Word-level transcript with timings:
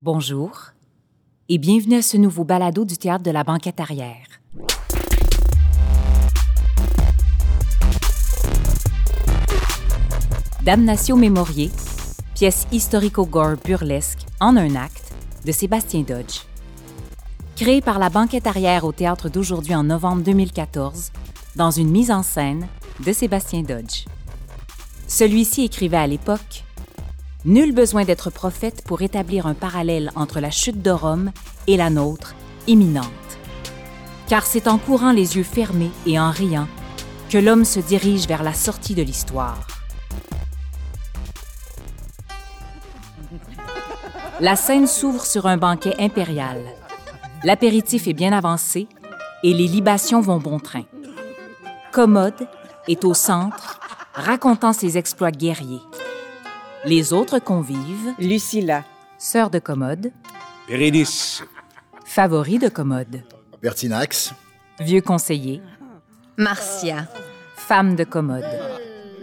Bonjour 0.00 0.52
et 1.48 1.58
bienvenue 1.58 1.96
à 1.96 2.02
ce 2.02 2.16
nouveau 2.16 2.44
balado 2.44 2.84
du 2.84 2.96
théâtre 2.96 3.24
de 3.24 3.32
la 3.32 3.42
banquette 3.42 3.80
arrière. 3.80 4.28
Damnatio 10.62 11.16
Mémorier, 11.16 11.72
pièce 12.36 12.68
historico-gore 12.70 13.56
burlesque 13.64 14.20
en 14.38 14.56
un 14.56 14.76
acte 14.76 15.12
de 15.44 15.50
Sébastien 15.50 16.02
Dodge. 16.02 16.42
Créée 17.56 17.80
par 17.80 17.98
la 17.98 18.08
banquette 18.08 18.46
arrière 18.46 18.84
au 18.84 18.92
théâtre 18.92 19.28
d'aujourd'hui 19.28 19.74
en 19.74 19.82
novembre 19.82 20.22
2014, 20.22 21.10
dans 21.56 21.72
une 21.72 21.90
mise 21.90 22.12
en 22.12 22.22
scène 22.22 22.68
de 23.04 23.12
Sébastien 23.12 23.62
Dodge. 23.62 24.04
Celui-ci 25.08 25.64
écrivait 25.64 25.96
à 25.96 26.06
l'époque 26.06 26.62
Nul 27.48 27.72
besoin 27.72 28.04
d'être 28.04 28.28
prophète 28.28 28.82
pour 28.84 29.00
établir 29.00 29.46
un 29.46 29.54
parallèle 29.54 30.10
entre 30.14 30.38
la 30.38 30.50
chute 30.50 30.82
de 30.82 30.90
Rome 30.90 31.32
et 31.66 31.78
la 31.78 31.88
nôtre, 31.88 32.34
imminente. 32.66 33.06
Car 34.28 34.44
c'est 34.44 34.68
en 34.68 34.76
courant 34.76 35.12
les 35.12 35.38
yeux 35.38 35.44
fermés 35.44 35.90
et 36.04 36.20
en 36.20 36.30
riant 36.30 36.68
que 37.30 37.38
l'homme 37.38 37.64
se 37.64 37.80
dirige 37.80 38.28
vers 38.28 38.42
la 38.42 38.52
sortie 38.52 38.94
de 38.94 39.00
l'histoire. 39.00 39.66
La 44.40 44.54
scène 44.54 44.86
s'ouvre 44.86 45.24
sur 45.24 45.46
un 45.46 45.56
banquet 45.56 45.94
impérial. 45.98 46.62
L'apéritif 47.44 48.08
est 48.08 48.12
bien 48.12 48.34
avancé 48.34 48.88
et 49.42 49.54
les 49.54 49.68
libations 49.68 50.20
vont 50.20 50.36
bon 50.36 50.60
train. 50.60 50.84
Commode 51.92 52.46
est 52.88 53.06
au 53.06 53.14
centre, 53.14 53.80
racontant 54.12 54.74
ses 54.74 54.98
exploits 54.98 55.30
guerriers. 55.30 55.80
Les 56.84 57.12
autres 57.12 57.38
convives, 57.38 58.14
Lucilla. 58.18 58.84
sœur 59.18 59.50
de 59.50 59.58
Commode, 59.58 60.12
Bérénice. 60.68 61.42
favori 62.04 62.58
de 62.58 62.68
Commode, 62.68 63.22
Pertinax, 63.60 64.32
vieux 64.80 65.00
conseiller, 65.00 65.60
Marcia. 66.36 67.08
femme 67.56 67.96
de 67.96 68.04
Commode, 68.04 68.44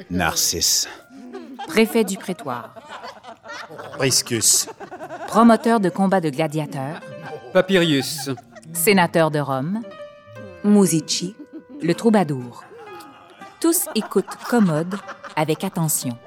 Narcisse. 0.09 0.87
préfet 1.67 2.03
du 2.03 2.17
prétoire, 2.17 2.75
Priscus. 3.97 4.67
promoteur 5.27 5.79
de 5.79 5.89
combats 5.89 6.21
de 6.21 6.29
gladiateurs, 6.29 6.99
Papirius. 7.53 8.29
sénateur 8.73 9.31
de 9.31 9.39
Rome, 9.39 9.81
Musici. 10.63 11.35
le 11.81 11.93
troubadour. 11.95 12.63
Tous 13.61 13.85
écoutent 13.95 14.35
Commode 14.49 14.95
avec 15.35 15.63
attention. 15.63 16.17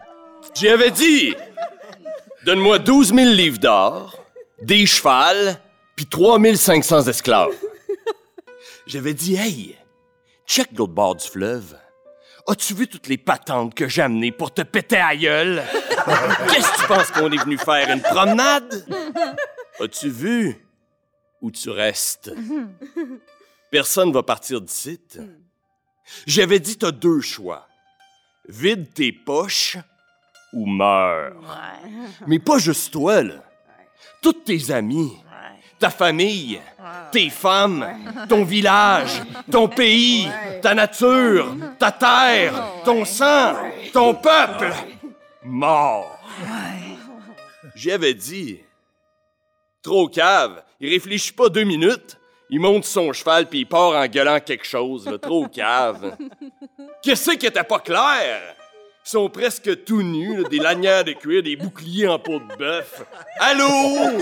J'y 0.54 0.68
avais 0.68 0.91
dit! 0.91 1.34
Donne-moi 2.44 2.78
12 2.78 3.14
000 3.14 3.30
livres 3.30 3.58
d'or, 3.58 4.24
des 4.62 4.86
chevals, 4.86 5.60
puis 5.96 6.06
3500 6.06 7.08
esclaves. 7.08 7.54
J'avais 8.86 9.12
dit, 9.12 9.34
hey, 9.34 9.76
check 10.46 10.69
l'autre 10.76 10.92
bord 10.92 11.14
du 11.16 11.28
fleuve. 11.28 11.76
As-tu 12.46 12.72
vu 12.72 12.86
toutes 12.86 13.08
les 13.08 13.19
patentes 13.19 13.74
que 13.74 13.88
j'ai 13.88 14.00
amenées 14.00 14.32
pour 14.32 14.54
te 14.54 14.62
péter 14.62 14.96
à 14.96 15.14
gueule? 15.14 15.62
Qu'est-ce 16.50 16.72
que 16.72 16.80
tu 16.80 16.86
penses 16.86 17.10
qu'on 17.10 17.30
est 17.30 17.44
venu 17.44 17.58
faire, 17.58 17.91
une 17.91 18.00
promenade? 18.00 18.86
As-tu 19.80 20.08
vu 20.08 20.56
où 21.42 21.50
tu 21.50 21.69
restes? 21.69 22.32
Personne 23.70 24.12
va 24.12 24.22
partir 24.22 24.62
d'ici. 24.62 24.98
J'avais 26.26 26.60
dit, 26.60 26.78
t'as 26.78 26.92
deux 26.92 27.20
choix. 27.20 27.69
Vide 28.48 28.94
tes 28.94 29.12
poches 29.12 29.76
ou 30.52 30.66
meurs. 30.66 31.34
Mais 32.27 32.38
pas 32.38 32.58
juste 32.58 32.92
toi, 32.92 33.22
là. 33.22 33.34
Toutes 34.20 34.44
tes 34.44 34.70
amis, 34.72 35.12
ta 35.78 35.91
famille, 35.91 36.60
tes 37.12 37.30
femmes, 37.30 37.86
ton 38.28 38.44
village, 38.44 39.22
ton 39.50 39.69
pays, 39.69 40.28
ta 40.60 40.74
nature, 40.74 41.54
ta 41.78 41.92
terre, 41.92 42.53
ton 42.84 43.04
sang, 43.04 43.54
ton 43.92 44.14
peuple. 44.14 44.72
Mort. 45.44 46.19
J'y 47.75 47.92
avais 47.92 48.15
dit. 48.15 48.60
Trop 49.82 50.09
cave. 50.09 50.62
Il 50.80 50.91
réfléchit 50.91 51.32
pas 51.32 51.48
deux 51.48 51.65
minutes. 51.65 52.19
Il 52.50 52.60
monte 52.60 52.84
son 52.84 53.12
cheval 53.12 53.47
puis 53.48 53.60
il 53.60 53.66
part 53.66 53.92
en 53.92 54.06
gueulant 54.06 54.41
quelque 54.41 54.66
chose. 54.66 55.06
là. 55.06 55.19
Trop 55.19 55.47
cave. 55.47 56.16
Qu'est-ce 57.03 57.30
qui 57.32 57.47
était 57.47 57.62
pas 57.62 57.78
clair? 57.78 58.56
Ils 59.08 59.12
sont 59.12 59.30
presque 59.30 59.84
tout 59.84 60.02
nus, 60.02 60.44
des 60.50 60.58
lanières 60.58 61.02
de 61.02 61.12
cuir, 61.12 61.42
des 61.42 61.56
boucliers 61.56 62.08
en 62.08 62.19
peau 62.19 62.41
de 62.41 62.56
bœuf. 62.56 63.06
Allô? 63.38 64.20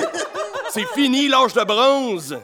C'est 0.71 0.87
fini 0.95 1.27
l'âge 1.27 1.55
de 1.55 1.65
bronze. 1.65 2.39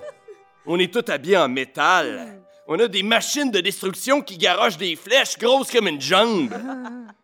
On 0.67 0.77
est 0.81 0.93
tous 0.93 1.09
habillés 1.09 1.37
en 1.37 1.49
métal. 1.49 2.43
On 2.67 2.81
a 2.81 2.89
des 2.89 3.05
machines 3.05 3.53
de 3.53 3.61
destruction 3.61 4.23
qui 4.23 4.39
garochent 4.39 4.77
des 4.77 4.97
flèches 4.97 5.39
grosses 5.39 5.71
comme 5.71 5.87
une 5.87 6.01
jambe. 6.01 6.53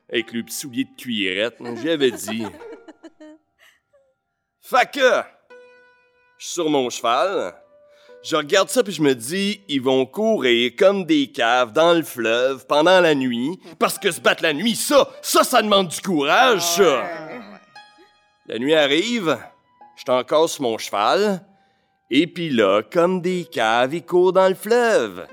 Avec 0.08 0.32
le 0.32 0.44
petit 0.44 0.54
soulier 0.54 0.84
de 0.84 0.94
cuirette, 0.96 1.56
j'avais 1.82 2.12
dit. 2.12 2.46
Fait 4.60 5.00
sur 6.38 6.70
mon 6.70 6.88
cheval, 6.90 7.60
je 8.28 8.36
regarde 8.36 8.68
ça 8.68 8.82
puis 8.82 8.92
je 8.92 9.00
me 9.00 9.14
dis, 9.14 9.62
ils 9.68 9.80
vont 9.80 10.04
courir 10.04 10.72
comme 10.78 11.06
des 11.06 11.28
caves 11.28 11.72
dans 11.72 11.94
le 11.94 12.02
fleuve 12.02 12.66
pendant 12.66 13.00
la 13.00 13.14
nuit, 13.14 13.58
parce 13.78 13.98
que 13.98 14.10
se 14.10 14.20
battre 14.20 14.42
la 14.42 14.52
nuit, 14.52 14.76
ça, 14.76 15.08
ça, 15.22 15.44
ça 15.44 15.62
demande 15.62 15.88
du 15.88 16.00
courage, 16.02 16.60
ça. 16.60 17.04
La 18.46 18.58
nuit 18.58 18.74
arrive, 18.74 19.38
je 19.96 20.02
suis 20.02 20.10
encore 20.10 20.50
sur 20.50 20.62
mon 20.62 20.76
cheval, 20.76 21.42
et 22.10 22.26
puis 22.26 22.50
là, 22.50 22.82
comme 22.82 23.22
des 23.22 23.46
caves, 23.50 23.94
ils 23.94 24.04
courent 24.04 24.34
dans 24.34 24.48
le 24.48 24.54
fleuve. 24.54 25.26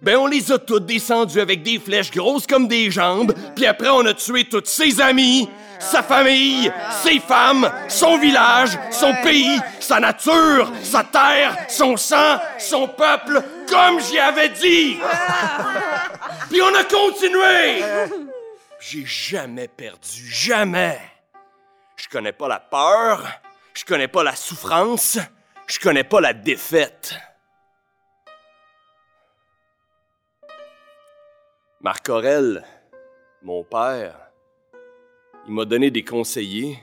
Ben, 0.00 0.16
on 0.16 0.26
les 0.26 0.50
a 0.50 0.58
tous 0.58 0.80
descendus 0.80 1.40
avec 1.40 1.62
des 1.62 1.78
flèches 1.78 2.10
grosses 2.10 2.46
comme 2.46 2.68
des 2.68 2.90
jambes, 2.90 3.34
puis 3.54 3.66
après, 3.66 3.90
on 3.90 4.06
a 4.06 4.14
tué 4.14 4.44
tous 4.44 4.64
ses 4.64 4.98
amis, 5.02 5.46
sa 5.80 6.02
famille, 6.02 6.72
ses 7.02 7.18
femmes, 7.18 7.70
son 7.88 8.18
village, 8.18 8.78
son 8.90 9.12
pays, 9.22 9.58
sa 9.80 9.98
nature, 9.98 10.70
sa 10.82 11.02
terre, 11.04 11.56
son 11.68 11.96
sang, 11.96 12.38
son 12.58 12.86
peuple, 12.88 13.42
comme 13.68 14.00
j'y 14.00 14.18
avais 14.18 14.50
dit. 14.50 15.00
Puis 16.48 16.62
on 16.62 16.74
a 16.74 16.84
continué. 16.84 17.82
J'ai 18.78 19.04
jamais 19.04 19.68
perdu, 19.68 20.26
jamais. 20.26 21.00
Je 21.96 22.08
connais 22.08 22.32
pas 22.32 22.48
la 22.48 22.60
peur, 22.60 23.26
je 23.74 23.84
connais 23.84 24.08
pas 24.08 24.22
la 24.22 24.34
souffrance, 24.34 25.18
je 25.66 25.78
connais 25.78 26.04
pas 26.04 26.20
la 26.20 26.32
défaite. 26.32 27.14
Marc 31.80 32.08
Aurel, 32.08 32.64
mon 33.42 33.64
père, 33.64 34.29
il 35.46 35.54
m'a 35.54 35.64
donné 35.64 35.90
des 35.90 36.04
conseillers. 36.04 36.82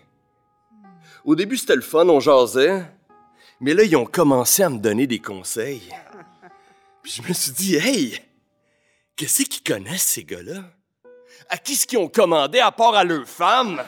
Au 1.24 1.36
début, 1.36 1.58
c'était 1.58 1.76
le 1.76 1.82
fun, 1.82 2.08
on 2.08 2.20
jasait. 2.20 2.86
Mais 3.60 3.74
là, 3.74 3.84
ils 3.84 3.96
ont 3.96 4.06
commencé 4.06 4.64
à 4.64 4.70
me 4.70 4.78
donner 4.78 5.08
des 5.08 5.20
conseils. 5.20 5.90
Puis 7.02 7.12
je 7.14 7.22
me 7.28 7.34
suis 7.34 7.52
dit, 7.52 7.76
hey, 7.76 8.22
qu'est-ce 9.16 9.44
qu'ils 9.44 9.64
connaissent, 9.64 10.04
ces 10.04 10.24
gars-là? 10.24 10.64
À 11.50 11.58
qui 11.58 11.74
est-ce 11.74 11.88
qu'ils 11.88 11.98
ont 11.98 12.10
commandé 12.10 12.60
à 12.60 12.72
part 12.72 12.96
à 12.96 13.04
leurs 13.04 13.28
femmes? 13.28 13.82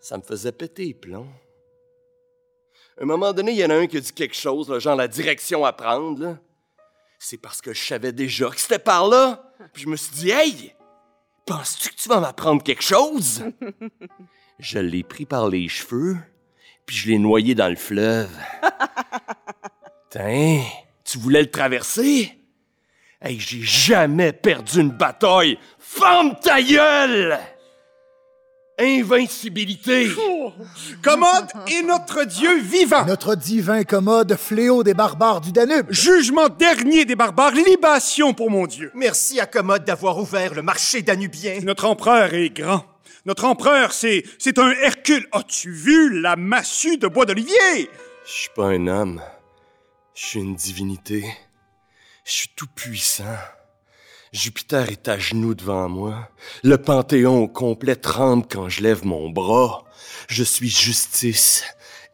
Ça 0.00 0.16
me 0.16 0.22
faisait 0.22 0.52
péter 0.52 0.86
les 0.86 0.94
plombs. 0.94 1.28
À 2.98 3.02
un 3.02 3.06
moment 3.06 3.32
donné, 3.32 3.52
il 3.52 3.58
y 3.58 3.64
en 3.64 3.70
a 3.70 3.76
un 3.76 3.86
qui 3.86 3.96
a 3.96 4.00
dit 4.00 4.12
quelque 4.12 4.34
chose, 4.34 4.68
là, 4.68 4.78
genre 4.78 4.96
la 4.96 5.08
direction 5.08 5.64
à 5.64 5.72
prendre. 5.72 6.36
C'est 7.18 7.36
parce 7.36 7.60
que 7.60 7.72
je 7.72 7.84
savais 7.84 8.12
déjà 8.12 8.48
que 8.50 8.60
c'était 8.60 8.78
par 8.78 9.08
là. 9.08 9.52
Puis 9.72 9.84
je 9.84 9.88
me 9.88 9.96
suis 9.96 10.14
dit, 10.14 10.30
hey, 10.30 10.74
penses-tu 11.48 11.88
que 11.88 11.96
tu 11.96 12.08
vas 12.08 12.20
m'apprendre 12.20 12.62
quelque 12.62 12.82
chose? 12.82 13.42
je 14.58 14.78
l'ai 14.78 15.02
pris 15.02 15.24
par 15.24 15.48
les 15.48 15.66
cheveux, 15.68 16.18
puis 16.84 16.94
je 16.94 17.08
l'ai 17.08 17.18
noyé 17.18 17.54
dans 17.54 17.68
le 17.68 17.76
fleuve. 17.76 18.30
Tiens, 20.10 20.62
tu 21.04 21.18
voulais 21.18 21.40
le 21.40 21.50
traverser? 21.50 22.38
Hey, 23.20 23.40
j'ai 23.40 23.62
jamais 23.62 24.32
perdu 24.32 24.80
une 24.80 24.90
bataille. 24.90 25.58
Ferme 25.78 26.36
ta 26.40 26.62
gueule! 26.62 27.38
Invincibilité! 28.78 30.08
Commode 31.02 31.48
est 31.66 31.82
notre 31.82 32.24
Dieu 32.24 32.60
vivant. 32.60 33.04
notre 33.06 33.34
divin 33.34 33.82
commode, 33.84 34.36
fléau 34.36 34.82
des 34.84 34.94
barbares 34.94 35.40
du 35.40 35.52
Danube. 35.52 35.86
Jugement 35.90 36.48
dernier 36.48 37.04
des 37.04 37.16
barbares, 37.16 37.52
libation 37.52 38.34
pour 38.34 38.50
mon 38.50 38.66
Dieu. 38.66 38.90
Merci 38.94 39.40
à 39.40 39.46
Commode 39.46 39.84
d'avoir 39.84 40.18
ouvert 40.18 40.54
le 40.54 40.62
marché 40.62 41.02
danubien. 41.02 41.58
Notre 41.62 41.86
empereur 41.86 42.34
est 42.34 42.50
grand. 42.50 42.84
Notre 43.26 43.44
empereur, 43.44 43.92
c'est, 43.92 44.22
c'est 44.38 44.58
un 44.58 44.70
Hercule. 44.70 45.26
As-tu 45.32 45.72
vu 45.72 46.20
la 46.20 46.36
massue 46.36 46.98
de 46.98 47.08
bois 47.08 47.26
d'olivier? 47.26 47.90
Je 48.26 48.32
suis 48.32 48.50
pas 48.54 48.66
un 48.68 48.86
homme. 48.86 49.20
Je 50.14 50.24
suis 50.24 50.40
une 50.40 50.54
divinité. 50.54 51.24
Je 52.24 52.32
suis 52.32 52.48
tout 52.54 52.68
puissant. 52.74 53.24
Jupiter 54.32 54.90
est 54.90 55.08
à 55.08 55.18
genoux 55.18 55.54
devant 55.54 55.88
moi. 55.88 56.28
Le 56.62 56.76
Panthéon 56.76 57.42
au 57.44 57.48
complet 57.48 57.96
tremble 57.96 58.46
quand 58.50 58.68
je 58.68 58.82
lève 58.82 59.06
mon 59.06 59.30
bras. 59.30 59.84
Je 60.28 60.44
suis 60.44 60.68
justice 60.68 61.64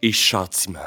et 0.02 0.12
châtiment. 0.12 0.78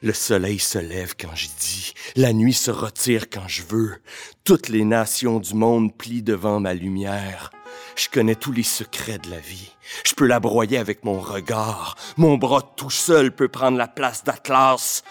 Le 0.00 0.12
soleil 0.12 0.60
se 0.60 0.78
lève 0.78 1.14
quand 1.18 1.34
je 1.34 1.48
dis, 1.58 1.92
la 2.14 2.32
nuit 2.32 2.54
se 2.54 2.70
retire 2.70 3.28
quand 3.28 3.48
je 3.48 3.62
veux. 3.62 3.96
Toutes 4.44 4.68
les 4.68 4.84
nations 4.84 5.40
du 5.40 5.54
monde 5.54 5.96
plient 5.96 6.22
devant 6.22 6.60
ma 6.60 6.72
lumière. 6.72 7.50
Je 7.96 8.08
connais 8.08 8.36
tous 8.36 8.52
les 8.52 8.62
secrets 8.62 9.18
de 9.18 9.28
la 9.28 9.40
vie. 9.40 9.72
Je 10.06 10.14
peux 10.14 10.26
la 10.26 10.38
broyer 10.38 10.78
avec 10.78 11.04
mon 11.04 11.18
regard. 11.18 11.96
Mon 12.16 12.36
bras 12.36 12.62
tout 12.76 12.90
seul 12.90 13.34
peut 13.34 13.48
prendre 13.48 13.76
la 13.76 13.88
place 13.88 14.22
d'Atlas. 14.22 15.02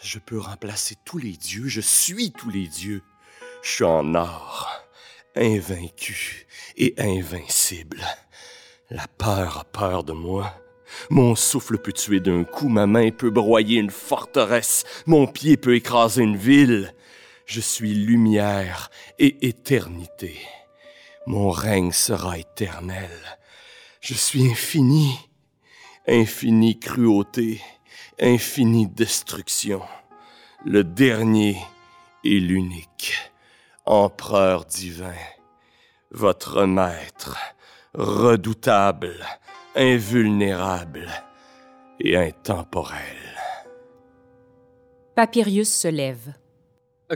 Je 0.00 0.20
peux 0.20 0.38
remplacer 0.38 0.96
tous 1.04 1.18
les 1.18 1.32
dieux. 1.32 1.66
Je 1.66 1.80
suis 1.80 2.30
tous 2.30 2.50
les 2.50 2.68
dieux. 2.68 3.02
Je 3.64 3.70
suis 3.70 3.84
en 3.84 4.14
or, 4.14 4.68
invaincu 5.34 6.46
et 6.76 6.94
invincible. 6.98 8.04
La 8.90 9.06
peur 9.08 9.56
a 9.56 9.64
peur 9.64 10.04
de 10.04 10.12
moi. 10.12 10.54
Mon 11.08 11.34
souffle 11.34 11.78
peut 11.78 11.94
tuer 11.94 12.20
d'un 12.20 12.44
coup, 12.44 12.68
ma 12.68 12.86
main 12.86 13.10
peut 13.10 13.30
broyer 13.30 13.78
une 13.78 13.90
forteresse, 13.90 14.84
mon 15.06 15.26
pied 15.26 15.56
peut 15.56 15.74
écraser 15.74 16.22
une 16.22 16.36
ville. 16.36 16.94
Je 17.46 17.62
suis 17.62 17.94
lumière 17.94 18.90
et 19.18 19.48
éternité. 19.48 20.36
Mon 21.26 21.48
règne 21.50 21.90
sera 21.90 22.38
éternel. 22.38 23.10
Je 24.02 24.12
suis 24.12 24.46
infini, 24.46 25.18
infinie 26.06 26.78
cruauté, 26.78 27.62
infinie 28.20 28.88
destruction, 28.88 29.80
le 30.66 30.84
dernier 30.84 31.56
et 32.24 32.38
l'unique, 32.40 33.14
empereur 33.86 34.64
divin, 34.64 35.14
votre 36.10 36.64
maître, 36.64 37.36
redoutable, 37.94 39.16
invulnérable 39.74 41.08
et 42.00 42.16
intemporel. 42.16 43.16
Papirius 45.14 45.72
se 45.72 45.88
lève. 45.88 46.34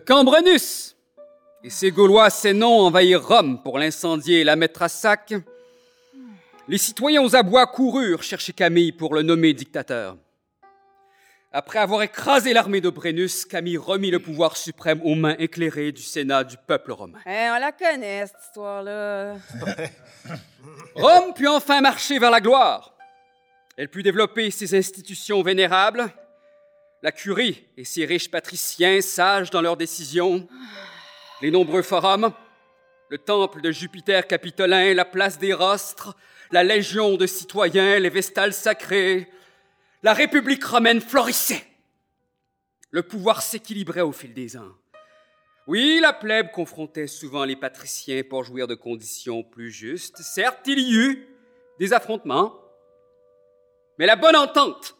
Cambrenus 0.07 0.97
et 1.65 1.71
ses 1.71 1.91
Gaulois 1.91 2.29
noms 2.55 2.81
envahirent 2.83 3.27
Rome 3.27 3.63
pour 3.63 3.79
l'incendier 3.79 4.41
et 4.41 4.45
la 4.45 4.57
mettre 4.57 4.83
à 4.83 4.89
sac. 4.89 5.35
Les 6.69 6.79
citoyens 6.79 7.23
aux 7.23 7.35
abois 7.35 7.67
coururent 7.67 8.23
chercher 8.23 8.53
Camille 8.53 8.93
pour 8.93 9.15
le 9.15 9.23
nommer 9.23 9.55
dictateur. 9.55 10.17
Après 11.51 11.79
avoir 11.79 12.03
écrasé 12.03 12.53
l'armée 12.53 12.83
de 12.83 12.91
Brennus, 12.91 13.47
Camille 13.47 13.79
remit 13.79 14.11
le 14.11 14.19
pouvoir 14.19 14.59
suprême 14.59 15.01
aux 15.03 15.15
mains 15.15 15.35
éclairées 15.39 15.93
du 15.93 16.03
Sénat 16.03 16.45
du 16.45 16.59
peuple 16.59 16.93
romain. 16.93 17.19
Eh, 17.25 17.49
on 17.51 17.59
la 17.59 17.73
connaît, 17.73 18.27
cette 18.27 18.37
histoire-là. 18.49 19.37
Rome 20.95 21.33
put 21.35 21.49
enfin 21.49 21.81
marcher 21.81 22.19
vers 22.19 22.31
la 22.31 22.43
gloire. 22.43 22.95
Elle 23.79 23.89
put 23.89 24.03
développer 24.03 24.51
ses 24.51 24.77
institutions 24.77 25.43
vénérables, 25.43 26.13
la 27.03 27.13
curie 27.13 27.67
et 27.79 27.85
ses 27.85 28.05
riches 28.05 28.31
patriciens 28.31 29.01
sages 29.01 29.49
dans 29.49 29.63
leurs 29.63 29.79
décisions, 29.79 30.47
les 31.41 31.51
nombreux 31.51 31.83
forums, 31.83 32.31
le 33.09 33.17
temple 33.17 33.63
de 33.63 33.71
Jupiter 33.71 34.27
capitolin, 34.27 34.93
la 34.93 35.07
place 35.07 35.39
des 35.39 35.55
rostres, 35.55 36.15
la 36.51 36.63
légion 36.63 37.17
de 37.17 37.27
citoyens, 37.27 37.99
les 38.01 38.11
vestales 38.11 38.53
sacrées, 38.53 39.31
la 40.03 40.13
République 40.13 40.65
romaine 40.65 41.01
florissait. 41.01 41.67
Le 42.91 43.03
pouvoir 43.03 43.43
s'équilibrait 43.43 44.01
au 44.01 44.13
fil 44.13 44.33
des 44.33 44.57
ans. 44.57 44.75
Oui, 45.67 45.99
la 46.01 46.13
plèbe 46.13 46.51
confrontait 46.51 47.07
souvent 47.07 47.45
les 47.45 47.57
patriciens 47.57 48.23
pour 48.23 48.45
jouir 48.45 48.67
de 48.67 48.75
conditions 48.75 49.43
plus 49.43 49.71
justes. 49.71 50.19
Certes, 50.19 50.67
il 50.67 50.79
y 50.79 50.95
eut 50.95 51.29
des 51.79 51.93
affrontements, 51.93 52.59
mais 53.99 54.07
la 54.07 54.17
bonne 54.17 54.37
entente 54.37 54.97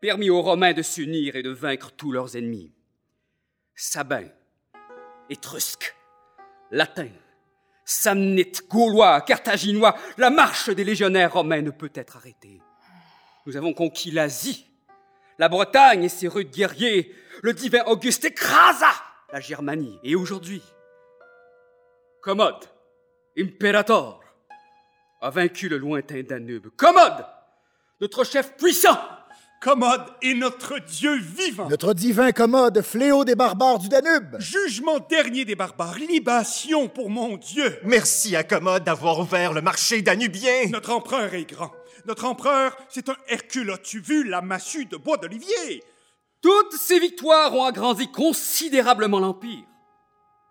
permit 0.00 0.30
aux 0.30 0.42
Romains 0.42 0.72
de 0.72 0.82
s'unir 0.82 1.36
et 1.36 1.42
de 1.42 1.50
vaincre 1.50 1.92
tous 1.92 2.10
leurs 2.10 2.36
ennemis. 2.36 2.72
Sabins, 3.76 4.28
Étrusques, 5.30 5.94
Latins, 6.70 7.12
Samnites, 7.84 8.66
Gaulois, 8.68 9.20
Carthaginois, 9.20 9.94
la 10.18 10.30
marche 10.30 10.70
des 10.70 10.84
légionnaires 10.84 11.34
romains 11.34 11.62
ne 11.62 11.70
peut 11.70 11.92
être 11.94 12.16
arrêtée. 12.16 12.60
Nous 13.46 13.56
avons 13.56 13.74
conquis 13.74 14.10
l'Asie, 14.10 14.66
la 15.38 15.48
Bretagne 15.48 16.04
et 16.04 16.08
ses 16.08 16.28
rudes 16.28 16.50
guerriers. 16.50 17.14
Le 17.42 17.52
divin 17.52 17.84
Auguste 17.86 18.24
écrasa 18.24 18.90
la 19.32 19.40
Germanie. 19.40 19.98
Et 20.02 20.14
aujourd'hui, 20.14 20.62
Commode, 22.22 22.64
Imperator, 23.36 24.22
a 25.20 25.30
vaincu 25.30 25.68
le 25.68 25.76
lointain 25.76 26.22
Danube. 26.22 26.68
Commode, 26.76 27.26
notre 28.00 28.24
chef 28.24 28.56
puissant, 28.56 28.98
Commode 29.64 30.04
est 30.20 30.34
notre 30.34 30.78
Dieu 30.78 31.16
vivant. 31.16 31.70
Notre 31.70 31.94
divin 31.94 32.32
commode, 32.32 32.82
fléau 32.82 33.24
des 33.24 33.34
barbares 33.34 33.78
du 33.78 33.88
Danube. 33.88 34.36
Jugement 34.38 34.98
dernier 34.98 35.46
des 35.46 35.54
barbares, 35.54 35.98
libation 35.98 36.86
pour 36.86 37.08
mon 37.08 37.38
Dieu. 37.38 37.78
Merci 37.82 38.36
à 38.36 38.44
Commode 38.44 38.84
d'avoir 38.84 39.20
ouvert 39.20 39.54
le 39.54 39.62
marché 39.62 40.02
danubien. 40.02 40.66
Notre 40.68 40.92
empereur 40.92 41.32
est 41.32 41.46
grand. 41.46 41.72
Notre 42.04 42.26
empereur, 42.26 42.76
c'est 42.90 43.08
un 43.08 43.16
Hercule. 43.26 43.70
As-tu 43.70 44.00
vu 44.00 44.28
la 44.28 44.42
massue 44.42 44.84
de 44.84 44.98
bois 44.98 45.16
d'olivier? 45.16 45.82
Toutes 46.42 46.74
ces 46.74 47.00
victoires 47.00 47.54
ont 47.54 47.64
agrandi 47.64 48.12
considérablement 48.12 49.18
l'Empire. 49.18 49.64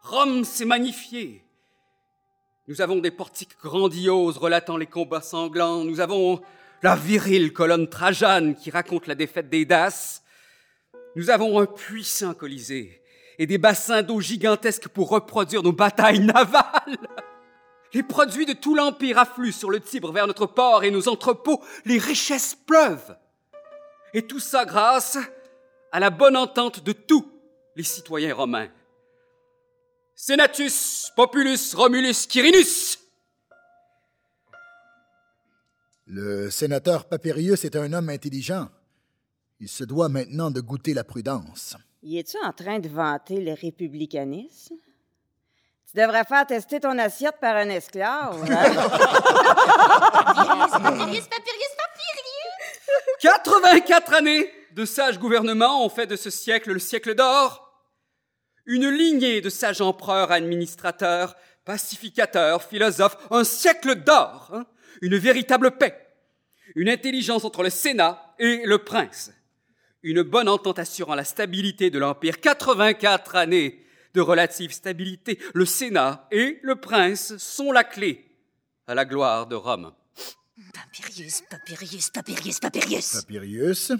Rome 0.02 0.44
s'est 0.44 0.66
magnifiée. 0.66 1.46
Nous 2.68 2.82
avons 2.82 2.98
des 2.98 3.12
portiques 3.12 3.60
grandioses 3.62 4.40
relatant 4.40 4.76
les 4.76 4.88
combats 4.88 5.22
sanglants. 5.22 5.84
Nous 5.84 6.00
avons 6.00 6.42
la 6.84 6.98
virile 6.98 7.54
colonne 7.54 7.88
Trajane 7.88 8.56
qui 8.56 8.70
raconte 8.70 9.08
la 9.08 9.16
défaite 9.16 9.50
des 9.50 9.64
Daces. 9.64 10.22
Nous 11.16 11.30
avons 11.30 11.60
un 11.60 11.66
puissant 11.66 12.34
Colisée 12.34 13.02
et 13.40 13.48
des 13.48 13.58
bassins 13.58 14.02
d'eau 14.02 14.20
gigantesques 14.20 14.90
pour 14.90 15.10
reproduire 15.10 15.64
nos 15.64 15.72
batailles 15.72 16.20
navales. 16.26 16.98
Les 17.94 18.04
produits 18.04 18.46
de 18.46 18.54
tout 18.54 18.76
l'Empire 18.76 19.18
affluent 19.18 19.54
sur 19.54 19.70
le 19.70 19.80
Tibre 19.80 20.12
vers 20.12 20.28
notre 20.28 20.46
port 20.46 20.84
et 20.84 20.92
nos 20.92 21.08
entrepôts. 21.08 21.64
Les 21.86 22.00
richesses 22.00 22.56
pleuvent. 22.56 23.16
Et 24.14 24.24
tout 24.24 24.40
ça 24.40 24.66
grâce 24.66 25.18
à 25.92 26.00
la 26.00 26.10
bonne 26.10 26.36
entente 26.36 26.84
de 26.84 26.92
tous 26.92 27.26
les 27.76 27.84
citoyens 27.84 28.36
romains. 28.36 28.70
Senatus, 30.16 31.12
Populus, 31.16 31.76
Romulus, 31.76 32.28
Quirinus, 32.28 33.00
Le 36.06 36.50
sénateur 36.50 37.06
Papirius 37.06 37.64
est 37.64 37.76
un 37.76 37.94
homme 37.94 38.10
intelligent. 38.10 38.70
Il 39.60 39.70
se 39.70 39.86
doit 39.86 40.10
maintenant 40.10 40.52
de 40.52 40.60
goûter 40.60 40.94
la 40.94 41.04
prudence. 41.06 41.78
Y 42.02 42.18
es-tu 42.18 42.38
en 42.44 42.52
train 42.52 42.80
de 42.80 42.90
vanter 42.90 43.40
le 43.40 43.54
républicanisme? 43.54 44.76
Tu 45.90 45.98
devrais 45.98 46.26
faire 46.26 46.46
tester 46.46 46.82
ton 46.82 46.98
assiette 46.98 47.40
par 47.40 47.56
un 47.56 47.70
esclave. 47.70 48.40
Papyrus, 48.42 48.72
papyrus, 51.30 51.74
papyrus! 51.78 52.44
84 53.22 54.14
années 54.14 54.52
de 54.74 54.84
sages 54.86 55.18
gouvernements 55.18 55.86
ont 55.86 55.90
fait 55.90 56.08
de 56.08 56.18
ce 56.18 56.30
siècle 56.30 56.74
le 56.74 56.80
siècle 56.80 57.16
d'or. 57.16 57.70
Une 58.66 58.90
lignée 58.90 59.40
de 59.40 59.50
sages 59.50 59.80
empereurs, 59.82 60.32
administrateurs, 60.32 61.36
pacificateurs, 61.64 62.64
philosophes, 62.64 63.18
un 63.32 63.46
siècle 63.46 63.96
d'or, 63.96 64.50
hein? 64.54 64.66
Une 65.04 65.18
véritable 65.18 65.78
paix, 65.78 66.08
une 66.76 66.88
intelligence 66.88 67.44
entre 67.44 67.62
le 67.62 67.70
Sénat 67.70 68.36
et 68.40 68.64
le 68.66 68.78
prince, 68.86 69.34
une 70.02 70.22
bonne 70.24 70.48
entente 70.48 70.80
assurant 70.80 71.14
la 71.14 71.26
stabilité 71.26 71.90
de 71.90 72.00
l'Empire, 72.00 72.40
84 72.40 73.36
années 73.36 73.86
de 74.14 74.22
relative 74.22 74.72
stabilité. 74.72 75.40
Le 75.54 75.66
Sénat 75.66 76.26
et 76.32 76.58
le 76.64 76.78
prince 76.78 77.36
sont 77.36 77.74
la 77.74 77.84
clé 77.84 78.26
à 78.88 78.96
la 78.96 79.04
gloire 79.04 79.46
de 79.46 79.56
Rome. 79.56 79.94
Papyrus, 80.74 81.42
papyrus, 81.50 82.10
papyrus, 82.10 82.60
papyrus! 82.60 83.12
Papirius, 83.12 83.92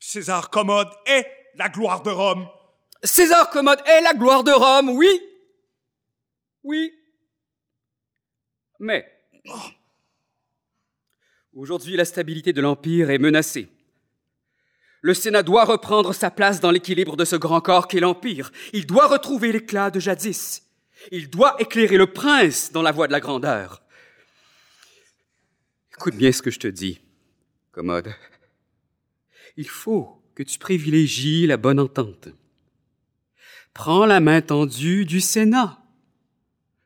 César 0.00 0.50
Commode 0.50 0.90
est 1.06 1.24
la 1.54 1.68
gloire 1.68 2.02
de 2.02 2.10
Rome. 2.10 2.48
César 3.04 3.48
Commode 3.50 3.80
est 3.86 4.00
la 4.00 4.14
gloire 4.14 4.42
de 4.42 4.50
Rome, 4.50 4.88
oui. 4.88 5.20
Oui. 6.64 6.92
Mais 8.80 9.06
aujourd'hui, 11.54 11.96
la 11.96 12.04
stabilité 12.04 12.52
de 12.52 12.60
l'Empire 12.60 13.10
est 13.10 13.18
menacée. 13.18 13.68
Le 15.00 15.14
Sénat 15.14 15.42
doit 15.42 15.64
reprendre 15.64 16.14
sa 16.14 16.30
place 16.30 16.60
dans 16.60 16.70
l'équilibre 16.70 17.16
de 17.16 17.24
ce 17.24 17.36
grand 17.36 17.60
corps 17.60 17.88
qu'est 17.88 18.00
l'Empire. 18.00 18.50
Il 18.72 18.86
doit 18.86 19.06
retrouver 19.06 19.52
l'éclat 19.52 19.90
de 19.90 20.00
jadis. 20.00 20.62
Il 21.10 21.28
doit 21.28 21.56
éclairer 21.58 21.98
le 21.98 22.06
prince 22.06 22.72
dans 22.72 22.82
la 22.82 22.92
voie 22.92 23.06
de 23.06 23.12
la 23.12 23.20
grandeur. 23.20 23.82
Écoute 25.92 26.16
bien 26.16 26.32
ce 26.32 26.42
que 26.42 26.50
je 26.50 26.58
te 26.58 26.66
dis, 26.66 27.00
Commode. 27.72 28.14
Il 29.56 29.68
faut 29.68 30.22
que 30.34 30.42
tu 30.42 30.58
privilégies 30.58 31.46
la 31.46 31.56
bonne 31.56 31.78
entente. 31.78 32.28
Prends 33.74 34.06
la 34.06 34.20
main 34.20 34.40
tendue 34.40 35.04
du 35.04 35.20
Sénat. 35.20 35.78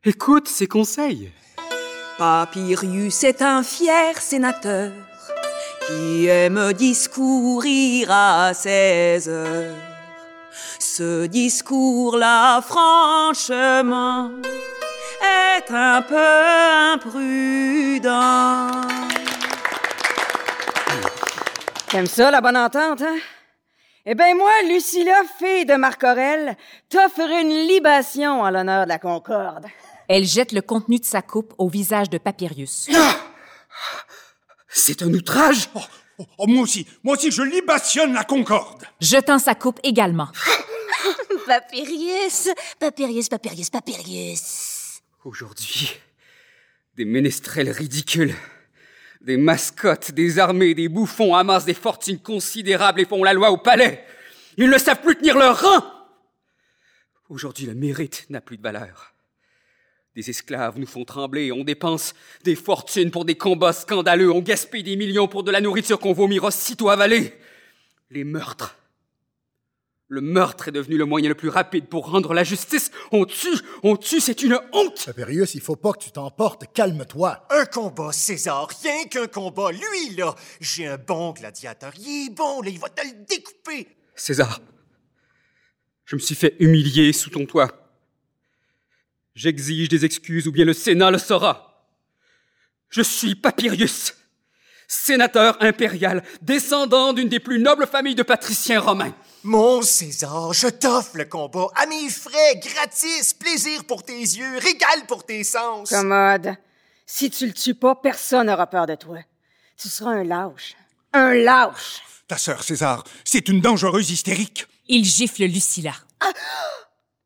Écoute 0.03 0.47
ses 0.47 0.67
conseils. 0.67 1.31
Papyrus 2.19 3.23
est 3.23 3.41
un 3.41 3.63
fier 3.63 4.21
sénateur 4.21 4.91
qui 5.87 6.27
aime 6.27 6.73
discourir 6.73 8.11
à 8.11 8.53
ses 8.53 9.29
heures. 9.29 9.73
Ce 10.79 11.27
discours-là, 11.27 12.59
franchement, 12.59 14.31
est 15.23 15.71
un 15.71 16.01
peu 16.01 16.43
imprudent. 16.93 18.81
T'aimes 21.87 22.05
ça, 22.05 22.31
la 22.31 22.41
bonne 22.41 22.57
entente, 22.57 23.01
hein? 23.01 23.15
Eh 24.05 24.13
bien, 24.13 24.35
moi, 24.35 24.51
Lucilla, 24.67 25.21
fille 25.37 25.65
de 25.65 25.75
Marc 25.75 26.03
Aurel, 26.03 26.57
t'offre 26.89 27.21
une 27.21 27.65
libation 27.65 28.41
en 28.41 28.49
l'honneur 28.49 28.83
de 28.83 28.89
la 28.89 28.99
Concorde. 28.99 29.67
Elle 30.09 30.25
jette 30.25 30.53
le 30.53 30.61
contenu 30.61 30.97
de 30.97 31.05
sa 31.05 31.21
coupe 31.21 31.53
au 31.59 31.69
visage 31.69 32.09
de 32.09 32.17
Papyrus. 32.17 32.89
C'est 34.67 35.03
un 35.03 35.13
outrage. 35.13 35.69
Oh, 35.75 35.79
oh, 36.17 36.25
oh, 36.39 36.47
moi 36.47 36.63
aussi, 36.63 36.87
moi 37.03 37.15
aussi, 37.15 37.29
je 37.29 37.43
libationne 37.43 38.13
la 38.13 38.23
Concorde. 38.23 38.85
Jetant 38.99 39.37
sa 39.37 39.53
coupe 39.53 39.79
également. 39.83 40.27
Papyrus, 41.45 42.49
Papyrus, 42.79 43.29
Papyrus, 43.29 43.69
Papyrus. 43.69 45.01
Aujourd'hui, 45.23 45.91
des 46.97 47.05
ménestrels 47.05 47.69
ridicules, 47.69 48.33
des 49.21 49.37
mascottes, 49.37 50.11
des 50.11 50.39
armées, 50.39 50.73
des 50.73 50.89
bouffons 50.89 51.35
amassent 51.35 51.65
des 51.65 51.75
fortunes 51.75 52.19
considérables 52.19 53.01
et 53.01 53.05
font 53.05 53.23
la 53.23 53.33
loi 53.33 53.51
au 53.51 53.57
palais. 53.57 54.03
Ils 54.57 54.71
ne 54.71 54.77
savent 54.79 55.01
plus 55.01 55.17
tenir 55.17 55.37
leur 55.37 55.61
rang. 55.61 55.83
Aujourd'hui, 57.29 57.67
le 57.67 57.75
mérite 57.75 58.25
n'a 58.31 58.41
plus 58.41 58.57
de 58.57 58.63
valeur. 58.63 59.13
Des 60.19 60.31
esclaves 60.31 60.77
nous 60.77 60.85
font 60.85 61.05
trembler, 61.05 61.53
on 61.53 61.63
dépense 61.63 62.13
des 62.43 62.55
fortunes 62.55 63.09
pour 63.09 63.23
des 63.23 63.35
combats 63.35 63.71
scandaleux, 63.71 64.29
on 64.29 64.41
gaspille 64.41 64.83
des 64.83 64.97
millions 64.97 65.29
pour 65.29 65.43
de 65.43 65.51
la 65.51 65.61
nourriture 65.61 65.97
qu'on 65.97 66.11
vomira 66.11 66.47
aussitôt 66.47 66.89
avalée. 66.89 67.33
Les 68.11 68.25
meurtres. 68.25 68.75
Le 70.09 70.19
meurtre 70.19 70.67
est 70.67 70.71
devenu 70.73 70.97
le 70.97 71.05
moyen 71.05 71.29
le 71.29 71.35
plus 71.35 71.47
rapide 71.47 71.85
pour 71.85 72.11
rendre 72.11 72.33
la 72.33 72.43
justice. 72.43 72.91
On 73.13 73.23
tue, 73.23 73.61
on 73.81 73.95
tue, 73.95 74.19
c'est 74.19 74.41
une 74.41 74.59
honte. 74.73 75.05
Papyrus, 75.05 75.55
il 75.55 75.61
faut 75.61 75.77
pas 75.77 75.93
que 75.93 76.03
tu 76.03 76.11
t'emportes. 76.11 76.65
Calme-toi. 76.73 77.47
Un 77.49 77.63
combat, 77.63 78.11
César, 78.11 78.67
rien 78.83 79.05
qu'un 79.05 79.27
combat. 79.27 79.71
Lui, 79.71 80.17
là, 80.17 80.35
j'ai 80.59 80.85
un 80.85 80.97
bon 80.97 81.31
gladiateur. 81.31 81.93
Il 81.97 82.25
est 82.25 82.35
bon, 82.35 82.61
là, 82.61 82.69
il 82.69 82.77
va 82.77 82.89
te 82.89 83.07
le 83.07 83.25
découper. 83.25 83.87
César, 84.15 84.59
je 86.03 86.17
me 86.17 86.19
suis 86.19 86.35
fait 86.35 86.57
humilier 86.59 87.13
sous 87.13 87.29
ton 87.29 87.45
toit. 87.45 87.78
J'exige 89.35 89.89
des 89.89 90.05
excuses 90.05 90.47
ou 90.47 90.51
bien 90.51 90.65
le 90.65 90.73
Sénat 90.73 91.11
le 91.11 91.17
saura. 91.17 91.87
Je 92.89 93.01
suis 93.01 93.35
Papyrius, 93.35 94.15
sénateur 94.87 95.57
impérial, 95.61 96.23
descendant 96.41 97.13
d'une 97.13 97.29
des 97.29 97.39
plus 97.39 97.59
nobles 97.59 97.85
familles 97.87 98.15
de 98.15 98.23
patriciens 98.23 98.79
romains. 98.79 99.13
Mon 99.43 99.81
César, 99.81 100.51
je 100.53 100.67
t'offre 100.67 101.15
le 101.15 101.25
combat 101.25 101.67
à 101.75 101.85
mes 101.85 102.09
frais, 102.09 102.59
gratis, 102.61 103.33
plaisir 103.33 103.85
pour 103.85 104.03
tes 104.03 104.19
yeux, 104.19 104.57
régal 104.57 105.05
pour 105.07 105.25
tes 105.25 105.43
sens. 105.43 105.89
Commode, 105.89 106.55
si 107.05 107.29
tu 107.29 107.45
le 107.45 107.53
tues 107.53 107.75
pas, 107.75 107.95
personne 107.95 108.47
n'aura 108.47 108.67
peur 108.67 108.87
de 108.87 108.95
toi. 108.95 109.19
Tu 109.77 109.87
seras 109.87 110.11
un 110.11 110.23
lâche. 110.23 110.75
Un 111.13 111.35
lâche. 111.35 112.01
Ta 112.27 112.37
sœur, 112.37 112.63
César, 112.63 113.03
c'est 113.23 113.47
une 113.47 113.61
dangereuse 113.61 114.11
hystérique. 114.11 114.67
Il 114.87 115.05
gifle 115.05 115.45
Lucilla. 115.45 115.93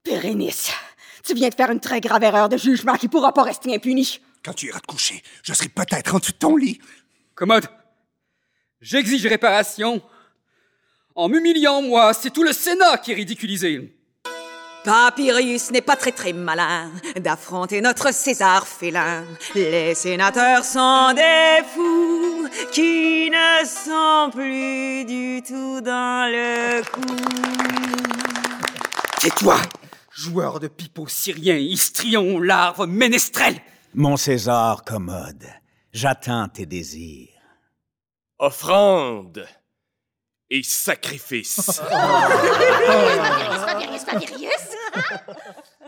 Pérénice, 0.03 0.69
tu 1.23 1.33
viens 1.33 1.49
de 1.49 1.55
faire 1.55 1.71
une 1.71 1.79
très 1.79 2.01
grave 2.01 2.23
erreur 2.23 2.49
de 2.49 2.57
jugement 2.57 2.95
qui 2.95 3.07
pourra 3.07 3.33
pas 3.33 3.43
rester 3.43 3.73
impunie. 3.73 4.19
Quand 4.43 4.53
tu 4.53 4.67
iras 4.67 4.79
te 4.79 4.87
coucher, 4.87 5.23
je 5.41 5.53
serai 5.53 5.69
peut-être 5.69 6.15
en 6.15 6.19
dessous 6.19 6.33
de 6.33 6.37
ton 6.37 6.57
lit. 6.57 6.79
Commode, 7.33 7.65
j'exige 8.81 9.25
réparation. 9.25 10.01
En 11.15 11.29
m'humiliant, 11.29 11.81
moi, 11.81 12.13
c'est 12.13 12.31
tout 12.31 12.43
le 12.43 12.51
Sénat 12.51 12.97
qui 12.97 13.11
est 13.11 13.15
ridiculisé. 13.15 13.95
Papyrus 14.83 15.71
n'est 15.71 15.81
pas 15.81 15.95
très 15.95 16.11
très 16.11 16.33
malin 16.33 16.91
d'affronter 17.15 17.79
notre 17.79 18.13
César 18.13 18.67
félin. 18.67 19.23
Les 19.55 19.95
sénateurs 19.95 20.65
sont 20.65 21.13
des 21.13 21.63
fous 21.73 22.49
qui 22.73 23.29
ne 23.29 23.65
sont 23.65 24.29
plus 24.29 25.05
du 25.05 25.41
tout 25.41 25.79
dans 25.79 26.29
le 26.29 26.83
coup. 26.83 27.15
Tais-toi, 29.21 29.55
joueur 30.23 30.59
de 30.61 30.67
pipeaux 30.69 31.07
syriens, 31.07 31.57
histrions, 31.57 32.39
larves, 32.39 32.87
ménestrels. 32.87 33.59
Mon 33.93 34.15
César 34.15 34.83
commode, 34.85 35.45
j'attends 35.91 36.47
tes 36.47 36.65
désirs. 36.65 37.29
Offrande 38.39 39.45
et 40.49 40.63
sacrifice. 40.63 41.81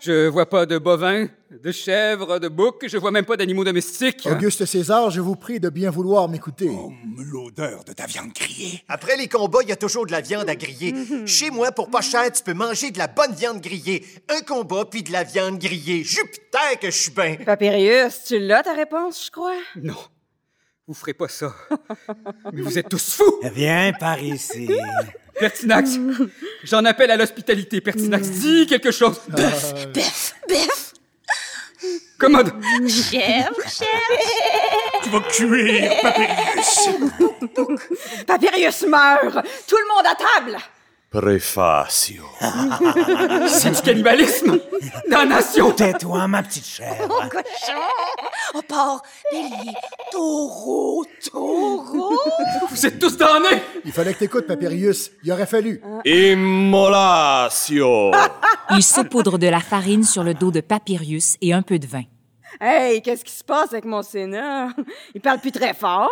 Je 0.01 0.27
vois 0.27 0.45
pas 0.47 0.65
de 0.65 0.77
bovins, 0.77 1.27
de 1.51 1.71
chèvres, 1.71 2.39
de 2.39 2.47
boucs, 2.47 2.85
je 2.87 2.97
vois 2.97 3.11
même 3.11 3.25
pas 3.25 3.37
d'animaux 3.37 3.63
domestiques. 3.63 4.27
Auguste 4.29 4.65
César, 4.65 5.09
je 5.09 5.21
vous 5.21 5.35
prie 5.35 5.59
de 5.59 5.69
bien 5.69 5.89
vouloir 5.89 6.27
m'écouter. 6.27 6.69
L'odeur 7.17 7.83
de 7.83 7.93
ta 7.93 8.05
viande 8.05 8.33
grillée. 8.33 8.83
Après 8.87 9.15
les 9.15 9.27
combats, 9.27 9.59
il 9.63 9.69
y 9.69 9.71
a 9.71 9.75
toujours 9.75 10.05
de 10.05 10.11
la 10.11 10.21
viande 10.21 10.49
à 10.49 10.55
griller. 10.55 10.93
Chez 11.25 11.49
moi, 11.49 11.71
pour 11.71 11.89
pas 11.89 12.01
cher, 12.01 12.31
tu 12.31 12.43
peux 12.43 12.53
manger 12.53 12.91
de 12.91 12.97
la 12.97 13.07
bonne 13.07 13.33
viande 13.33 13.61
grillée. 13.61 14.05
Un 14.29 14.41
combat, 14.41 14.85
puis 14.85 15.03
de 15.03 15.11
la 15.11 15.23
viande 15.23 15.59
grillée. 15.59 16.03
Jupiter 16.03 16.79
que 16.81 16.87
je 16.91 16.97
suis 16.97 17.11
bien. 17.11 17.37
Papyrus, 17.45 18.23
tu 18.25 18.39
l'as 18.39 18.63
ta 18.63 18.73
réponse, 18.73 19.25
je 19.25 19.31
crois? 19.31 19.55
Non, 19.81 19.95
vous 20.87 20.93
ferez 20.93 21.13
pas 21.13 21.27
ça. 21.27 21.55
Mais 22.53 22.61
vous 22.61 22.77
êtes 22.77 22.89
tous 22.89 23.15
fous. 23.15 23.39
Viens 23.53 23.93
par 23.99 24.21
ici. 24.21 24.69
Pertinax, 25.39 25.97
j'en 26.65 26.83
appelle 26.85 27.11
à 27.11 27.17
l'hospitalité. 27.17 27.79
Pertinax, 27.81 28.27
dis 28.29 28.67
quelque 28.67 28.91
chose. 28.91 29.21
Bœuf, 29.29 29.73
bœuf. 29.93 30.93
Commode, 32.17 32.53
Chèvre, 32.87 33.61
chèvre. 33.67 35.01
Tu 35.03 35.09
vas 35.09 35.19
cuire, 35.19 35.91
Papyrus. 36.01 36.89
Papyrus 38.25 38.81
meurt! 38.87 39.45
Tout 39.67 39.77
le 39.77 39.93
monde 39.93 40.05
à 40.05 40.15
table! 40.15 40.57
Préfacio. 41.15 42.23
c'est 43.47 43.71
du 43.71 43.81
cannibalisme. 43.81 44.59
Damnation. 45.09 45.71
Tais-toi, 45.71 46.27
ma 46.27 46.43
petite 46.43 46.65
chèvre. 46.65 47.29
Cochon. 47.29 47.79
Oh, 48.53 48.61
porc, 48.67 49.01
bélier, 49.31 49.73
taureau, 50.11 51.05
taureau. 51.31 52.19
Vous 52.69 52.85
êtes 52.85 52.99
tous 52.99 53.15
damnés. 53.15 53.61
Il 53.85 53.93
fallait 53.93 54.13
que 54.13 54.19
t'écoutes, 54.19 54.45
Papyrus. 54.45 55.11
Il 55.23 55.31
aurait 55.31 55.45
fallu. 55.45 55.81
Immolatio. 56.03 58.11
Il 58.71 58.83
saupoudre 58.83 59.37
de 59.37 59.47
la 59.47 59.61
farine 59.61 60.03
sur 60.03 60.23
le 60.23 60.33
dos 60.33 60.51
de 60.51 60.59
Papyrus 60.59 61.37
et 61.39 61.53
un 61.53 61.61
peu 61.61 61.79
de 61.79 61.87
vin. 61.87 62.03
Hey, 62.59 63.01
qu'est-ce 63.01 63.23
qui 63.23 63.33
se 63.33 63.43
passe 63.43 63.71
avec 63.71 63.85
mon 63.85 64.01
Sénat? 64.01 64.67
Il 65.13 65.21
parle 65.21 65.39
plus 65.39 65.51
très 65.53 65.73
fort? 65.73 66.11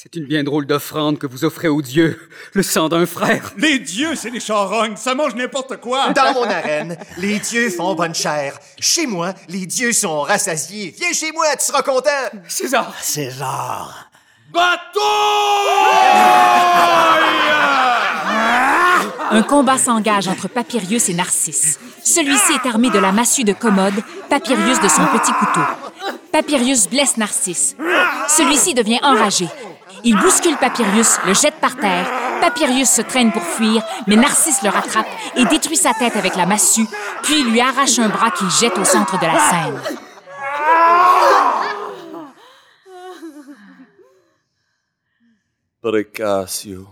C'est 0.00 0.14
une 0.14 0.26
bien 0.26 0.44
drôle 0.44 0.64
d'offrande 0.64 1.18
que 1.18 1.26
vous 1.26 1.44
offrez 1.44 1.66
aux 1.66 1.82
dieux, 1.82 2.20
le 2.52 2.62
sang 2.62 2.88
d'un 2.88 3.04
frère. 3.04 3.52
Les 3.58 3.80
dieux, 3.80 4.14
c'est 4.14 4.30
des 4.30 4.38
charognes. 4.38 4.94
Ça 4.94 5.16
mange 5.16 5.34
n'importe 5.34 5.78
quoi. 5.78 6.10
Dans 6.10 6.34
mon 6.34 6.44
arène, 6.44 6.96
les 7.16 7.40
dieux 7.40 7.68
font 7.68 7.96
bonne 7.96 8.14
chair. 8.14 8.56
Chez 8.78 9.08
moi, 9.08 9.34
les 9.48 9.66
dieux 9.66 9.90
sont 9.90 10.20
rassasiés. 10.20 10.94
Viens 10.96 11.12
chez 11.12 11.32
moi, 11.32 11.46
tu 11.58 11.64
seras 11.64 11.82
content. 11.82 12.10
César, 12.46 12.94
César. 13.02 14.08
Un 19.32 19.42
combat 19.42 19.78
s'engage 19.78 20.28
entre 20.28 20.46
Papyrus 20.46 21.08
et 21.08 21.14
Narcisse. 21.14 21.80
Celui-ci 22.04 22.52
est 22.52 22.68
armé 22.68 22.90
de 22.90 23.00
la 23.00 23.10
massue 23.10 23.42
de 23.42 23.52
Commode, 23.52 24.00
Papyrus 24.30 24.80
de 24.80 24.86
son 24.86 25.06
petit 25.06 25.32
couteau. 25.32 25.66
Papyrus 26.30 26.88
blesse 26.88 27.16
Narcisse. 27.16 27.74
Celui-ci 28.28 28.74
devient 28.74 29.00
enragé. 29.02 29.48
Il 30.04 30.16
bouscule 30.16 30.56
Papyrus, 30.56 31.18
le 31.26 31.34
jette 31.34 31.60
par 31.60 31.76
terre. 31.76 32.06
Papyrus 32.40 32.88
se 32.88 33.02
traîne 33.02 33.32
pour 33.32 33.42
fuir, 33.42 33.82
mais 34.06 34.16
Narcisse 34.16 34.62
le 34.62 34.70
rattrape 34.70 35.08
et 35.36 35.44
détruit 35.44 35.76
sa 35.76 35.92
tête 35.92 36.16
avec 36.16 36.36
la 36.36 36.46
massue, 36.46 36.86
puis 37.22 37.42
lui 37.44 37.60
arrache 37.60 37.98
un 37.98 38.08
bras 38.08 38.30
qu'il 38.30 38.50
jette 38.50 38.78
au 38.78 38.84
centre 38.84 39.18
de 39.18 39.26
la 39.26 39.38
scène. 39.38 39.98
Précacio. 45.82 46.86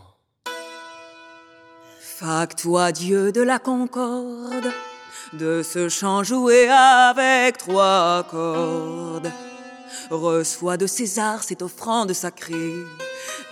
Fac-toi, 2.01 2.93
Dieu 2.93 3.31
de 3.31 3.43
la 3.43 3.59
concorde, 3.59 4.73
de 5.35 5.63
ce 5.63 5.89
chant 5.89 6.23
joué 6.23 6.69
avec 6.69 7.59
trois 7.59 8.25
cordes. 8.31 9.31
Reçois 10.11 10.77
de 10.77 10.87
César 10.87 11.43
cette 11.43 11.63
offrande 11.63 12.13
sacrée. 12.13 12.75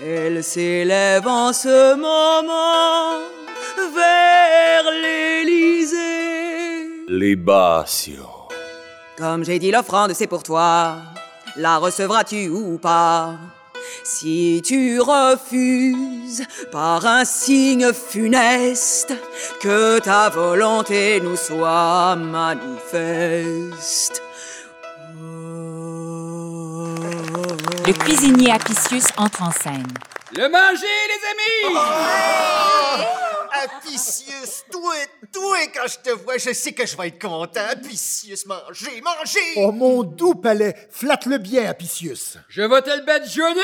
Elle 0.00 0.44
s'élève 0.44 1.26
en 1.26 1.52
ce 1.52 1.94
moment 1.94 3.18
vers 3.94 4.84
l'Élysée. 5.02 7.06
Libatio. 7.08 8.28
Comme 9.16 9.44
j'ai 9.44 9.58
dit, 9.58 9.70
l'offrande, 9.70 10.12
c'est 10.14 10.26
pour 10.26 10.42
toi. 10.42 10.96
La 11.56 11.78
recevras-tu 11.78 12.48
ou 12.48 12.78
pas? 12.78 13.34
Si 14.02 14.60
tu 14.64 14.98
refuses 15.00 16.42
par 16.70 17.04
un 17.06 17.24
signe 17.24 17.92
funeste, 17.92 19.12
que 19.60 19.98
ta 19.98 20.30
volonté 20.30 21.20
nous 21.20 21.36
soit 21.36 22.16
manifeste. 22.16 24.22
Le 27.86 27.92
cuisinier 27.92 28.50
Apicius 28.50 29.08
entre 29.18 29.42
en 29.42 29.50
scène. 29.50 29.86
Le 30.34 30.48
manger, 30.48 30.86
les 31.10 31.68
amis! 31.68 31.76
Apicius, 33.62 34.64
toi, 34.72 34.94
toi, 35.30 35.58
quand 35.74 35.86
je 35.86 35.98
te 35.98 36.10
vois, 36.16 36.38
je 36.38 36.54
sais 36.54 36.72
que 36.72 36.86
je 36.86 36.96
vais 36.96 37.08
être 37.08 37.20
content. 37.20 37.60
Apicius, 37.70 38.46
manger, 38.46 39.02
manger! 39.02 39.52
Oh, 39.56 39.70
mon 39.70 40.02
doux 40.02 40.34
palais, 40.34 40.74
flatte-le 40.90 41.36
bien, 41.36 41.68
Apicius. 41.68 42.38
Je 42.48 42.62
vais 42.62 42.80
te 42.80 42.88
le 42.88 43.04
battre 43.04 43.28
jeûner! 43.28 43.60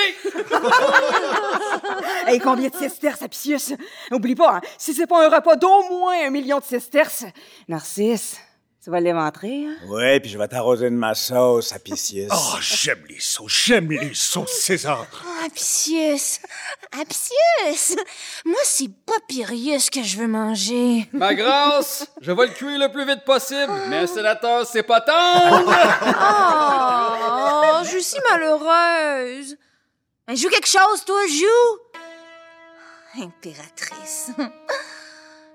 Hey, 2.27 2.39
combien 2.45 2.69
de 2.69 2.77
sesterces, 2.77 3.23
Apicius? 3.23 3.73
Oublie 4.11 4.35
pas, 4.35 4.57
hein, 4.57 4.61
si 4.77 4.93
c'est 4.93 5.07
pas 5.07 5.25
un 5.27 5.35
repas 5.35 5.57
d'au 5.57 5.83
moins 5.89 6.27
un 6.27 6.31
million 6.31 6.59
de 6.59 6.65
sesterces, 6.65 7.25
Narcisse, 7.69 8.37
tu 8.83 8.91
vas 8.91 9.01
l'éventrer, 9.01 9.67
hein? 9.67 9.77
Ouais, 9.89 10.21
puis 10.21 10.31
je 10.31 10.39
vais 10.39 10.49
t'arroser 10.49 10.87
de 10.89 10.95
ma 10.95 11.15
sauce, 11.15 11.73
Apicius. 11.73 12.31
Oh, 12.33 12.57
j'aime 12.61 13.05
les 13.09 13.21
sauces, 13.21 13.65
j'aime 13.67 13.91
les 13.91 14.15
sauces 14.15 14.53
César. 14.53 15.07
Oh, 15.13 15.45
Apicius! 15.45 16.41
Apicius! 16.99 17.97
Moi, 18.45 18.61
c'est 18.65 18.89
Papirius 19.05 19.91
que 19.91 20.03
je 20.03 20.17
veux 20.17 20.29
manger. 20.29 21.09
Ma 21.13 21.35
grâce, 21.35 22.07
je 22.23 22.33
vais 22.33 22.47
le 22.47 22.53
cuire 22.53 22.79
le 22.79 22.91
plus 22.91 23.07
vite 23.07 23.25
possible, 23.25 23.73
mais 23.89 23.99
un 23.99 24.07
sénateur, 24.07 24.67
c'est 24.67 24.83
pas 24.83 25.03
tendre! 25.03 25.71
Oh, 26.23 27.85
je 27.85 27.99
suis 27.99 28.21
malheureuse. 28.31 29.57
Joue 30.33 30.49
quelque 30.49 30.69
chose, 30.69 31.05
toi, 31.05 31.21
joue! 31.27 31.79
Impératrice. 33.23 34.31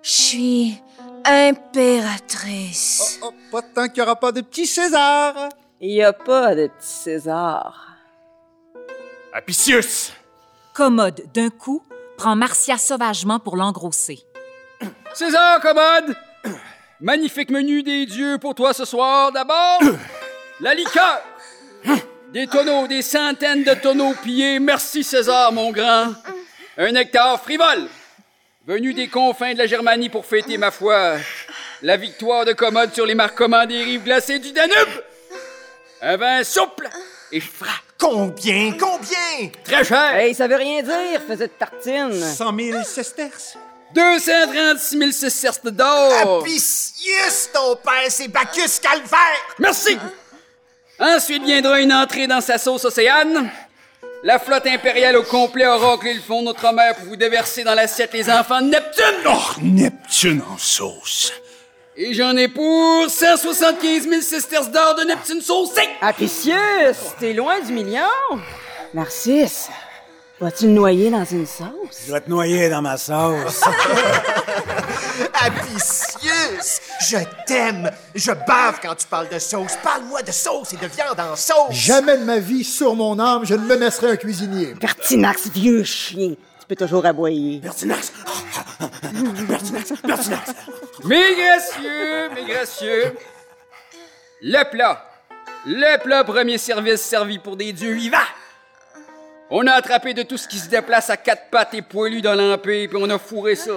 Je 0.06 0.12
suis 0.12 0.82
impératrice. 1.26 3.20
Oh, 3.24 3.34
pas 3.52 3.64
tant 3.64 3.88
qu'il 3.88 3.96
n'y 3.96 4.02
aura 4.02 4.16
pas 4.16 4.32
de 4.32 4.42
petit 4.42 4.68
César. 4.68 5.50
Il 5.82 5.94
y 5.94 6.04
a 6.04 6.14
pas 6.14 6.54
de 6.54 6.68
petit 6.68 6.88
César. 6.88 7.88
Apicius! 9.34 10.14
Commode, 10.76 11.24
d'un 11.34 11.50
coup, 11.50 11.82
prend 12.18 12.36
Marcia 12.36 12.78
sauvagement 12.78 13.40
pour 13.40 13.58
l'engrosser. 13.58 14.20
César, 15.16 15.60
commode! 15.60 16.16
Magnifique 17.02 17.50
menu 17.50 17.82
des 17.82 18.06
dieux 18.06 18.38
pour 18.38 18.54
toi 18.54 18.76
ce 18.76 18.86
soir. 18.86 19.32
D'abord, 19.32 19.80
la 20.60 20.76
liqueur. 20.76 21.24
Des 22.32 22.46
tonneaux, 22.46 22.86
des 22.86 23.02
centaines 23.02 23.64
de 23.64 23.74
tonneaux 23.74 24.14
pillés. 24.22 24.60
Merci 24.60 25.04
César, 25.04 25.52
mon 25.52 25.72
grand. 25.72 26.14
Un 26.78 26.92
nectar 26.92 27.42
frivole. 27.42 27.90
Venu 28.68 28.96
des 28.96 29.08
confins 29.10 29.54
de 29.54 29.60
la 29.60 29.68
Germanie 29.68 30.10
pour 30.10 30.26
fêter, 30.26 30.58
ma 30.58 30.72
foi, 30.72 31.18
la 31.84 31.98
victoire 31.98 32.46
de 32.46 32.54
Commode 32.54 32.96
sur 32.96 33.06
les 33.06 33.14
marquements 33.14 33.64
des 33.68 33.84
rives 33.84 34.04
glacées 34.04 34.40
du 34.40 34.52
Danube. 34.52 35.04
Un 36.02 36.18
vin 36.18 36.44
souple 36.44 36.90
et 37.32 37.42
frais. 37.42 37.70
Combien, 38.00 38.72
combien? 38.72 39.52
Très 39.64 39.84
cher. 39.84 40.16
Hey, 40.16 40.34
ça 40.34 40.48
veut 40.48 40.56
rien 40.56 40.82
dire, 40.82 41.22
faisait 41.28 41.48
de 41.48 41.54
tartine. 41.54 42.20
100 42.20 42.58
000 42.60 42.84
sesterces. 42.84 43.56
236 43.94 44.98
000 44.98 45.12
sesterces 45.12 45.62
d'or. 45.66 46.42
Apicius, 46.42 47.52
ton 47.54 47.76
père, 47.76 48.10
c'est 48.10 48.30
Bacchus 48.30 48.80
Calvaire! 48.82 49.56
Merci. 49.60 49.96
Ensuite 51.00 51.44
viendra 51.44 51.80
une 51.80 51.94
entrée 51.94 52.26
dans 52.26 52.42
sa 52.42 52.58
sauce 52.58 52.86
océane. 52.86 53.48
La 54.26 54.40
flotte 54.40 54.66
impériale 54.66 55.18
au 55.18 55.22
complet 55.22 55.68
aura 55.68 56.00
le 56.04 56.20
fond 56.20 56.40
de 56.40 56.46
notre 56.46 56.74
mer 56.74 56.96
pour 56.96 57.10
vous 57.10 57.16
déverser 57.16 57.64
dans 57.64 57.76
l'assiette 57.76 58.12
les 58.12 58.28
enfants 58.28 58.60
de 58.60 58.70
Neptune. 58.70 59.04
Oh, 59.28 59.60
Neptune 59.62 60.42
en 60.52 60.58
sauce. 60.58 61.32
Et 61.96 62.12
j'en 62.16 62.36
ai 62.36 62.48
pour 62.48 63.08
175 63.08 64.10
000 64.10 64.22
sesterces 64.24 64.72
d'or 64.72 64.96
de 64.96 65.04
Neptune 65.04 65.42
saucée. 65.42 65.88
Apicius, 66.02 66.58
t'es 67.20 67.34
loin 67.34 67.60
du 67.60 67.72
million. 67.72 68.02
Narcisse, 68.96 69.70
vas-tu 70.40 70.66
le 70.66 70.72
noyer 70.72 71.12
dans 71.12 71.26
une 71.26 71.46
sauce? 71.46 72.06
Je 72.08 72.12
vais 72.12 72.22
te 72.22 72.30
noyer 72.32 72.68
dans 72.68 72.82
ma 72.82 72.98
sauce. 72.98 73.62
Apicius, 75.46 76.82
je 77.02 77.18
t'aime. 77.46 77.92
Je 78.14 78.32
bave 78.32 78.80
quand 78.82 78.96
tu 78.96 79.08
parles 79.08 79.30
de 79.30 79.40
sauce. 79.40 79.78
Parle-moi 79.84 80.22
de 80.22 80.32
sauce 80.32 80.74
et 80.74 80.78
de 80.78 80.88
viande 80.88 81.20
en 81.20 81.36
sauce. 81.36 81.72
Jamais 81.72 82.18
de 82.18 82.24
ma 82.24 82.40
vie, 82.40 82.64
sur 82.64 82.96
mon 82.96 83.20
âme, 83.20 83.46
je 83.46 83.56
ne 83.56 83.66
menacerai 83.66 84.12
un 84.12 84.16
cuisinier. 84.16 84.76
Pertinax, 84.76 85.50
vieux 85.50 85.84
chien. 85.84 86.36
Tu 86.60 86.66
peux 86.68 86.76
toujours 86.76 87.06
aboyer. 87.06 87.60
Pertinax! 87.60 88.12
Pertinax! 89.48 89.94
Pertinax! 90.02 90.52
Mes 91.04 91.36
gracieux, 91.36 92.30
mes 92.34 92.46
gracieux, 92.46 93.16
le 94.42 94.72
plat, 94.72 95.06
le 95.68 95.98
plat 96.04 96.24
premier 96.24 96.58
service 96.58 97.02
servi 97.02 97.38
pour 97.38 97.56
des 97.56 97.72
dieux 97.74 97.94
vivants. 97.94 98.18
On 99.52 99.68
a 99.68 99.74
attrapé 99.74 100.16
de 100.16 100.24
tout 100.24 100.38
ce 100.38 100.48
qui 100.48 100.58
se 100.58 100.70
déplace 100.70 101.12
à 101.12 101.18
quatre 101.18 101.50
pattes 101.52 101.76
et 101.76 101.84
poilu 101.84 102.22
dans 102.22 102.34
l'Empire, 102.34 102.90
puis 102.90 102.98
on 103.00 103.10
a 103.12 103.20
fourré 103.20 103.56
ça. 103.56 103.72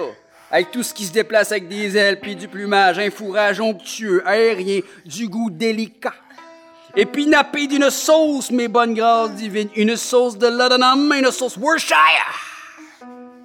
Avec 0.51 0.71
tout 0.71 0.81
ce 0.81 0.93
qui 0.93 1.05
se 1.05 1.11
déplace 1.11 1.51
avec 1.51 1.67
des 1.67 1.95
ailes, 1.95 2.19
puis 2.19 2.35
du 2.35 2.47
plumage, 2.47 2.97
un 2.97 3.11
fourrage 3.11 3.59
onctueux, 3.59 4.23
aérien, 4.25 4.79
du 5.05 5.27
goût 5.27 5.49
délicat. 5.49 6.13
Et 6.95 7.05
puis 7.05 7.27
nappé 7.27 7.67
d'une 7.67 7.89
sauce, 7.91 8.49
mes 8.49 8.67
bonnes 8.67 8.95
grâces 8.95 9.31
divines, 9.31 9.69
une 9.75 9.95
sauce 9.95 10.37
de 10.37 10.47
laudanum, 10.47 11.13
une 11.13 11.31
sauce 11.31 11.55
Worcestershire. 11.55 12.39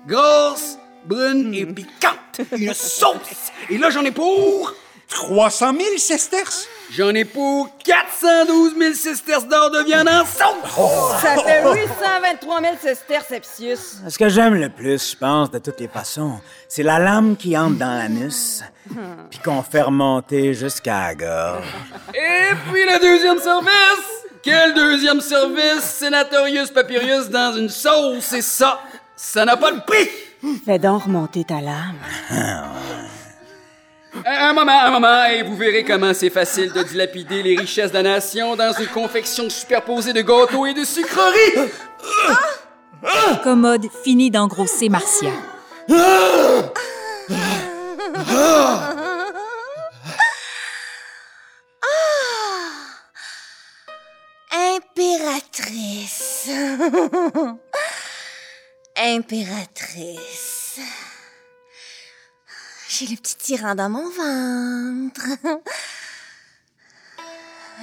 Grosse, 0.07 0.79
brune 1.05 1.53
et 1.55 1.67
piquante. 1.67 2.41
Une 2.53 2.73
sauce. 2.73 3.53
Et 3.69 3.77
là, 3.77 3.91
j'en 3.91 4.03
ai 4.03 4.11
pour... 4.11 4.75
300 5.09 5.73
000 5.73 5.99
sesterces. 5.99 6.69
J'en 6.93 7.11
ai 7.15 7.25
pour 7.25 7.69
412 7.85 8.75
000 8.79 8.95
sesterces 8.95 9.47
d'or 9.47 9.71
de 9.71 9.85
viande 9.85 10.09
en 10.09 10.25
sauce. 10.25 11.21
Ça 11.21 11.37
fait 11.43 11.63
823 11.63 12.61
000 12.61 12.75
sesterces, 12.81 13.33
Apicius. 13.33 13.97
Ce 14.09 14.19
que 14.19 14.29
j'aime 14.29 14.55
le 14.55 14.69
plus, 14.69 15.11
je 15.11 15.17
pense, 15.17 15.51
de 15.51 15.59
toutes 15.59 15.81
les 15.81 15.89
façons, 15.89 16.39
c'est 16.69 16.83
la 16.83 16.99
lame 16.99 17.37
qui 17.37 17.57
entre 17.57 17.79
dans 17.79 17.99
l'anus, 17.99 18.63
puis 19.31 19.41
qu'on 19.45 19.63
fait 19.63 19.83
remonter 19.83 20.55
jusqu'à 20.55 21.09
la 21.09 21.15
gorge. 21.15 21.67
Et 22.15 22.55
puis 22.71 22.85
le 22.85 23.01
deuxième 23.01 23.39
service. 23.39 24.25
Quel 24.43 24.75
deuxième 24.75 25.23
service, 25.23 25.81
Sénatorius 25.81 26.71
Papyrus 26.71 27.31
dans 27.31 27.57
une 27.57 27.71
sauce, 27.71 28.25
c'est 28.25 28.43
ça. 28.43 28.79
Ça 29.17 29.47
n'a 29.47 29.57
pas 29.57 29.73
de 29.73 29.81
prix. 29.81 30.07
Fais 30.67 30.79
donc 30.79 31.05
remonter 31.05 31.45
ta 31.45 31.63
lame. 31.63 31.97
Un 34.27 34.53
moment, 34.53 34.81
un 34.81 34.91
moment, 34.91 35.25
et 35.27 35.43
vous 35.43 35.57
verrez 35.57 35.85
comment 35.85 36.15
c'est 36.15 36.31
facile 36.31 36.73
de 36.73 36.83
dilapider 36.83 37.43
les 37.43 37.57
richesses 37.57 37.91
de 37.91 37.97
la 37.97 38.03
nation 38.03 38.55
dans 38.55 38.73
une 38.73 38.87
confection 38.87 39.51
superposée 39.51 40.13
de 40.13 40.23
gâteaux 40.23 40.67
et 40.67 40.75
de 40.75 40.85
sucreries. 40.85 41.71
Commode 43.43 43.87
finit 44.05 44.31
d'engrosser 44.31 44.89
Marcia. 44.89 45.33
Impératrice. 54.53 56.49
Impératrice. 58.97 60.81
J'ai 62.97 63.07
le 63.07 63.17
petit 63.17 63.37
tyran 63.37 63.75
dans 63.75 63.89
mon 63.89 64.09
ventre. 64.09 65.27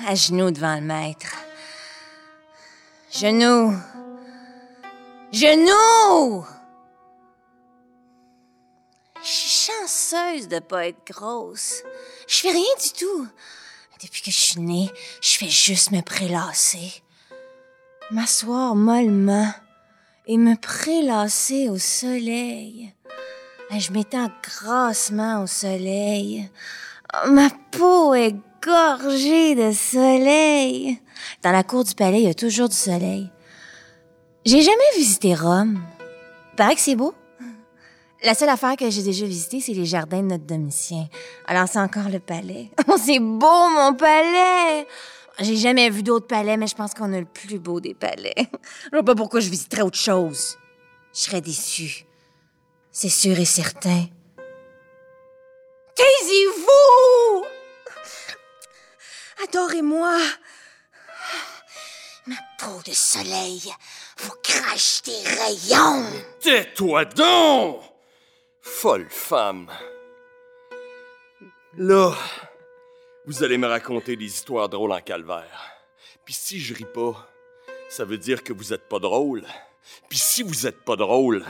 À 0.08 0.16
genoux 0.16 0.52
devant 0.52 0.76
le 0.76 0.82
maître. 0.82 1.36
Genoux. 3.12 3.76
Genoux! 5.34 6.46
Je 9.22 9.28
suis 9.28 9.72
chanceuse 9.72 10.48
de 10.48 10.60
pas 10.60 10.88
être 10.88 11.06
grosse. 11.06 11.84
Je 12.26 12.38
fais 12.38 12.52
rien 12.52 12.76
du 12.82 12.92
tout. 12.98 13.28
Depuis 14.02 14.22
que 14.22 14.32
je 14.32 14.40
suis 14.40 14.62
née, 14.62 14.90
je 15.22 15.38
fais 15.38 15.50
juste 15.50 15.92
me 15.92 16.02
prélasser. 16.02 17.04
M'asseoir 18.12 18.76
mollement 18.76 19.54
et 20.26 20.38
me 20.38 20.56
prélasser 20.56 21.68
au 21.68 21.78
soleil. 21.78 22.94
Je 23.80 23.92
m'étends 23.94 24.30
grassement 24.44 25.44
au 25.44 25.48
soleil. 25.48 26.50
Oh, 27.14 27.32
Ma 27.32 27.50
peau 27.72 28.14
est 28.14 28.36
gorgée 28.62 29.56
de 29.56 29.72
soleil. 29.72 31.00
Dans 31.42 31.52
la 31.52 31.64
cour 31.64 31.86
du 31.86 31.96
palais, 31.96 32.22
il 32.22 32.28
y 32.28 32.30
a 32.30 32.34
toujours 32.34 32.68
du 32.68 32.76
soleil. 32.76 33.32
J'ai 34.46 34.62
jamais 34.62 34.98
visité 34.98 35.36
Rome. 35.36 35.82
Paraît 36.58 36.76
que 36.76 36.82
c'est 36.82 36.96
beau. 36.96 37.14
La 38.24 38.36
seule 38.36 38.50
affaire 38.50 38.76
que 38.76 38.90
j'ai 38.90 39.04
déjà 39.04 39.26
visitée, 39.26 39.62
c'est 39.62 39.74
les 39.74 39.86
jardins 39.86 40.22
de 40.22 40.28
notre 40.28 40.46
Domitien. 40.46 41.08
Alors, 41.48 41.68
c'est 41.68 41.80
encore 41.80 42.10
le 42.10 42.20
palais. 42.20 42.72
Oh, 42.88 42.98
c'est 43.02 43.20
beau, 43.20 43.70
mon 43.70 43.94
palais! 43.94 44.86
J'ai 45.40 45.56
jamais 45.56 45.90
vu 45.90 46.04
d'autres 46.04 46.28
palais, 46.28 46.58
mais 46.58 46.68
je 46.68 46.76
pense 46.76 46.94
qu'on 46.94 47.14
a 47.14 47.20
le 47.20 47.26
plus 47.26 47.58
beau 47.58 47.80
des 47.80 47.94
palais. 47.94 48.36
Je 48.86 48.90
vois 48.92 49.04
pas 49.04 49.16
pourquoi 49.16 49.40
je 49.40 49.50
visiterais 49.50 49.82
autre 49.82 49.98
chose. 49.98 50.58
Je 51.14 51.22
serais 51.22 51.42
déçue. 51.42 52.06
C'est 52.92 53.10
sûr 53.10 53.40
et 53.40 53.46
certain. 53.46 54.06
Taisez-vous! 55.96 57.46
Adorez-moi. 59.44 60.18
Ma 62.28 62.36
peau 62.60 62.82
de 62.86 62.94
soleil 62.94 63.62
vous 64.18 64.34
crache 64.44 65.02
tes 65.02 65.24
rayons. 65.24 66.06
Tais-toi 66.42 67.06
donc! 67.06 67.82
Folle 68.62 69.08
femme. 69.10 69.72
Là, 71.78 72.14
vous 73.26 73.44
allez 73.44 73.58
me 73.58 73.68
raconter 73.68 74.18
des 74.18 74.26
histoires 74.26 74.68
drôles 74.70 74.92
en 74.92 75.02
calvaire. 75.02 75.72
Puis 76.26 76.34
si 76.34 76.60
je 76.60 76.74
ris 76.74 76.86
pas, 76.86 77.28
ça 77.90 78.04
veut 78.04 78.18
dire 78.18 78.44
que 78.44 78.54
vous 78.54 78.74
êtes 78.74 78.90
pas 78.90 79.00
drôle. 79.00 79.46
Puis 80.10 80.20
si 80.20 80.44
vous 80.44 80.68
êtes 80.68 80.84
pas 80.84 80.96
drôle, 80.96 81.46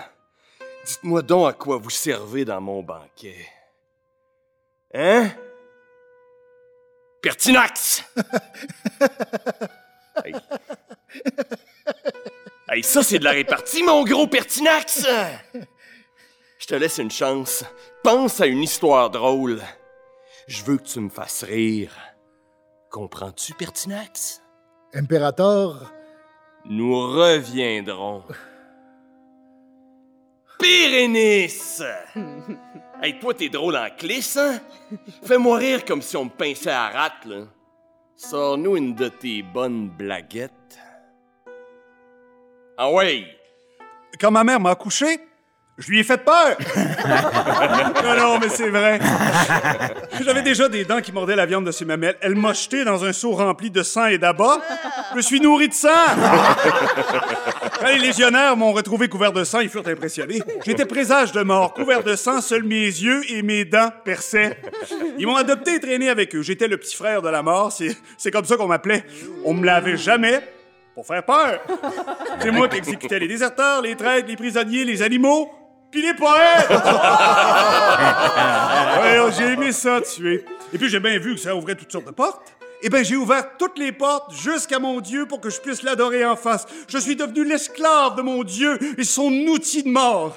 dites-moi 0.86 1.22
donc 1.22 1.50
à 1.50 1.54
quoi 1.54 1.78
vous 1.78 1.90
servez 1.90 2.46
dans 2.46 2.62
mon 2.62 2.84
banquet. 2.84 3.48
Hein? 4.94 5.30
Pertinax! 7.22 8.04
hey. 10.26 10.36
Hey, 12.70 12.84
ça, 12.84 13.04
c'est 13.04 13.20
de 13.20 13.26
la 13.26 13.32
répartie, 13.32 13.84
mon 13.84 14.04
gros 14.04 14.28
Pertinax! 14.28 15.06
Je 16.58 16.68
te 16.68 16.76
laisse 16.76 17.00
une 17.00 17.12
chance. 17.12 17.64
Pense 18.04 18.40
à 18.40 18.46
une 18.46 18.64
histoire 18.64 19.10
drôle. 19.10 19.62
Je 20.48 20.64
veux 20.64 20.78
que 20.78 20.84
tu 20.84 21.00
me 21.00 21.10
fasses 21.10 21.44
rire. 21.44 21.92
Comprends-tu, 22.90 23.54
Pertinax? 23.54 24.42
Impérator, 24.94 25.92
Nous 26.66 26.94
reviendrons. 26.94 28.24
Pyrénis! 30.62 31.82
hey, 33.02 33.20
toi, 33.20 33.34
t'es 33.34 33.50
drôle 33.50 33.76
en 33.76 33.90
clisse, 33.98 34.38
hein? 34.38 34.60
Fais-moi 35.24 35.58
rire 35.58 35.86
comme 35.86 36.02
si 36.02 36.16
on 36.16 36.26
me 36.26 36.30
pinçait 36.30 36.70
à 36.70 36.90
rate, 36.90 37.26
là. 37.26 37.46
Sors-nous 38.16 38.78
une 38.78 38.94
de 38.94 39.08
tes 39.08 39.42
bonnes 39.42 39.90
blaguettes. 39.90 40.52
Ah 42.78 42.92
ouais! 42.92 43.26
Quand 44.20 44.30
ma 44.30 44.44
mère 44.44 44.60
m'a 44.60 44.72
accouché, 44.72 45.20
je 45.82 45.90
lui 45.90 46.00
ai 46.00 46.04
fait 46.04 46.24
peur. 46.24 46.58
non, 48.04 48.16
non, 48.16 48.40
mais 48.40 48.50
c'est 48.50 48.70
vrai. 48.70 49.00
J'avais 50.24 50.44
déjà 50.44 50.70
des 50.70 50.86
dents 50.86 51.02
qui 51.02 51.12
mordaient 51.12 51.36
la 51.36 51.48
viande 51.48 51.66
de 51.66 51.72
ses 51.72 51.86
mamelles. 51.86 52.18
Elle 52.22 52.36
m'a 52.36 52.54
jeté 52.54 52.86
dans 52.86 53.04
un 53.04 53.12
seau 53.14 53.32
rempli 53.32 53.72
de 53.72 53.82
sang 53.82 54.06
et 54.06 54.20
d'abat. 54.20 54.62
Je 55.12 55.18
me 55.18 55.22
suis 55.22 55.42
nourri 55.42 55.70
de 55.70 55.74
sang. 55.74 55.90
Quand 57.80 57.88
les 57.88 57.98
légionnaires 57.98 58.56
m'ont 58.56 58.74
retrouvé 58.74 59.10
couvert 59.10 59.32
de 59.32 59.44
sang, 59.44 59.60
ils 59.60 59.70
furent 59.70 59.88
impressionnés. 59.88 60.40
J'étais 60.64 60.86
présage 60.86 61.32
de 61.32 61.42
mort, 61.42 61.74
couvert 61.74 62.04
de 62.04 62.16
sang, 62.16 62.42
seuls 62.42 62.64
mes 62.64 62.86
yeux 62.86 63.24
et 63.32 63.42
mes 63.42 63.66
dents 63.66 63.90
perçaient. 64.06 64.62
Ils 65.18 65.26
m'ont 65.26 65.36
adopté 65.36 65.76
et 65.76 65.80
traîné 65.80 66.10
avec 66.10 66.36
eux. 66.36 66.44
J'étais 66.44 66.68
le 66.68 66.78
petit 66.78 66.96
frère 66.96 67.24
de 67.24 67.30
la 67.30 67.42
mort. 67.42 67.72
C'est, 68.18 68.32
comme 68.32 68.46
ça 68.46 68.56
qu'on 68.56 68.68
m'appelait. 68.68 69.04
On 69.46 69.56
me 69.56 69.66
l'avait 69.66 69.98
jamais 69.98 70.42
pour 70.94 71.08
faire 71.08 71.24
peur. 71.24 71.60
C'est 72.40 72.52
moi 72.52 72.68
qui 72.68 72.78
exécutais 72.78 73.18
les 73.18 73.28
déserteurs, 73.28 73.82
les 73.82 73.96
traîtres, 73.96 74.28
les 74.28 74.36
prisonniers, 74.36 74.86
les 74.86 75.02
animaux, 75.02 75.52
puis 75.92 76.02
les 76.02 76.14
poètes. 76.14 76.70
ouais, 79.02 79.32
j'ai 79.38 79.54
aimé 79.54 79.72
ça, 79.72 80.02
tuer. 80.02 80.46
Et 80.74 80.78
puis 80.78 80.90
j'ai 80.90 81.00
bien 81.00 81.20
vu 81.20 81.36
que 81.36 81.42
ça 81.42 81.56
ouvrait 81.56 81.76
toutes 81.76 81.92
sortes 81.92 82.08
de 82.08 82.12
portes. 82.12 82.54
Eh 82.84 82.90
bien, 82.90 83.04
j'ai 83.04 83.16
ouvert 83.16 83.58
toutes 83.58 83.78
les 83.78 83.92
portes 83.92 84.34
jusqu'à 84.34 84.80
mon 84.80 85.02
Dieu 85.02 85.28
pour 85.28 85.40
que 85.40 85.52
je 85.52 85.62
puisse 85.62 85.84
l'adorer 85.84 86.26
en 86.26 86.36
face. 86.36 86.66
Je 86.88 86.98
suis 86.98 87.16
devenu 87.16 87.46
l'esclave 87.46 88.16
de 88.16 88.24
mon 88.24 88.44
Dieu 88.44 88.80
et 88.98 89.04
son 89.04 89.32
outil 89.32 89.84
de 89.84 89.90
mort. 89.90 90.36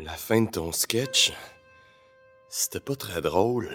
La 0.00 0.12
fin 0.12 0.42
de 0.42 0.50
ton 0.50 0.72
sketch, 0.72 1.32
c'était 2.48 2.80
pas 2.80 2.96
très 2.96 3.20
drôle. 3.20 3.68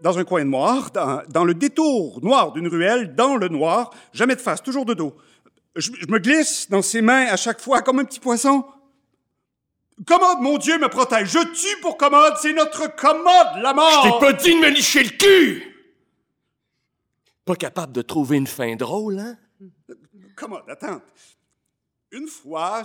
Dans 0.00 0.18
un 0.18 0.24
coin 0.24 0.44
noir, 0.44 0.90
dans, 0.90 1.22
dans 1.28 1.44
le 1.44 1.52
détour 1.54 2.22
noir 2.22 2.52
d'une 2.52 2.68
ruelle, 2.68 3.14
dans 3.14 3.36
le 3.36 3.48
noir, 3.48 3.90
jamais 4.12 4.36
de 4.36 4.40
face, 4.40 4.62
toujours 4.62 4.86
de 4.86 4.94
dos. 4.94 5.14
Je, 5.76 5.90
je 6.00 6.06
me 6.08 6.18
glisse 6.18 6.68
dans 6.68 6.82
ses 6.82 7.02
mains 7.02 7.26
à 7.26 7.36
chaque 7.36 7.60
fois 7.60 7.82
comme 7.82 7.98
un 7.98 8.04
petit 8.04 8.20
poisson. 8.20 8.64
Commode, 10.04 10.40
mon 10.40 10.58
Dieu, 10.58 10.78
me 10.78 10.88
protège. 10.88 11.30
Je 11.30 11.38
tue 11.38 11.80
pour 11.80 11.96
Commode, 11.96 12.34
c'est 12.40 12.52
notre 12.52 12.94
Commode, 12.96 13.62
la 13.62 13.72
mort. 13.72 14.04
Je 14.04 14.10
t'ai 14.10 14.18
pas 14.18 14.32
dit 14.32 14.54
de 14.54 14.60
me 14.60 14.68
licher 14.68 15.02
le 15.04 15.10
cul! 15.10 15.72
Pas 17.44 17.56
capable 17.56 17.92
de 17.92 18.02
trouver 18.02 18.36
une 18.36 18.46
fin 18.46 18.74
drôle, 18.76 19.18
hein? 19.18 19.36
Commode, 20.34 20.64
attends. 20.68 21.00
Une 22.10 22.26
fois, 22.26 22.82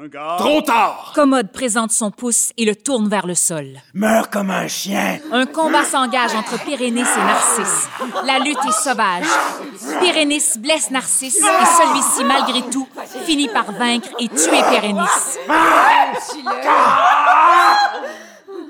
un 0.00 0.08
gars. 0.08 0.36
Trop 0.38 0.62
tard! 0.62 1.12
Commode 1.14 1.50
présente 1.50 1.90
son 1.90 2.10
pouce 2.10 2.52
et 2.56 2.64
le 2.64 2.76
tourne 2.76 3.08
vers 3.08 3.26
le 3.26 3.34
sol. 3.34 3.80
Meurs 3.94 4.30
comme 4.30 4.50
un 4.50 4.68
chien. 4.68 5.18
Un 5.32 5.46
combat 5.46 5.84
s'engage 5.84 6.34
entre 6.34 6.62
Pyrénis 6.64 7.00
et 7.00 7.24
Narcisse. 7.24 7.88
La 8.24 8.38
lutte 8.38 8.58
est 8.66 8.72
sauvage. 8.72 9.26
Pyrénis 10.00 10.58
blesse 10.58 10.90
Narcisse 10.90 11.38
et 11.38 11.40
celui-ci, 11.40 12.24
malgré 12.24 12.62
tout, 12.70 12.88
finit 13.24 13.48
par 13.48 13.72
vaincre 13.72 14.08
et 14.18 14.28
tuer 14.28 14.62
Pyrénis. 14.70 15.00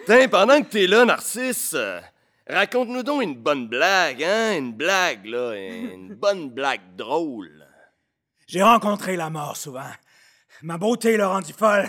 Tiens, 0.07 0.29
pendant 0.29 0.61
que 0.63 0.69
t'es 0.69 0.87
là, 0.87 1.05
Narcisse, 1.05 1.75
euh, 1.75 2.01
raconte-nous 2.49 3.03
donc 3.03 3.23
une 3.23 3.35
bonne 3.35 3.69
blague, 3.69 4.25
hein? 4.25 4.57
Une 4.57 4.73
blague, 4.73 5.27
là. 5.27 5.55
Une 5.55 6.15
bonne 6.15 6.49
blague 6.49 6.97
drôle. 6.97 7.51
J'ai 8.47 8.63
rencontré 8.63 9.17
la 9.17 9.29
mort 9.29 9.59
souvent. 9.59 9.91
Ma 10.63 10.77
beauté 10.77 11.17
l'a 11.17 11.29
rendu 11.29 11.53
folle. 11.53 11.89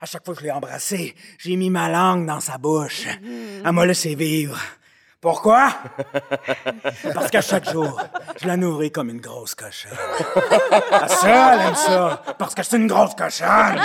À 0.00 0.06
chaque 0.06 0.24
fois 0.24 0.34
que 0.34 0.40
je 0.40 0.46
l'ai 0.46 0.50
embrassé, 0.50 1.14
j'ai 1.38 1.56
mis 1.56 1.68
ma 1.68 1.90
langue 1.90 2.26
dans 2.26 2.40
sa 2.40 2.56
bouche. 2.56 3.06
Elle 3.22 3.72
m'a 3.72 3.84
laissé 3.84 4.14
vivre. 4.14 4.58
Pourquoi? 5.20 5.74
Parce 7.14 7.30
qu'à 7.30 7.42
chaque 7.42 7.70
jour, 7.70 8.00
je 8.40 8.46
la 8.46 8.56
nourris 8.56 8.90
comme 8.90 9.10
une 9.10 9.20
grosse 9.20 9.54
cochonne. 9.54 9.92
Ah, 10.90 11.08
ça, 11.08 11.54
elle 11.54 11.68
aime 11.68 11.74
ça, 11.74 12.22
parce 12.38 12.54
que 12.54 12.62
c'est 12.62 12.78
une 12.78 12.86
grosse 12.86 13.14
cochonne. 13.14 13.78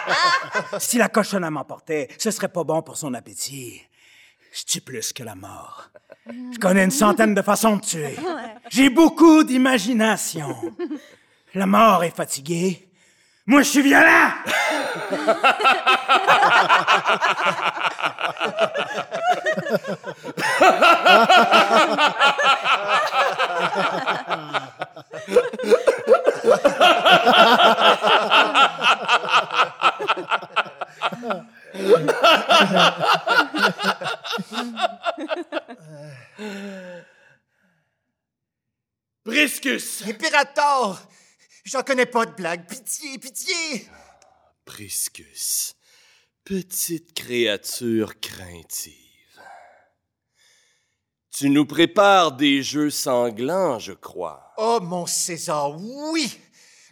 si 0.78 0.96
la 0.96 1.10
cochonne 1.10 1.44
à 1.44 1.50
m'emportait, 1.50 2.08
ce 2.16 2.30
serait 2.30 2.48
pas 2.48 2.64
bon 2.64 2.80
pour 2.80 2.96
son 2.96 3.12
appétit. 3.12 3.82
Je 4.50 4.64
tue 4.64 4.80
plus 4.80 5.12
que 5.12 5.22
la 5.22 5.34
mort. 5.34 5.90
Je 6.26 6.58
connais 6.58 6.84
une 6.84 6.90
centaine 6.90 7.34
de 7.34 7.42
façons 7.42 7.76
de 7.76 7.82
tuer. 7.82 8.16
J'ai 8.70 8.88
beaucoup 8.88 9.44
d'imagination. 9.44 10.56
La 11.54 11.66
mort 11.66 12.02
est 12.04 12.16
fatiguée. 12.16 12.88
Moi, 13.44 13.62
je 13.62 13.68
suis 13.68 13.82
violent! 13.82 14.30
Priscus! 39.24 40.04
Impérator! 40.06 41.00
J'en 41.64 41.82
connais 41.82 42.06
pas 42.06 42.26
de 42.26 42.34
blague. 42.34 42.66
Pitié, 42.66 43.18
pitié! 43.18 43.88
Priscus, 44.64 45.74
petite 46.44 47.14
créature 47.14 48.18
craintive. 48.20 48.96
Tu 51.30 51.48
nous 51.48 51.64
prépares 51.64 52.32
des 52.32 52.62
jeux 52.62 52.90
sanglants, 52.90 53.78
je 53.78 53.92
crois. 53.92 54.52
Oh, 54.58 54.80
mon 54.82 55.06
César, 55.06 55.76
oui! 55.80 56.38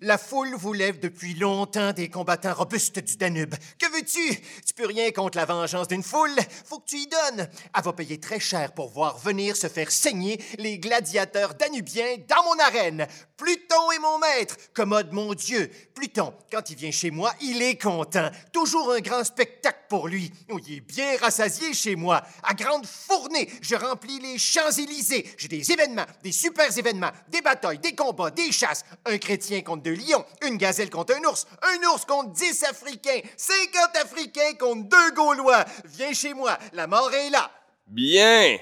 La 0.03 0.17
foule 0.17 0.55
vous 0.55 0.73
lève 0.73 0.99
depuis 0.99 1.35
longtemps 1.35 1.93
des 1.93 2.09
combattants 2.09 2.55
robustes 2.55 3.01
du 3.01 3.19
Danube. 3.19 3.55
Que 3.79 3.85
veux-tu? 3.93 4.35
Tu 4.67 4.73
peux 4.75 4.87
rien 4.87 5.11
contre 5.11 5.37
la 5.37 5.45
vengeance 5.45 5.89
d'une 5.89 6.03
foule. 6.03 6.35
Faut 6.65 6.79
que 6.79 6.89
tu 6.89 6.97
y 6.97 7.07
donnes. 7.07 7.47
Elle 7.77 7.83
va 7.83 7.93
payer 7.93 8.19
très 8.19 8.41
cher 8.41 8.73
pour 8.73 8.89
voir 8.89 9.19
venir 9.19 9.55
se 9.59 9.67
faire 9.67 9.91
saigner 9.91 10.43
les 10.57 10.79
gladiateurs 10.79 11.53
danubiens 11.53 12.17
dans 12.27 12.43
mon 12.45 12.59
arène. 12.61 13.07
Pluton 13.37 13.91
est 13.93 13.99
mon 13.99 14.19
maître, 14.19 14.57
commode 14.75 15.13
mon 15.13 15.35
Dieu. 15.35 15.71
Pluton, 15.95 16.33
quand 16.51 16.71
il 16.71 16.77
vient 16.77 16.91
chez 16.91 17.11
moi, 17.11 17.33
il 17.43 17.61
est 17.61 17.81
content. 17.81 18.31
Toujours 18.53 18.93
un 18.93 19.01
grand 19.01 19.25
spectacle 19.25 19.81
pour 19.89 20.09
lui. 20.09 20.33
Oh, 20.51 20.59
il 20.67 20.77
est 20.77 20.81
bien 20.81 21.17
rassasié 21.19 21.75
chez 21.75 21.97
moi. 21.97 22.23
À 22.43 22.55
grande 22.55 22.87
fournée, 22.87 23.51
je 23.61 23.75
remplis 23.75 24.21
les 24.21 24.39
Champs-Élysées. 24.39 25.35
J'ai 25.37 25.49
des 25.49 25.73
événements, 25.73 26.07
des 26.23 26.33
super 26.33 26.77
événements, 26.77 27.13
des 27.29 27.41
batailles, 27.43 27.79
des 27.79 27.95
combats, 27.95 28.31
des 28.31 28.53
chasses. 28.53 28.85
Un 29.07 29.19
chrétien 29.19 29.63
contre 29.63 29.83
deux 29.83 29.90
lions, 29.95 30.25
une 30.43 30.57
gazelle 30.57 30.91
contre 30.91 31.15
un 31.15 31.25
ours, 31.25 31.47
un 31.63 31.83
ours 31.89 32.05
contre 32.05 32.31
dix 32.33 32.63
Africains, 32.65 33.21
cinquante 33.37 33.97
Africains 33.97 34.55
contre 34.59 34.89
deux 34.89 35.11
Gaulois. 35.15 35.65
Viens 35.85 36.13
chez 36.13 36.35
moi, 36.35 36.59
la 36.73 36.87
mort 36.87 37.13
est 37.13 37.31
là. 37.31 37.51
Bien. 37.87 38.59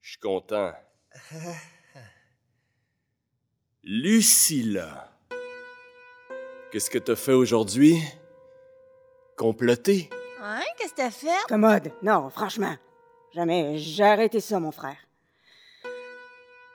Je 0.00 0.10
suis 0.10 0.20
content. 0.20 0.72
Lucilla. 3.84 5.10
Qu'est-ce 6.70 6.88
que 6.90 6.98
t'as 6.98 7.16
fait 7.16 7.32
aujourd'hui? 7.32 8.02
Comploter? 9.36 10.08
Hein? 10.40 10.62
Qu'est-ce 10.78 10.92
que 10.92 10.96
t'as 10.96 11.10
fait? 11.10 11.46
Commode. 11.48 11.92
Non, 12.02 12.30
franchement. 12.30 12.76
Jamais. 13.34 13.78
J'ai 13.78 14.04
arrêté 14.04 14.40
ça, 14.40 14.60
mon 14.60 14.72
frère. 14.72 14.96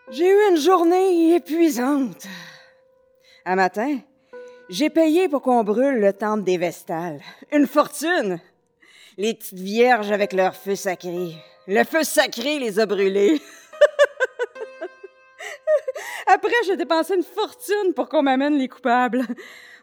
J'ai 0.09 0.27
eu 0.29 0.49
une 0.51 0.57
journée 0.57 1.35
épuisante. 1.35 2.27
Un 3.49 3.55
matin, 3.55 3.99
j'ai 4.67 4.89
payé 4.89 5.29
pour 5.29 5.41
qu'on 5.41 5.63
brûle 5.63 6.01
le 6.01 6.11
temple 6.11 6.43
des 6.43 6.57
Vestales. 6.57 7.21
Une 7.53 7.65
fortune! 7.65 8.41
Les 9.17 9.35
petites 9.35 9.59
vierges 9.59 10.11
avec 10.11 10.33
leur 10.33 10.53
feu 10.53 10.75
sacré. 10.75 11.33
Le 11.65 11.85
feu 11.85 12.03
sacré 12.03 12.59
les 12.59 12.77
a 12.77 12.85
brûlées. 12.85 13.41
Après, 16.27 16.51
j'ai 16.65 16.75
dépensé 16.75 17.15
une 17.15 17.23
fortune 17.23 17.93
pour 17.95 18.09
qu'on 18.09 18.21
m'amène 18.21 18.57
les 18.57 18.67
coupables. 18.67 19.25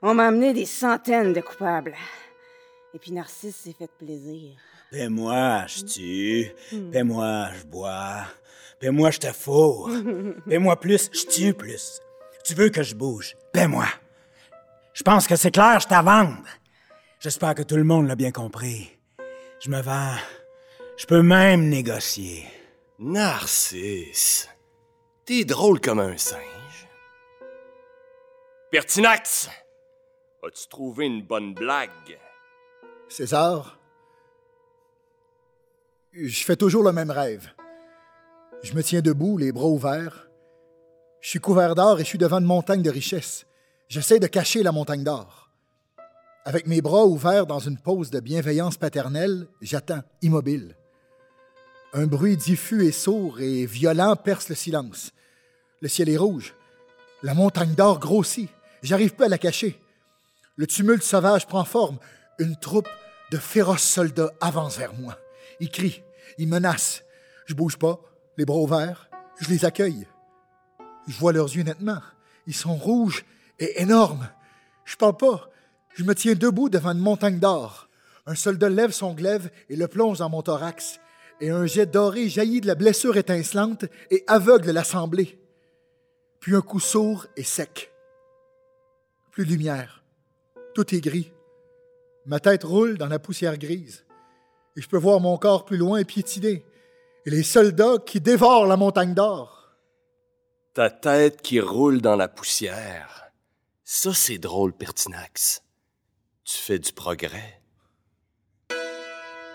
On 0.03 0.13
m'a 0.13 0.27
amené 0.27 0.53
des 0.53 0.67
centaines 0.67 1.33
de 1.33 1.41
coupables. 1.41 1.95
Et 2.93 2.99
puis 2.99 3.13
Narcisse 3.13 3.57
s'est 3.57 3.73
fait 3.79 3.91
plaisir. 3.99 4.59
Paie-moi, 4.91 5.65
je 5.69 5.85
tue. 5.85 6.53
Paie-moi, 6.93 7.49
je 7.59 7.65
bois. 7.65 8.27
Paie-moi, 8.79 9.11
je 9.11 9.21
te 9.21 9.33
fourre. 9.33 9.91
Paie-moi 10.51 10.79
plus, 10.79 11.09
je 11.11 11.25
tue 11.25 11.55
plus. 11.55 12.03
Tu 12.45 12.55
veux 12.55 12.69
que 12.69 12.83
je 12.83 12.95
bouge? 12.95 13.37
Paie-moi. 13.53 13.87
Je 14.93 15.03
pense 15.03 15.27
que 15.27 15.35
c'est 15.35 15.51
clair, 15.51 15.81
je 15.81 15.89
vendre. 15.89 16.45
J'espère 17.19 17.55
que 17.55 17.63
tout 17.63 17.77
le 17.77 17.85
monde 17.85 18.07
l'a 18.07 18.17
bien 18.17 18.33
compris. 18.33 18.93
Je 19.61 19.71
me 19.71 19.81
vends. 19.81 20.17
Je 20.99 21.07
peux 21.07 21.23
même 21.23 21.69
négocier. 21.69 22.47
Narcisse. 22.99 24.49
T'es 25.25 25.45
drôle 25.45 25.81
comme 25.81 26.01
un 26.01 26.19
singe. 26.19 26.89
Pertinax! 28.71 29.49
As-tu 30.47 30.69
trouvé 30.69 31.07
une 31.07 31.23
bonne 31.23 31.55
blague? 31.55 32.19
César, 33.09 33.79
je 36.13 36.45
fais 36.45 36.57
toujours 36.57 36.83
le 36.85 36.93
même 36.93 37.11
rêve. 37.11 37.51
Je 38.63 38.75
me 38.75 38.83
tiens 38.83 39.01
debout, 39.01 39.39
les 39.39 39.53
bras 39.53 39.67
ouverts. 39.67 40.29
Je 41.25 41.31
suis 41.31 41.41
couvert 41.41 41.75
d'or 41.75 41.99
et 41.99 42.05
je 42.05 42.09
suis 42.09 42.19
devant 42.19 42.39
une 42.39 42.45
montagne 42.45 42.83
de 42.83 42.91
richesse. 42.91 43.47
J'essaie 43.89 44.19
de 44.19 44.27
cacher 44.27 44.63
la 44.63 44.73
montagne 44.73 45.03
d'or. 45.03 45.49
Avec 46.45 46.67
mes 46.67 46.83
bras 46.83 47.07
ouverts 47.07 47.47
dans 47.47 47.61
une 47.61 47.79
pose 47.79 48.11
de 48.11 48.21
bienveillance 48.21 48.77
paternelle, 48.77 49.47
j'attends, 49.63 50.03
immobile. 50.21 50.77
Un 51.95 52.05
bruit 52.05 52.37
diffus 52.37 52.85
et 52.85 52.93
sourd 52.93 53.41
et 53.41 53.65
violent 53.65 54.17
perce 54.17 54.51
le 54.51 54.55
silence. 54.55 55.13
Le 55.81 55.89
ciel 55.89 56.11
est 56.11 56.19
rouge. 56.19 56.55
La 57.23 57.33
montagne 57.33 57.75
d'or 57.75 58.01
grossit. 58.01 58.51
J'arrive 58.83 59.15
pas 59.15 59.25
à 59.25 59.29
la 59.29 59.39
cacher. 59.39 59.81
Le 60.57 60.67
tumulte 60.67 61.03
sauvage 61.03 61.47
prend 61.47 61.65
forme. 61.65 61.97
Une 62.39 62.57
troupe 62.57 62.89
de 63.31 63.39
féroces 63.39 63.83
soldats 63.83 64.35
avance 64.43 64.77
vers 64.77 64.93
moi. 64.93 65.17
Ils 65.59 65.71
crient, 65.71 66.03
ils 66.37 66.49
menacent. 66.49 67.03
Je 67.47 67.55
bouge 67.55 67.79
pas, 67.79 67.99
les 68.37 68.45
bras 68.45 68.59
ouverts. 68.59 69.09
Je 69.41 69.49
les 69.49 69.65
accueille. 69.65 70.07
Je 71.07 71.19
vois 71.19 71.33
leurs 71.33 71.55
yeux 71.55 71.63
nettement. 71.63 72.01
Ils 72.47 72.55
sont 72.55 72.77
rouges 72.77 73.25
et 73.59 73.83
énormes. 73.83 74.29
Je 74.85 74.97
parle 74.97 75.17
pas. 75.17 75.51
Je 75.95 76.05
me 76.05 76.15
tiens 76.15 76.35
debout 76.35 76.69
devant 76.69 76.93
une 76.93 76.99
montagne 76.99 77.39
d'or. 77.39 77.89
Un 78.27 78.35
soldat 78.35 78.69
lève 78.69 78.91
son 78.91 79.13
glaive 79.13 79.51
et 79.69 79.77
le 79.77 79.87
plonge 79.87 80.19
dans 80.19 80.31
mon 80.31 80.43
thorax, 80.43 80.99
et 81.41 81.51
un 81.51 81.67
jet 81.67 81.87
doré 81.87 82.29
jaillit 82.29 82.61
de 82.63 82.67
la 82.67 82.75
blessure 82.75 83.17
étincelante 83.17 83.85
et 84.11 84.25
aveugle 84.27 84.71
l'assemblée. 84.71 85.39
Puis 86.41 86.55
un 86.55 86.63
coup 86.63 86.81
sourd 86.81 87.27
et 87.37 87.43
sec. 87.43 87.93
Plus 89.31 89.45
de 89.45 89.51
lumière. 89.51 90.03
Tout 90.75 90.95
est 90.95 91.01
gris. 91.01 91.33
Ma 92.27 92.41
tête 92.41 92.65
roule 92.65 92.97
dans 92.97 93.09
la 93.09 93.19
poussière 93.19 93.59
grise, 93.59 94.05
et 94.77 94.81
je 94.81 94.89
peux 94.89 94.97
voir 94.97 95.21
mon 95.21 95.37
corps 95.37 95.67
plus 95.67 95.77
loin 95.77 96.03
piétiner, 96.05 96.65
et 97.27 97.31
les 97.31 97.43
soldats 97.43 97.99
qui 98.05 98.21
dévorent 98.21 98.67
la 98.67 98.79
montagne 98.79 99.13
d'or. 99.13 99.54
Ta 100.75 100.91
tête 100.91 101.41
qui 101.41 101.61
roule 101.61 102.01
dans 102.01 102.17
la 102.17 102.27
poussière. 102.27 103.31
Ça, 103.85 104.13
c'est 104.13 104.39
drôle, 104.39 104.73
Pertinax. 104.73 105.63
Tu 106.45 106.59
fais 106.59 106.81
du 106.81 106.93
progrès. 106.93 107.61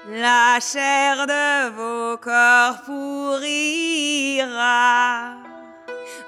La 0.08 0.60
chair 0.62 1.28
de 1.28 1.72
vos 1.72 2.18
corps 2.20 2.84
pourrira, 2.86 4.46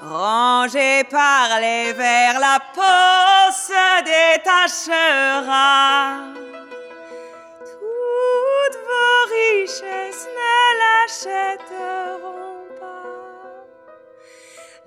rangée 0.01 1.05
par 1.09 1.61
les 1.61 1.93
vers, 1.93 2.37
la 2.41 2.59
peau 2.75 3.49
se 3.53 4.03
détachera. 4.03 5.53
Toutes 7.59 8.79
vos 8.89 9.23
richesses 9.31 10.27
ne 10.35 10.55
l'achèteront. 10.81 12.50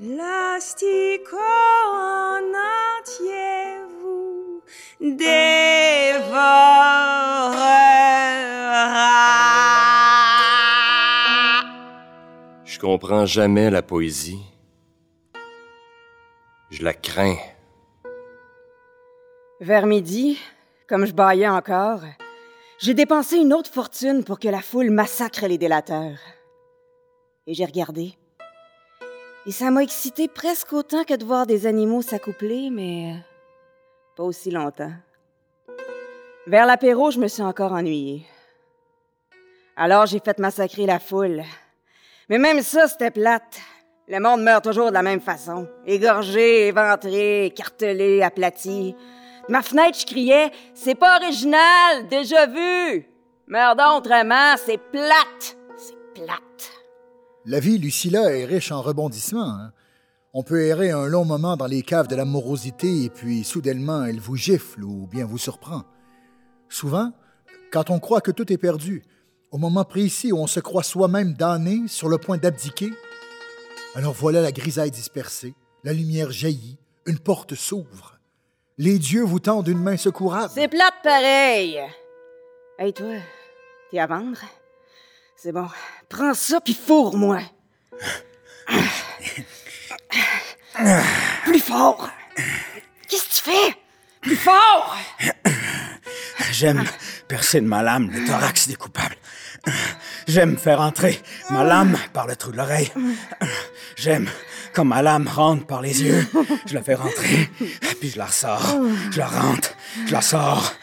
L'asticot 0.00 1.37
en 1.37 2.40
entier 2.98 3.78
vous 4.00 4.61
dévorera. 5.00 5.30
Je 12.64 12.80
comprends 12.80 13.24
jamais 13.24 13.70
la 13.70 13.83
poésie. 13.83 14.42
Je 16.70 16.83
la 16.83 16.92
crains. 16.92 17.37
Vers 19.61 19.87
midi, 19.87 20.40
comme 20.88 21.07
je 21.07 21.12
baillais 21.12 21.46
encore, 21.48 22.00
j'ai 22.80 22.94
dépensé 22.94 23.37
une 23.37 23.52
autre 23.52 23.70
fortune 23.70 24.24
pour 24.24 24.40
que 24.40 24.48
la 24.48 24.61
foule 24.61 24.90
massacre 24.90 25.46
les 25.46 25.57
délateurs. 25.57 26.18
Et 27.46 27.54
j'ai 27.54 27.64
regardé. 27.64 28.16
Et 29.46 29.52
ça 29.52 29.70
m'a 29.70 29.83
excité 29.83 30.26
presque 30.26 30.72
autant 30.72 31.04
que 31.04 31.14
de 31.14 31.24
voir 31.24 31.46
des 31.46 31.66
animaux 31.66 32.00
s'accoupler, 32.00 32.70
mais 32.70 33.14
pas 34.16 34.22
aussi 34.22 34.50
longtemps. 34.50 34.92
Vers 36.46 36.66
l'apéro, 36.66 37.11
je 37.11 37.18
me 37.18 37.28
suis 37.28 37.42
encore 37.42 37.72
ennuyée. 37.72 38.26
Alors 39.76 40.07
j'ai 40.07 40.20
fait 40.20 40.38
massacrer 40.38 40.87
la 40.87 40.98
foule. 40.98 41.42
Mais 42.30 42.38
même 42.38 42.62
ça, 42.62 42.88
c'était 42.88 43.11
plate. 43.11 43.61
Le 44.09 44.18
monde 44.18 44.42
meurt 44.42 44.64
toujours 44.64 44.88
de 44.88 44.94
la 44.94 45.02
même 45.02 45.20
façon. 45.20 45.66
Égorgé, 45.87 46.68
éventré, 46.68 47.46
écartelé, 47.46 48.22
aplati. 48.22 48.94
De 49.46 49.52
ma 49.52 49.62
fenêtre, 49.62 49.98
je 49.98 50.07
criais 50.07 50.50
C'est 50.74 50.94
pas 50.94 51.18
original, 51.18 52.09
déjà 52.09 52.46
vu! 52.46 53.07
Meurs 53.46 53.76
donc 53.76 54.07
autrement, 54.07 54.54
c'est 54.57 54.78
plate! 54.78 55.57
C'est 55.76 55.96
plate! 56.14 56.53
La 57.46 57.61
vie, 57.61 57.78
Lucilla, 57.78 58.35
est 58.35 58.44
riche 58.46 58.72
en 58.72 58.80
rebondissements. 58.80 59.42
hein. 59.50 59.72
On 60.33 60.42
peut 60.42 60.62
errer 60.62 60.90
un 60.90 61.07
long 61.07 61.24
moment 61.24 61.57
dans 61.57 61.66
les 61.66 61.83
caves 61.83 62.09
de 62.09 62.16
la 62.16 62.24
morosité 62.24 63.04
et 63.04 63.11
puis 63.11 63.44
soudainement 63.44 64.04
elle 64.04 64.18
vous 64.18 64.35
gifle 64.37 64.83
ou 64.83 65.07
bien 65.07 65.26
vous 65.26 65.38
surprend. 65.38 65.85
Souvent, 66.68 67.12
quand 67.70 67.90
on 67.90 68.00
croit 68.00 68.20
que 68.20 68.33
tout 68.33 68.52
est 68.52 68.59
perdu, 68.59 69.04
au 69.52 69.59
moment 69.59 69.85
précis 69.85 70.33
où 70.33 70.38
on 70.38 70.48
se 70.48 70.59
croit 70.59 70.83
soi-même 70.83 71.35
damné, 71.35 71.87
sur 71.87 72.09
le 72.09 72.18
point 72.18 72.37
d'abdiquer, 72.38 72.92
alors 73.94 74.12
voilà 74.12 74.40
la 74.40 74.50
grisaille 74.50 74.90
dispersée, 74.90 75.54
la 75.85 75.92
lumière 75.92 76.33
jaillit, 76.33 76.78
une 77.07 77.18
porte 77.20 77.54
s'ouvre. 77.54 78.18
Les 78.76 78.98
dieux 78.98 79.22
vous 79.22 79.38
tendent 79.38 79.68
une 79.68 79.78
main 79.83 79.96
secourable. 79.96 80.50
C'est 80.52 80.66
plate 80.66 80.94
pareil! 81.04 81.78
Hey 82.76 82.92
toi, 82.92 83.14
t'es 83.92 84.00
à 84.00 84.07
vendre? 84.09 84.40
C'est 85.36 85.52
bon. 85.52 85.68
Prends 86.08 86.34
ça 86.34 86.60
puis 86.60 86.74
fourre-moi. 86.74 87.40
Plus 91.44 91.60
fort! 91.60 92.10
Qu'est-ce 93.08 93.28
que 93.28 93.34
tu 93.34 93.42
fais? 93.50 93.76
Plus 94.20 94.36
fort! 94.36 94.96
J'aime 96.50 96.84
percer 97.28 97.60
de 97.60 97.66
ma 97.66 97.82
lame 97.82 98.10
le 98.10 98.26
thorax 98.26 98.68
des 98.68 98.74
coupables. 98.74 99.16
J'aime 100.26 100.56
faire 100.56 100.80
entrer 100.80 101.22
ma 101.50 101.64
lame 101.64 101.98
par 102.12 102.26
le 102.26 102.36
trou 102.36 102.52
de 102.52 102.56
l'oreille. 102.56 102.92
J'aime 103.96 104.30
quand 104.74 104.84
ma 104.84 105.02
lame 105.02 105.28
rentre 105.28 105.66
par 105.66 105.80
les 105.80 106.02
yeux. 106.02 106.26
Je 106.66 106.74
la 106.74 106.82
fais 106.82 106.94
rentrer, 106.94 107.48
puis 108.00 108.10
je 108.10 108.18
la 108.18 108.26
ressors. 108.26 108.76
Je 109.10 109.18
la 109.18 109.26
rentre, 109.26 109.74
je 110.06 110.12
la 110.12 110.20
sors. 110.20 110.74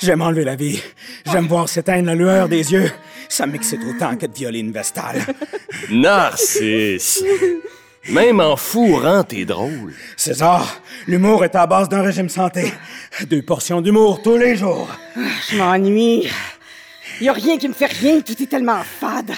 J'aime 0.00 0.22
enlever 0.22 0.44
la 0.44 0.56
vie. 0.56 0.80
J'aime 1.26 1.46
voir 1.46 1.68
s'éteindre 1.68 2.06
la 2.06 2.14
lueur 2.14 2.48
des 2.48 2.72
yeux. 2.72 2.90
Ça 3.28 3.46
m'excite 3.46 3.80
autant 3.88 4.16
que 4.16 4.26
de 4.26 4.34
violer 4.34 4.60
une 4.60 4.72
vestale. 4.72 5.24
Narcisse! 5.90 7.22
Même 8.08 8.40
en 8.40 8.56
fourrant, 8.56 9.22
t'es 9.24 9.44
drôle. 9.44 9.94
César, 10.16 10.80
l'humour 11.06 11.44
est 11.44 11.54
à 11.54 11.66
base 11.66 11.88
d'un 11.88 12.02
régime 12.02 12.28
santé. 12.28 12.72
Deux 13.28 13.42
portions 13.42 13.82
d'humour 13.82 14.22
tous 14.22 14.36
les 14.36 14.56
jours. 14.56 14.88
Je 15.50 15.56
m'ennuie. 15.56 16.28
Y 17.20 17.28
a 17.28 17.32
rien 17.32 17.58
qui 17.58 17.68
me 17.68 17.74
fait 17.74 17.86
rien, 17.86 18.20
tout 18.22 18.42
est 18.42 18.46
tellement 18.46 18.82
fade. 18.82 19.32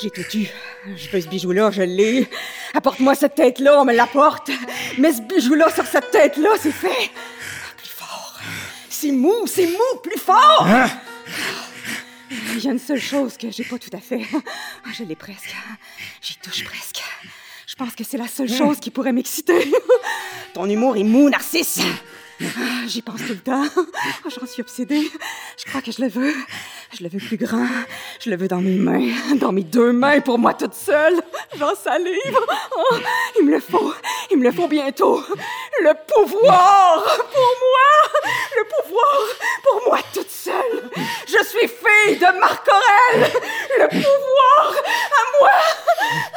J'ai 0.00 0.10
tout 0.10 0.36
eu. 0.36 0.46
Je 0.86 1.10
veux 1.10 1.20
ce 1.20 1.28
bijou-là, 1.28 1.70
je 1.70 1.82
l'ai. 1.82 2.28
Apporte-moi 2.74 3.14
cette 3.14 3.34
tête-là, 3.34 3.80
on 3.80 3.84
me 3.84 3.92
l'apporte. 3.92 4.50
Mais 4.98 5.12
ce 5.12 5.20
bijou-là 5.20 5.70
sur 5.74 5.86
cette 5.86 6.10
tête-là, 6.10 6.50
c'est 6.58 6.72
fait. 6.72 7.10
Plus 7.76 7.88
fort. 7.88 8.38
C'est 8.88 9.12
mou, 9.12 9.46
c'est 9.46 9.66
mou, 9.66 10.00
plus 10.02 10.18
fort! 10.18 10.66
Hein? 10.66 10.88
Il 12.30 12.64
y 12.64 12.68
a 12.68 12.72
une 12.72 12.78
seule 12.78 13.00
chose 13.00 13.36
que 13.36 13.50
j'ai 13.50 13.64
pas 13.64 13.78
tout 13.78 13.90
à 13.92 14.00
fait. 14.00 14.22
Je 14.92 15.04
l'ai 15.04 15.16
presque. 15.16 15.54
J'y 16.22 16.36
touche 16.36 16.64
presque. 16.64 17.02
Je 17.66 17.74
pense 17.74 17.94
que 17.94 18.04
c'est 18.04 18.18
la 18.18 18.28
seule 18.28 18.50
chose 18.50 18.78
qui 18.78 18.90
pourrait 18.90 19.12
m'exciter. 19.12 19.70
Ton 20.54 20.68
humour 20.68 20.96
est 20.96 21.04
mou, 21.04 21.28
Narcisse. 21.28 21.80
Ah, 22.42 22.86
J'y 22.86 23.02
pense 23.02 23.20
tout 23.20 23.34
le 23.34 23.38
temps. 23.38 23.64
Ah, 23.76 24.28
J'en 24.28 24.46
suis 24.46 24.62
obsédée. 24.62 25.10
Je 25.58 25.64
crois 25.68 25.82
que 25.82 25.92
je 25.92 26.00
le 26.00 26.08
veux. 26.08 26.34
Je 26.96 27.04
le 27.04 27.10
veux 27.10 27.18
plus 27.18 27.36
grand. 27.36 27.66
Je 28.24 28.30
le 28.30 28.36
veux 28.36 28.48
dans 28.48 28.60
mes 28.60 28.76
mains. 28.76 29.12
Dans 29.36 29.52
mes 29.52 29.62
deux 29.62 29.92
mains 29.92 30.20
pour 30.20 30.38
moi 30.38 30.54
toute 30.54 30.74
seule. 30.74 31.20
J'en 31.58 31.74
salive. 31.74 32.38
Oh, 32.76 32.96
il 33.38 33.46
me 33.46 33.52
le 33.52 33.60
faut. 33.60 33.92
Il 34.30 34.38
me 34.38 34.44
le 34.44 34.52
faut 34.52 34.68
bientôt. 34.68 35.22
Le 35.82 35.92
pouvoir 36.12 37.04
pour 37.32 37.50
moi. 37.60 38.32
Le 38.56 38.64
pouvoir 38.84 39.16
pour 39.62 39.82
moi 39.88 39.98
toute 40.14 40.30
seule. 40.30 40.90
Je 41.26 41.44
suis 41.44 41.68
fille 41.68 42.16
de 42.16 42.40
Marc 42.40 42.66
Aurèle. 42.68 43.30
Le 43.80 43.86
pouvoir 43.88 44.72
à 44.72 45.38
moi. 45.40 45.50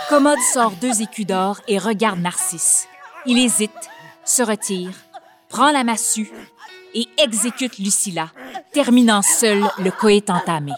Commode 0.10 0.40
sort 0.54 0.72
deux 0.72 1.02
écus 1.02 1.26
d'or 1.26 1.62
et 1.68 1.78
regarde 1.80 2.20
Narcisse. 2.20 2.88
Il 3.26 3.40
hésite, 3.44 3.72
se 4.26 4.44
retire, 4.44 4.92
prend 5.54 5.72
la 5.72 5.84
massue 5.84 6.32
et 6.96 7.08
exécute 7.20 7.78
Lucilla, 7.78 8.32
terminant 8.72 9.22
seul 9.22 9.64
le 9.78 9.92
coït 9.92 10.32
entamé. 10.32 10.72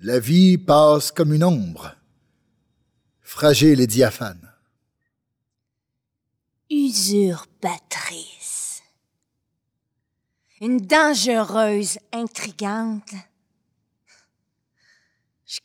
La 0.00 0.18
vie 0.18 0.56
passe 0.56 1.12
comme 1.12 1.34
une 1.34 1.44
ombre, 1.44 1.94
fragile 3.20 3.82
et 3.82 3.86
diaphane. 3.86 4.50
Usurpatrice. 6.70 8.82
Une 10.62 10.78
dangereuse 10.78 11.98
intrigante. 12.10 13.12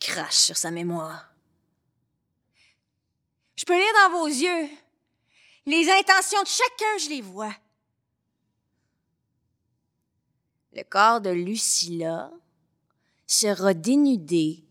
Crache 0.08 0.38
sur 0.38 0.56
sa 0.56 0.70
mémoire. 0.70 1.28
Je 3.56 3.66
peux 3.66 3.76
lire 3.76 3.92
dans 4.02 4.18
vos 4.18 4.26
yeux. 4.26 4.70
Les 5.66 5.90
intentions 5.90 6.42
de 6.42 6.48
chacun, 6.48 6.98
je 7.04 7.10
les 7.10 7.20
vois. 7.20 7.54
Le 10.72 10.82
corps 10.84 11.20
de 11.20 11.28
Lucilla 11.28 12.30
sera 13.26 13.74
dénudé. 13.74 14.64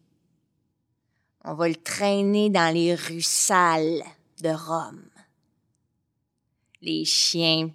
On 1.44 1.54
va 1.54 1.70
le 1.70 1.76
traîner 1.76 2.50
dans 2.50 2.74
les 2.74 2.96
rues 2.96 3.22
sales 3.22 4.04
de 4.42 4.50
Rome. 4.50 5.08
Les 6.82 7.06
chiens 7.06 7.70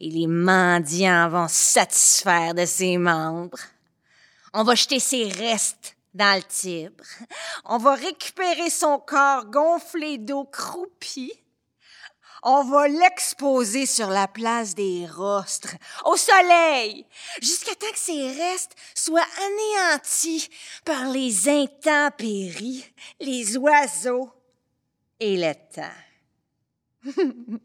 et 0.00 0.10
les 0.10 0.26
mendiants 0.26 1.30
vont 1.30 1.48
satisfaire 1.48 2.52
de 2.52 2.66
ses 2.66 2.98
membres. 2.98 3.60
On 4.52 4.64
va 4.64 4.74
jeter 4.74 5.00
ses 5.00 5.28
restes 5.28 5.95
dans 6.16 6.36
le 6.36 6.42
Tibre. 6.42 7.04
On 7.64 7.78
va 7.78 7.94
récupérer 7.94 8.70
son 8.70 8.98
corps 8.98 9.46
gonflé 9.46 10.18
d'eau 10.18 10.44
croupie. 10.44 11.32
On 12.42 12.64
va 12.64 12.88
l'exposer 12.88 13.86
sur 13.86 14.08
la 14.08 14.28
place 14.28 14.74
des 14.74 15.06
rostres, 15.06 15.74
au 16.04 16.16
soleil, 16.16 17.04
jusqu'à 17.42 17.74
temps 17.74 17.90
que 17.90 17.98
ses 17.98 18.32
restes 18.32 18.76
soient 18.94 19.26
anéantis 19.38 20.48
par 20.84 21.08
les 21.08 21.48
intempéries, 21.48 22.84
les 23.20 23.56
oiseaux 23.56 24.30
et 25.18 25.36
le 25.36 25.54
temps. 25.74 26.02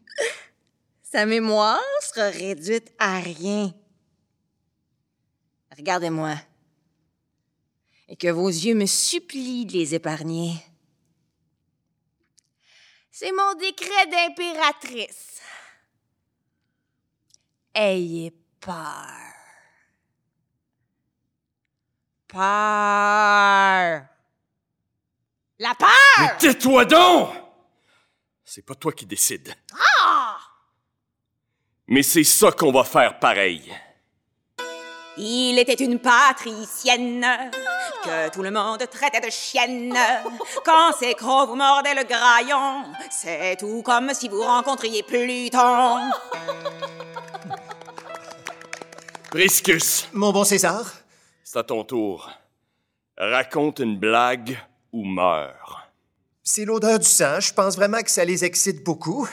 Sa 1.02 1.26
mémoire 1.26 1.78
sera 2.00 2.30
réduite 2.30 2.92
à 2.98 3.20
rien. 3.20 3.72
Regardez-moi. 5.76 6.36
Et 8.12 8.16
que 8.16 8.28
vos 8.28 8.48
yeux 8.48 8.74
me 8.74 8.84
supplient 8.84 9.64
de 9.64 9.72
les 9.72 9.94
épargner. 9.94 10.52
C'est 13.10 13.32
mon 13.32 13.54
décret 13.54 14.06
d'impératrice. 14.06 15.40
Ayez 17.74 18.30
peur. 18.60 19.06
Peur. 22.28 22.42
La 25.58 25.74
peur! 25.74 25.88
Mais 26.18 26.36
tais-toi 26.38 26.84
donc! 26.84 27.34
C'est 28.44 28.66
pas 28.66 28.74
toi 28.74 28.92
qui 28.92 29.06
décides. 29.06 29.54
Ah! 29.72 30.38
Mais 31.86 32.02
c'est 32.02 32.24
ça 32.24 32.52
qu'on 32.52 32.72
va 32.72 32.84
faire 32.84 33.18
pareil. 33.18 33.74
Il 35.16 35.58
était 35.58 35.74
une 35.74 35.98
patricienne 35.98 37.26
que 38.04 38.30
tout 38.30 38.42
le 38.42 38.50
monde 38.50 38.82
traitait 38.90 39.20
de 39.20 39.30
chienne. 39.30 39.94
Quand 40.64 40.92
ces 40.98 41.14
crocs 41.14 41.48
vous 41.48 41.54
mordaient 41.54 41.94
le 41.94 42.04
graillon, 42.04 42.84
c'est 43.10 43.56
tout 43.56 43.82
comme 43.82 44.14
si 44.14 44.28
vous 44.28 44.42
rencontriez 44.42 45.02
Pluton. 45.02 45.98
Priscus, 49.30 50.08
Mon 50.12 50.32
bon 50.32 50.44
César, 50.44 50.92
c'est 51.44 51.58
à 51.58 51.62
ton 51.62 51.84
tour. 51.84 52.30
Raconte 53.18 53.78
une 53.80 53.98
blague 53.98 54.58
ou 54.92 55.04
meurs. 55.04 55.88
c'est 56.42 56.64
l'odeur 56.64 56.98
du 56.98 57.06
sang. 57.06 57.38
Je 57.40 57.52
pense 57.52 57.76
vraiment 57.76 58.00
que 58.00 58.10
ça 58.10 58.24
les 58.24 58.44
excite 58.44 58.82
beaucoup. 58.82 59.28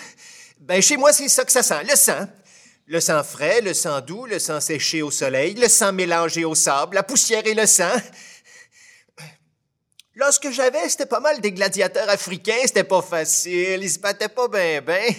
Ben, 0.59 0.81
chez 0.81 0.97
moi, 0.97 1.11
c'est 1.11 1.27
ça 1.29 1.43
que 1.43 1.51
ça 1.51 1.63
sent, 1.63 1.83
le 1.89 1.95
sang. 1.95 2.27
Le 2.91 2.99
sang 2.99 3.23
frais, 3.23 3.61
le 3.61 3.75
sang 3.75 4.01
doux, 4.01 4.25
le 4.25 4.39
sang 4.39 4.59
séché 4.59 5.03
au 5.03 5.11
soleil, 5.11 5.53
le 5.53 5.67
sang 5.67 5.93
mélangé 5.93 6.43
au 6.43 6.55
sable, 6.55 6.95
la 6.95 7.03
poussière 7.03 7.45
et 7.45 7.53
le 7.53 7.67
sang. 7.67 7.83
Lorsque 10.15 10.49
j'avais, 10.49 10.89
c'était 10.89 11.05
pas 11.05 11.19
mal 11.19 11.39
des 11.39 11.51
gladiateurs 11.51 12.09
africains, 12.09 12.57
c'était 12.63 12.83
pas 12.83 13.03
facile, 13.03 13.83
ils 13.83 13.91
se 13.91 13.99
battaient 13.99 14.27
pas 14.27 14.47
ben 14.47 14.83
ben. 14.83 15.13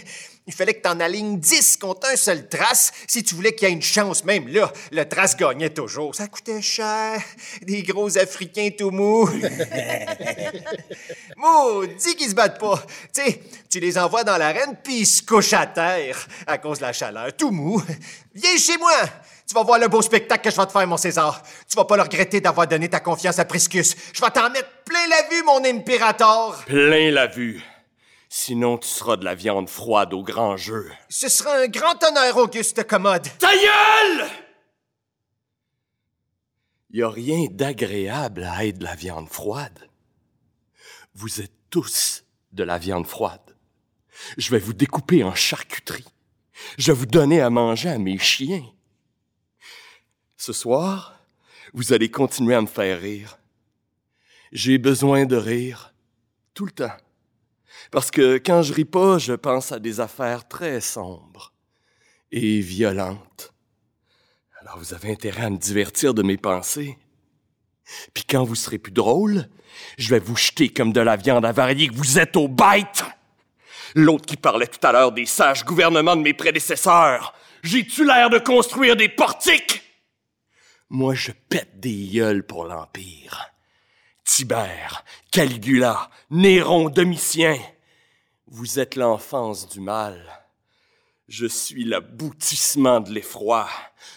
Il 0.51 0.57
fallait 0.57 0.75
que 0.75 0.83
t'en 0.83 0.99
alignes 0.99 1.39
10 1.39 1.77
contre 1.77 2.09
un 2.09 2.17
seul 2.17 2.49
trace 2.49 2.91
si 3.07 3.23
tu 3.23 3.37
voulais 3.37 3.55
qu'il 3.55 3.69
y 3.69 3.71
ait 3.71 3.75
une 3.75 3.81
chance. 3.81 4.25
Même 4.25 4.49
là, 4.49 4.73
le 4.91 5.05
trace 5.05 5.37
gagnait 5.37 5.71
toujours. 5.71 6.13
Ça 6.13 6.27
coûtait 6.27 6.61
cher. 6.61 7.23
Des 7.63 7.85
gros 7.85 8.19
Africains 8.19 8.71
tout 8.77 8.91
mous. 8.91 9.29
Maudit 11.37 12.17
qu'ils 12.17 12.31
se 12.31 12.35
battent 12.35 12.59
pas. 12.59 12.83
Tu 13.15 13.23
sais, 13.23 13.41
tu 13.71 13.79
les 13.79 13.97
envoies 13.97 14.25
dans 14.25 14.39
l'arène, 14.39 14.77
puis 14.83 15.03
ils 15.03 15.07
se 15.07 15.23
couchent 15.23 15.53
à 15.53 15.67
terre 15.67 16.19
à 16.49 16.59
cause 16.59 16.79
de 16.79 16.83
la 16.83 16.93
chaleur, 16.93 17.29
tout 17.37 17.53
mou. 17.53 17.81
Viens 18.35 18.57
chez 18.57 18.77
moi! 18.77 18.91
Tu 19.47 19.55
vas 19.55 19.63
voir 19.63 19.79
le 19.79 19.87
beau 19.87 20.03
spectacle 20.03 20.43
que 20.43 20.51
je 20.51 20.61
vais 20.61 20.67
te 20.67 20.73
faire, 20.73 20.87
mon 20.89 20.97
César. 20.97 21.41
Tu 21.69 21.77
vas 21.77 21.85
pas 21.85 21.97
le 21.97 22.03
regretter 22.03 22.41
d'avoir 22.41 22.67
donné 22.67 22.89
ta 22.89 22.99
confiance 22.99 23.39
à 23.39 23.45
Priscus. 23.45 23.95
Je 24.13 24.21
vais 24.21 24.31
t'en 24.31 24.51
mettre 24.51 24.69
plein 24.85 25.07
la 25.09 25.23
vue, 25.31 25.45
mon 25.45 25.65
impérator. 25.65 26.65
Plein 26.67 27.13
la 27.13 27.29
vue. 27.29 27.63
Sinon, 28.33 28.79
tu 28.79 28.87
seras 28.87 29.17
de 29.17 29.25
la 29.25 29.35
viande 29.35 29.69
froide 29.69 30.15
au 30.15 30.23
grand 30.23 30.57
jeu. 30.57 30.89
Ce 31.09 31.29
sera 31.29 31.57
un 31.57 31.67
grand 31.67 32.01
honneur, 32.05 32.37
Auguste 32.37 32.87
Commode. 32.87 33.27
Ta 33.41 33.51
gueule! 33.53 34.31
Y 36.93 37.03
a 37.03 37.11
rien 37.11 37.47
d'agréable 37.51 38.45
à 38.45 38.65
être 38.65 38.79
de 38.79 38.85
la 38.85 38.95
viande 38.95 39.29
froide. 39.29 39.91
Vous 41.13 41.41
êtes 41.41 41.53
tous 41.71 42.23
de 42.53 42.63
la 42.63 42.79
viande 42.79 43.09
froide. 43.09 43.57
Je 44.39 44.53
vais 44.53 44.61
vous 44.61 44.75
découper 44.75 45.25
en 45.25 45.35
charcuterie. 45.35 46.07
Je 46.79 46.93
vais 46.93 46.99
vous 46.99 47.07
donner 47.07 47.41
à 47.41 47.51
manger 47.51 47.89
à 47.89 47.99
mes 47.99 48.19
chiens. 48.19 48.65
Ce 50.37 50.53
soir, 50.53 51.19
vous 51.73 51.93
allez 51.93 52.13
continuer 52.13 52.55
à 52.55 52.61
me 52.61 52.69
faire 52.69 53.01
rire. 53.01 53.39
J'ai 54.53 54.79
besoin 54.79 55.27
de 55.27 55.37
rire 55.37 55.93
tout 56.55 56.65
le 56.65 56.73
temps. 56.73 56.97
Parce 57.91 58.11
que 58.11 58.39
quand 58.39 58.63
je 58.63 58.73
ris 58.73 58.85
pas, 58.85 59.19
je 59.19 59.33
pense 59.33 59.73
à 59.73 59.79
des 59.79 60.01
affaires 60.01 60.47
très 60.47 60.81
sombres 60.81 61.53
et 62.31 62.61
violentes. 62.61 63.53
Alors 64.61 64.79
vous 64.79 64.95
avez 64.95 65.11
intérêt 65.11 65.45
à 65.45 65.51
me 65.51 65.59
divertir 65.59 66.15
de 66.15 66.23
mes 66.23 66.37
pensées. 66.37 66.97
Puis 68.15 68.25
quand 68.29 68.45
vous 68.45 68.55
serez 68.55 68.79
plus 68.79 68.93
drôle, 68.93 69.49
je 69.99 70.11
vais 70.11 70.21
vous 70.21 70.37
jeter 70.37 70.69
comme 70.69 70.93
de 70.93 71.01
la 71.01 71.17
viande 71.17 71.45
avariée 71.45 71.89
que 71.89 71.95
vous 71.95 72.19
êtes 72.19 72.37
aux 72.37 72.49
bêtes. 72.49 73.05
L'autre 73.95 74.27
qui 74.27 74.37
parlait 74.37 74.69
tout 74.69 74.87
à 74.87 74.93
l'heure 74.93 75.13
des 75.13 75.27
sages 75.27 75.65
gouvernements 75.65 76.15
de 76.15 76.23
mes 76.23 76.35
prédécesseurs. 76.35 77.35
J'ai-tu 77.63 78.07
l'air 78.07 78.31
de 78.31 78.39
construire 78.39 78.95
des 78.95 79.09
portiques? 79.09 79.83
Moi, 80.89 81.15
je 81.15 81.33
pète 81.49 81.81
des 81.81 82.09
gueules 82.09 82.47
pour 82.47 82.65
l'Empire. 82.65 83.51
Tibère, 84.25 85.05
Caligula, 85.33 86.11
Néron, 86.31 86.89
Domitien. 86.89 87.59
Vous 88.53 88.81
êtes 88.81 88.97
l'enfance 88.97 89.69
du 89.69 89.79
mal. 89.79 90.21
Je 91.29 91.47
suis 91.47 91.85
l'aboutissement 91.85 92.99
de 92.99 93.13
l'effroi. 93.13 93.69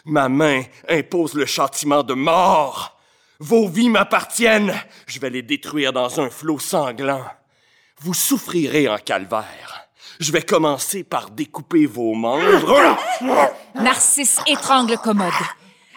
Ma 0.06 0.28
main 0.28 0.64
impose 0.90 1.36
le 1.36 1.46
châtiment 1.46 2.02
de 2.02 2.16
mort. 2.16 2.98
Vos 3.38 3.68
vies 3.68 3.90
m'appartiennent. 3.90 4.74
Je 5.06 5.20
vais 5.20 5.30
les 5.30 5.44
détruire 5.44 5.94
dans 5.94 6.20
un 6.20 6.32
flot 6.32 6.58
sanglant. 6.58 7.24
Vous 8.00 8.16
souffrirez 8.16 8.90
en 8.90 8.98
calvaire. 8.98 9.88
Je 10.20 10.32
vais 10.32 10.42
commencer 10.42 11.04
par 11.04 11.30
découper 11.30 11.86
vos 11.86 12.16
membres. 12.16 12.98
Narcisse 13.76 14.40
étrangle 14.48 14.98
Commode. 14.98 15.32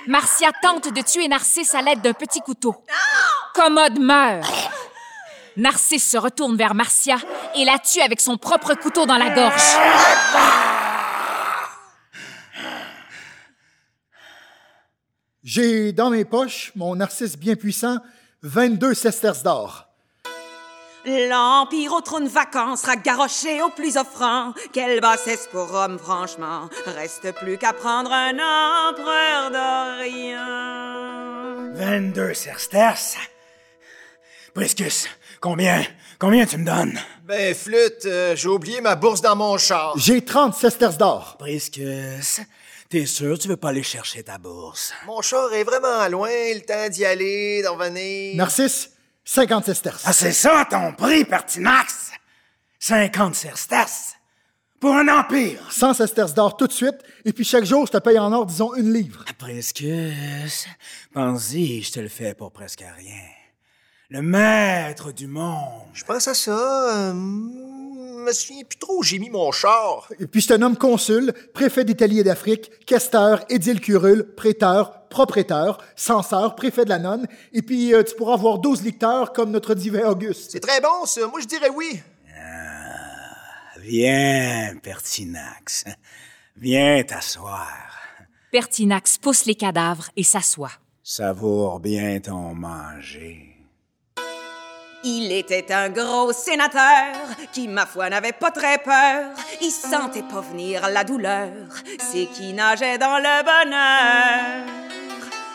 Marcia 0.09 0.53
tente 0.61 0.93
de 0.93 1.01
tuer 1.01 1.26
Narcisse 1.26 1.74
à 1.74 1.80
l'aide 1.80 2.03
d'un 2.03 2.12
petit 2.12 2.41
couteau. 2.41 2.76
Commode 3.55 3.99
meurt. 3.99 4.47
Narcisse 5.57 6.11
se 6.11 6.18
retourne 6.18 6.57
vers 6.57 6.74
Marcia 6.74 7.16
et 7.54 7.64
la 7.64 7.78
tue 7.78 8.00
avec 8.00 8.20
son 8.20 8.36
propre 8.36 8.74
couteau 8.74 9.07
dans 9.07 9.16
la 9.16 9.30
gorge. 9.30 9.62
J'ai 15.42 15.92
dans 15.92 16.11
mes 16.11 16.24
poches, 16.24 16.72
mon 16.74 16.96
narcisse 16.96 17.38
bien 17.38 17.54
puissant, 17.54 17.98
22 18.42 18.94
sesterces 18.94 19.42
d'or. 19.42 19.86
L'Empire 21.07 21.92
au 21.92 22.00
trône 22.00 22.26
vacant 22.26 22.74
sera 22.74 22.96
garoché 22.96 23.62
au 23.62 23.68
plus 23.70 23.96
offrant. 23.96 24.52
Quelle 24.72 25.00
bassesse 25.00 25.48
pour 25.52 25.70
Rome, 25.70 26.00
franchement. 26.00 26.68
Reste 26.84 27.32
plus 27.36 27.59
qu'à 27.59 27.72
prendre 27.72 28.12
un 28.12 28.32
empereur 28.34 29.52
d'Orient. 29.52 30.42
22 31.74 32.34
sesterces? 32.34 33.16
Priscus, 34.52 35.07
combien, 35.41 35.84
combien 36.18 36.47
tu 36.47 36.59
me 36.59 36.64
donnes? 36.64 36.99
Ben, 37.24 37.55
flûte, 37.55 38.05
euh, 38.07 38.37
j'ai 38.37 38.49
oublié 38.49 38.80
ma 38.80 38.95
bourse 38.95 39.20
dans 39.20 39.37
mon 39.37 39.59
char. 39.59 39.95
J'ai 39.97 40.24
30 40.24 40.55
sesterces 40.55 40.99
d'or. 40.99 41.37
Priscus, 41.39 42.41
t'es 42.89 43.07
sûr 43.07 43.39
tu 43.39 43.49
veux 43.49 43.57
pas 43.57 43.70
aller 43.70 43.82
chercher 43.82 44.22
ta 44.22 44.39
bourse? 44.39 44.93
Mon 45.07 45.20
char 45.22 45.53
est 45.53 45.64
vraiment 45.64 46.07
loin, 46.09 46.30
le 46.30 46.61
temps 46.61 46.89
d'y 46.89 47.05
aller, 47.05 47.62
d'en 47.62 47.74
revenir. 47.74 48.37
Narcisse, 48.37 48.91
50 49.24 49.64
sesterces. 49.64 50.03
Ah, 50.05 50.12
c'est 50.12 50.32
ça 50.32 50.66
ton 50.70 50.93
prix, 50.93 51.24
Pertinax? 51.24 52.12
50 52.78 53.34
sesterces? 53.34 54.14
Pour 54.78 54.95
un 54.95 55.09
empire? 55.09 55.59
100 55.70 55.95
sesterces 55.95 56.34
d'or 56.34 56.57
tout 56.57 56.66
de 56.66 56.72
suite, 56.72 56.99
et 57.24 57.32
puis 57.32 57.45
chaque 57.45 57.64
jour, 57.64 57.87
je 57.87 57.93
te 57.93 57.99
paye 57.99 58.18
en 58.18 58.32
or, 58.32 58.47
disons, 58.47 58.74
une 58.74 58.93
livre. 58.93 59.24
Priscus, 59.39 60.66
pense-y, 61.12 61.82
je 61.82 61.93
te 61.93 62.01
le 62.01 62.09
fais 62.09 62.34
pour 62.34 62.53
presque 62.53 62.84
rien. 62.97 63.22
Le 64.09 64.22
maître 64.22 65.11
du 65.12 65.26
monde. 65.26 65.82
Je 65.92 66.04
pense 66.04 66.28
à 66.28 66.34
ça. 66.34 67.09
Euh, 67.09 67.12
me 67.12 68.32
souviens 68.32 68.62
plus 68.64 68.78
trop 68.78 68.98
où 68.98 69.02
j'ai 69.02 69.18
mis 69.18 69.30
mon 69.30 69.50
char. 69.52 70.09
Et 70.20 70.26
puis 70.26 70.40
je 70.40 70.48
te 70.48 70.54
nomme 70.54 70.76
consul, 70.76 71.32
préfet 71.54 71.84
d'Italie 71.84 72.20
et 72.20 72.24
d'Afrique, 72.24 72.70
questeur, 72.84 73.44
édile 73.48 73.80
curule, 73.80 74.34
prêteur, 74.36 75.09
propriétaire, 75.09 75.78
censeur, 75.94 76.54
préfet 76.54 76.84
de 76.84 76.90
la 76.90 76.98
nonne, 76.98 77.26
et 77.52 77.62
puis 77.62 77.94
euh, 77.94 78.02
tu 78.02 78.14
pourras 78.14 78.34
avoir 78.34 78.59
12 78.59 78.82
licteurs 78.82 79.32
comme 79.32 79.50
notre 79.50 79.74
divin 79.74 80.09
Auguste. 80.09 80.50
C'est 80.52 80.61
très 80.61 80.80
bon, 80.80 81.04
ça. 81.04 81.26
Moi, 81.26 81.40
je 81.40 81.46
dirais 81.46 81.70
oui. 81.74 82.00
Viens, 83.78 84.74
Pertinax. 84.82 85.84
Viens 86.57 87.04
t'asseoir. 87.04 87.68
Pertinax 88.50 89.18
pousse 89.18 89.44
les 89.46 89.54
cadavres 89.54 90.09
et 90.16 90.24
s'assoit. 90.24 90.72
Savoure 91.04 91.78
bien 91.78 92.18
ton 92.18 92.54
manger. 92.54 93.55
Il 95.09 95.30
était 95.30 95.72
un 95.72 95.88
gros 95.88 96.32
sénateur 96.32 97.14
qui, 97.52 97.68
ma 97.68 97.86
foi, 97.86 98.11
n'avait 98.11 98.32
pas 98.32 98.50
très 98.50 98.76
peur. 98.78 99.32
Il 99.62 99.70
sentait 99.70 100.24
pas 100.24 100.40
venir 100.40 100.88
la 100.88 101.04
douleur. 101.04 101.52
C'est 102.00 102.26
qui 102.26 102.52
nageait 102.52 102.98
dans 102.98 103.18
le 103.18 103.44
bonheur. 103.44 104.66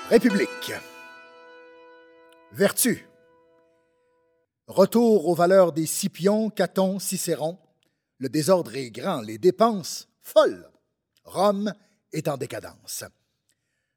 République. 0.09 0.71
Vertu. 2.53 3.05
Retour 4.67 5.27
aux 5.27 5.35
valeurs 5.35 5.73
des 5.73 5.85
Scipion, 5.85 6.49
Caton, 6.49 6.97
Cicéron. 6.99 7.59
Le 8.19 8.29
désordre 8.29 8.73
est 8.77 8.89
grand, 8.89 9.19
les 9.19 9.37
dépenses 9.37 10.07
folles. 10.21 10.71
Rome 11.25 11.73
est 12.13 12.29
en 12.29 12.37
décadence. 12.37 13.03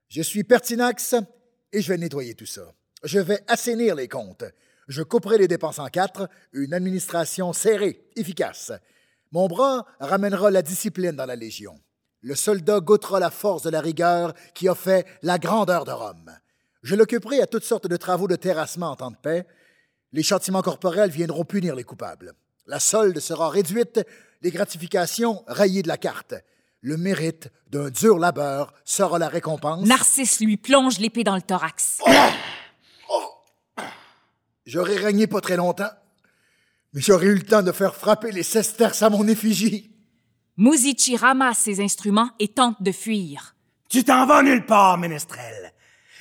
Je 0.08 0.22
suis 0.22 0.42
Pertinax 0.42 1.14
et 1.72 1.80
je 1.80 1.92
vais 1.92 1.98
nettoyer 1.98 2.34
tout 2.34 2.44
ça. 2.44 2.74
Je 3.04 3.20
vais 3.20 3.44
assainir 3.46 3.94
les 3.94 4.08
comptes. 4.08 4.42
Je 4.88 5.02
couperai 5.02 5.38
les 5.38 5.48
dépenses 5.48 5.78
en 5.78 5.88
quatre, 5.88 6.28
une 6.52 6.74
administration 6.74 7.52
serrée, 7.52 8.04
efficace. 8.16 8.72
Mon 9.32 9.46
bras 9.48 9.86
ramènera 10.00 10.50
la 10.50 10.62
discipline 10.62 11.16
dans 11.16 11.26
la 11.26 11.36
Légion. 11.36 11.80
Le 12.20 12.34
soldat 12.34 12.80
goûtera 12.80 13.20
la 13.20 13.30
force 13.30 13.62
de 13.62 13.70
la 13.70 13.80
rigueur 13.80 14.32
qui 14.54 14.68
a 14.68 14.74
fait 14.74 15.06
la 15.22 15.38
grandeur 15.38 15.84
de 15.84 15.92
Rome. 15.92 16.30
Je 16.82 16.94
l'occuperai 16.94 17.40
à 17.40 17.46
toutes 17.46 17.64
sortes 17.64 17.86
de 17.86 17.96
travaux 17.96 18.28
de 18.28 18.36
terrassement 18.36 18.90
en 18.90 18.96
temps 18.96 19.10
de 19.10 19.16
paix. 19.16 19.46
Les 20.12 20.22
châtiments 20.22 20.62
corporels 20.62 21.10
viendront 21.10 21.44
punir 21.44 21.74
les 21.74 21.84
coupables. 21.84 22.32
La 22.66 22.80
solde 22.80 23.18
sera 23.18 23.50
réduite, 23.50 24.00
les 24.42 24.50
gratifications 24.50 25.44
rayées 25.46 25.82
de 25.82 25.88
la 25.88 25.96
carte. 25.98 26.34
Le 26.80 26.96
mérite 26.96 27.50
d'un 27.70 27.88
dur 27.88 28.18
labeur 28.18 28.72
sera 28.84 29.18
la 29.18 29.28
récompense. 29.28 29.86
Narcisse 29.86 30.40
lui 30.40 30.58
plonge 30.58 30.98
l'épée 30.98 31.24
dans 31.24 31.34
le 31.34 31.42
thorax. 31.42 32.00
J'aurais 34.66 34.96
régné 34.96 35.26
pas 35.26 35.42
très 35.42 35.56
longtemps, 35.56 35.90
mais 36.94 37.02
j'aurais 37.02 37.26
eu 37.26 37.34
le 37.34 37.42
temps 37.42 37.62
de 37.62 37.72
faire 37.72 37.94
frapper 37.94 38.32
les 38.32 38.42
sesterces 38.42 39.02
à 39.02 39.10
mon 39.10 39.28
effigie. 39.28 39.90
Musici 40.56 41.16
ramasse 41.16 41.58
ses 41.58 41.80
instruments 41.82 42.30
et 42.38 42.48
tente 42.48 42.82
de 42.82 42.92
fuir. 42.92 43.54
Tu 43.90 44.04
t'en 44.04 44.24
vas 44.24 44.42
nulle 44.42 44.64
part, 44.64 44.96
ménestrel. 44.96 45.72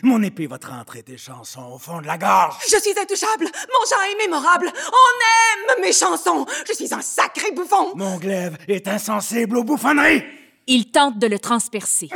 Mon 0.01 0.21
épée 0.21 0.47
va 0.47 0.57
te 0.57 0.67
rentrer 0.67 1.03
tes 1.03 1.17
chansons 1.17 1.71
au 1.75 1.77
fond 1.77 2.01
de 2.01 2.07
la 2.07 2.17
gorge. 2.17 2.57
Je 2.63 2.77
suis 2.81 2.99
intouchable. 2.99 3.45
Mon 3.45 3.87
chant 3.89 4.01
est 4.11 4.25
mémorable. 4.25 4.69
On 4.75 5.73
aime 5.75 5.81
mes 5.81 5.93
chansons. 5.93 6.45
Je 6.67 6.73
suis 6.73 6.93
un 6.93 7.01
sacré 7.01 7.51
bouffon. 7.51 7.95
Mon 7.95 8.17
glaive 8.17 8.57
est 8.67 8.89
insensible 8.89 9.55
aux 9.55 9.63
bouffonneries. 9.63 10.23
Il 10.67 10.91
tente 10.91 11.19
de 11.19 11.27
le 11.27 11.39
transpercer. 11.39 12.09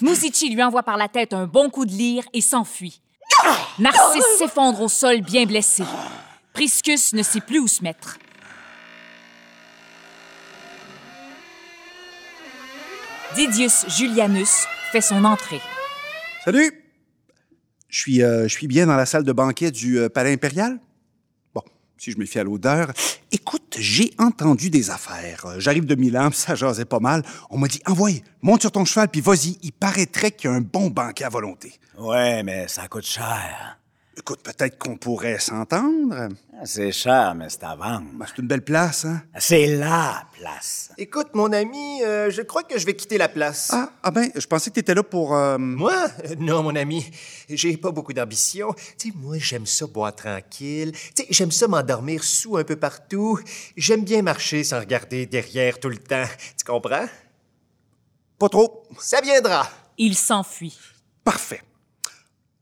Musici 0.00 0.54
lui 0.54 0.62
envoie 0.62 0.84
par 0.84 0.96
la 0.96 1.08
tête 1.08 1.32
un 1.32 1.46
bon 1.46 1.70
coup 1.70 1.86
de 1.86 1.92
lyre 1.92 2.24
et 2.32 2.40
s'enfuit. 2.40 3.00
Narcisse 3.78 4.38
s'effondre 4.38 4.82
au 4.82 4.88
sol 4.88 5.22
bien 5.22 5.46
blessé. 5.46 5.84
Priscus 6.52 7.12
ne 7.14 7.22
sait 7.22 7.40
plus 7.40 7.58
où 7.58 7.68
se 7.68 7.82
mettre. 7.82 8.18
Didius 13.34 13.86
Julianus 13.88 14.66
fait 14.92 15.00
son 15.00 15.24
entrée. 15.24 15.60
Salut! 16.44 16.70
Je 17.88 17.98
suis, 17.98 18.22
euh, 18.22 18.46
bien 18.64 18.86
dans 18.86 18.96
la 18.96 19.06
salle 19.06 19.24
de 19.24 19.32
banquet 19.32 19.70
du 19.70 19.98
euh, 19.98 20.08
Palais 20.08 20.32
impérial? 20.32 20.78
Si 22.02 22.10
je 22.10 22.18
me 22.18 22.26
fie 22.26 22.40
à 22.40 22.42
l'odeur. 22.42 22.92
Écoute, 23.30 23.76
j'ai 23.78 24.10
entendu 24.18 24.70
des 24.70 24.90
affaires. 24.90 25.46
J'arrive 25.58 25.86
de 25.86 25.94
Milan, 25.94 26.30
ça 26.32 26.56
jasait 26.56 26.84
pas 26.84 26.98
mal. 26.98 27.22
On 27.48 27.58
m'a 27.58 27.68
dit, 27.68 27.80
envoie, 27.86 28.10
monte 28.42 28.62
sur 28.62 28.72
ton 28.72 28.84
cheval, 28.84 29.08
puis 29.08 29.20
vas-y. 29.20 29.56
Il 29.62 29.70
paraîtrait 29.70 30.32
qu'il 30.32 30.50
y 30.50 30.52
a 30.52 30.56
un 30.56 30.62
bon 30.62 30.90
banquet 30.90 31.22
à 31.22 31.28
volonté. 31.28 31.74
Ouais, 31.96 32.42
mais 32.42 32.66
ça 32.66 32.88
coûte 32.88 33.04
cher. 33.04 33.78
Écoute, 34.14 34.40
peut-être 34.42 34.76
qu'on 34.78 34.98
pourrait 34.98 35.38
s'entendre. 35.38 36.28
C'est 36.64 36.92
cher, 36.92 37.34
mais 37.34 37.48
c'est 37.48 37.64
à 37.64 37.74
vendre. 37.74 38.06
Ben, 38.12 38.26
c'est 38.28 38.42
une 38.42 38.46
belle 38.46 38.62
place, 38.62 39.06
hein? 39.06 39.22
C'est 39.38 39.66
la 39.66 40.26
place. 40.38 40.90
Écoute, 40.98 41.28
mon 41.32 41.50
ami, 41.50 42.02
euh, 42.04 42.30
je 42.30 42.42
crois 42.42 42.62
que 42.62 42.78
je 42.78 42.84
vais 42.84 42.94
quitter 42.94 43.16
la 43.16 43.28
place. 43.30 43.70
Ah, 43.72 43.90
ah 44.02 44.10
ben, 44.10 44.30
je 44.36 44.46
pensais 44.46 44.68
que 44.68 44.74
t'étais 44.74 44.94
là 44.94 45.02
pour... 45.02 45.34
euh, 45.34 45.56
Moi? 45.56 45.94
Euh, 46.26 46.34
Non, 46.38 46.62
mon 46.62 46.76
ami. 46.76 47.10
J'ai 47.48 47.76
pas 47.78 47.90
beaucoup 47.90 48.12
d'ambition. 48.12 48.74
Tu 48.98 49.08
sais, 49.08 49.14
moi, 49.16 49.38
j'aime 49.38 49.64
ça 49.66 49.86
boire 49.86 50.14
tranquille. 50.14 50.92
Tu 50.92 51.22
sais, 51.22 51.26
j'aime 51.30 51.50
ça 51.50 51.66
m'endormir 51.66 52.22
sous 52.22 52.58
un 52.58 52.64
peu 52.64 52.76
partout. 52.76 53.40
J'aime 53.78 54.04
bien 54.04 54.20
marcher 54.20 54.62
sans 54.62 54.78
regarder 54.78 55.24
derrière 55.24 55.80
tout 55.80 55.88
le 55.88 55.96
temps. 55.98 56.26
Tu 56.58 56.64
comprends? 56.66 57.06
Pas 58.38 58.48
trop. 58.50 58.84
Ça 59.00 59.22
viendra. 59.22 59.66
Il 59.96 60.16
s'enfuit. 60.16 60.78
Parfait. 61.24 61.62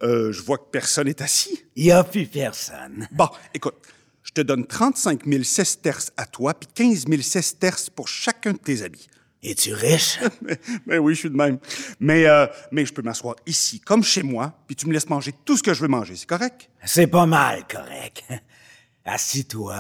Euh, 0.03 0.32
je 0.32 0.42
vois 0.42 0.59
que 0.59 0.70
personne 0.70 1.09
est 1.09 1.20
assis. 1.20 1.64
Il 1.76 1.84
y 1.84 1.90
a 1.90 2.03
plus 2.05 2.26
personne. 2.26 3.07
Bon, 3.12 3.28
écoute, 3.53 3.74
je 4.22 4.32
te 4.32 4.40
donne 4.40 4.66
35 4.66 5.26
000 5.26 5.42
sesterces 5.42 6.12
à 6.16 6.26
toi, 6.26 6.55
puis 6.55 6.68
15 6.74 7.07
000 7.09 7.22
sesterces 7.22 7.90
pour 7.90 8.09
chacun 8.09 8.53
de 8.53 8.59
tes 8.59 8.82
habits. 8.82 9.09
Es-tu 9.42 9.72
riche? 9.72 10.18
mais, 10.42 10.61
mais 10.86 10.98
oui, 10.98 11.14
je 11.14 11.20
suis 11.20 11.30
de 11.30 11.36
même. 11.36 11.59
Mais, 11.98 12.26
euh, 12.26 12.46
mais 12.70 12.84
je 12.84 12.92
peux 12.92 13.03
m'asseoir 13.03 13.36
ici, 13.46 13.80
comme 13.80 14.03
chez 14.03 14.22
moi, 14.22 14.53
puis 14.66 14.76
tu 14.76 14.86
me 14.86 14.92
laisses 14.92 15.09
manger 15.09 15.32
tout 15.44 15.57
ce 15.57 15.62
que 15.62 15.74
je 15.74 15.80
veux 15.80 15.88
manger, 15.88 16.16
c'est 16.16 16.28
correct? 16.28 16.70
C'est 16.84 17.07
pas 17.07 17.26
mal 17.26 17.66
correct. 17.66 18.24
Assis-toi, 19.05 19.76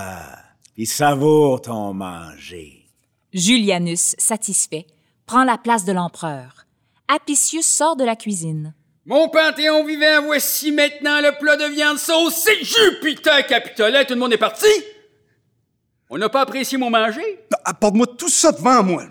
puis 0.74 0.86
savoure 0.86 1.60
ton 1.60 1.92
manger. 1.92 2.86
Julianus, 3.32 4.14
satisfait, 4.18 4.86
prend 5.26 5.44
la 5.44 5.58
place 5.58 5.84
de 5.84 5.92
l'empereur. 5.92 6.66
Apicius 7.06 7.66
sort 7.66 7.96
de 7.96 8.04
la 8.04 8.16
cuisine. 8.16 8.74
Mon 9.06 9.28
panthéon 9.28 9.84
vivant, 9.84 10.22
voici 10.24 10.72
maintenant 10.72 11.20
le 11.20 11.36
plat 11.38 11.56
de 11.56 11.72
viande 11.74 11.98
saucée. 11.98 12.58
Jupiter 12.62 13.46
Capitolet, 13.46 14.04
tout 14.04 14.14
le 14.14 14.20
monde 14.20 14.32
est 14.32 14.38
parti? 14.38 14.66
On 16.10 16.18
n'a 16.18 16.28
pas 16.28 16.42
apprécié 16.42 16.76
mon 16.76 16.90
manger? 16.90 17.38
Non, 17.50 17.58
Apporte-moi 17.64 18.06
tout 18.18 18.28
ça 18.28 18.52
devant 18.52 18.82
moi. 18.82 19.04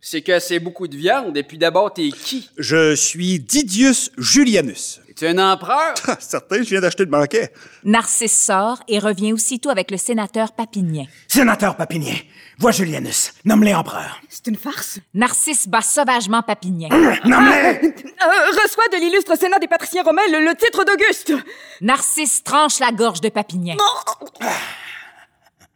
C'est 0.00 0.22
que 0.22 0.38
c'est 0.38 0.60
beaucoup 0.60 0.86
de 0.86 0.96
viande, 0.96 1.36
et 1.36 1.42
puis 1.42 1.58
d'abord, 1.58 1.92
t'es 1.92 2.10
qui? 2.10 2.48
Je 2.56 2.94
suis 2.94 3.40
Didius 3.40 4.10
Julianus. 4.16 5.00
Es-tu 5.08 5.26
un 5.26 5.38
empereur? 5.38 5.94
Ah, 6.06 6.16
certain, 6.20 6.58
je 6.62 6.68
viens 6.68 6.80
d'acheter 6.80 7.04
le 7.04 7.10
banquet. 7.10 7.52
Narcisse 7.84 8.38
sort 8.40 8.80
et 8.86 8.98
revient 8.98 9.32
aussitôt 9.32 9.70
avec 9.70 9.90
le 9.90 9.96
sénateur 9.96 10.52
Papinien. 10.52 11.06
Sénateur 11.26 11.76
Papinien, 11.76 12.14
vois 12.58 12.72
Julianus, 12.72 13.32
nomme-les 13.44 13.74
empereur. 13.74 14.20
C'est 14.28 14.46
une 14.48 14.56
farce. 14.56 14.98
Narcisse 15.14 15.68
bat 15.68 15.80
sauvagement 15.80 16.42
Papinien. 16.42 16.88
Nomme-les! 17.24 17.88
Euh, 17.88 18.50
reçoit 18.62 18.88
de 18.92 19.00
l'illustre 19.00 19.36
Sénat 19.38 19.58
des 19.58 19.68
patriciens 19.68 20.02
romains 20.02 20.22
le, 20.30 20.44
le 20.44 20.54
titre 20.56 20.84
d'Auguste. 20.84 21.32
Narcisse 21.80 22.42
tranche 22.42 22.80
la 22.80 22.90
gorge 22.90 23.20
de 23.20 23.28
Papinien. 23.28 23.76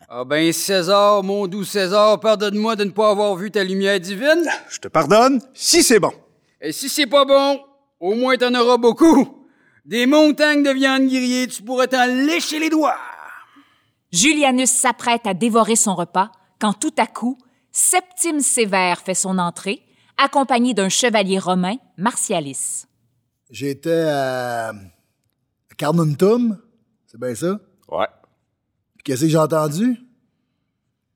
Ah 0.09 0.25
ben, 0.25 0.53
César, 0.53 1.23
mon 1.23 1.47
doux 1.47 1.65
César, 1.65 2.21
pardonne-moi 2.21 2.77
de 2.77 2.85
ne 2.85 2.91
pas 2.91 3.11
avoir 3.11 3.35
vu 3.37 3.51
ta 3.51 3.65
lumière 3.65 3.99
divine. 4.01 4.45
Je 4.69 4.79
te 4.79 4.89
pardonne 4.89 5.41
si 5.55 5.83
c'est 5.83 6.01
bon. 6.01 6.13
Et 6.61 6.73
si 6.73 6.89
c'est 6.89 7.07
pas 7.07 7.25
bon, 7.25 7.61
au 8.01 8.15
moins 8.15 8.37
t'en 8.37 8.55
auras 8.55 8.77
beaucoup. 8.77 9.47
Des 9.85 10.07
montagnes 10.07 10.63
de 10.63 10.71
viande 10.71 11.07
grillée, 11.07 11.47
tu 11.49 11.63
pourrais 11.63 11.89
t'en 11.89 12.07
lécher 12.07 12.59
les 12.59 12.71
doigts. 12.71 12.99
Julianus 14.13 14.71
s'apprête 14.71 15.27
à 15.27 15.33
dévorer 15.35 15.77
son 15.77 15.95
repas 15.95 16.31
quand 16.63 16.75
tout 16.75 16.95
à 16.97 17.09
coup, 17.09 17.37
Septime 17.73 18.39
Sévère 18.39 19.01
fait 19.01 19.17
son 19.17 19.39
entrée, 19.39 19.83
accompagné 20.17 20.75
d'un 20.75 20.89
chevalier 20.89 21.41
romain, 21.41 21.75
Martialis. 21.97 22.85
J'étais 23.51 24.07
à... 24.09 24.73
Carnuntum, 25.77 26.57
c'est 27.09 27.19
bien 27.19 27.35
ça? 27.35 27.59
Ouais. 27.89 28.07
Puis 28.95 29.03
qu'est-ce 29.03 29.23
que 29.23 29.29
j'ai 29.29 29.39
entendu? 29.39 29.99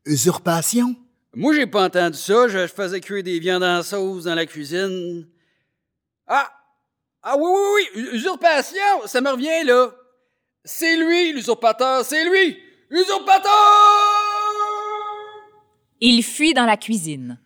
Usurpation? 0.04 0.96
Moi, 1.32 1.54
j'ai 1.54 1.68
pas 1.68 1.84
entendu 1.84 2.18
ça. 2.18 2.48
Je 2.48 2.66
faisais 2.66 3.00
cuire 3.00 3.22
des 3.22 3.38
viandes 3.38 3.62
en 3.62 3.84
sauce 3.84 4.24
dans 4.24 4.34
la 4.34 4.46
cuisine. 4.46 5.28
Ah! 6.26 6.50
Ah 7.22 7.36
oui, 7.38 7.48
oui, 7.48 7.82
oui! 7.94 8.08
Usurpation! 8.14 9.06
Ça 9.06 9.20
me 9.20 9.30
revient, 9.30 9.64
là. 9.64 9.92
C'est 10.64 10.96
lui, 10.96 11.34
l'usurpateur, 11.34 12.04
c'est 12.04 12.28
lui! 12.28 12.58
Usurpateur! 12.90 14.05
Il 16.00 16.22
fuit 16.22 16.54
dans 16.54 16.66
la 16.66 16.76
cuisine. 16.76 17.38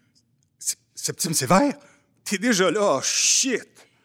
Septime 0.94 1.34
Sévère? 1.34 1.74
T'es 2.24 2.38
déjà 2.38 2.70
là, 2.70 2.96
oh 2.98 3.00
shit! 3.02 3.62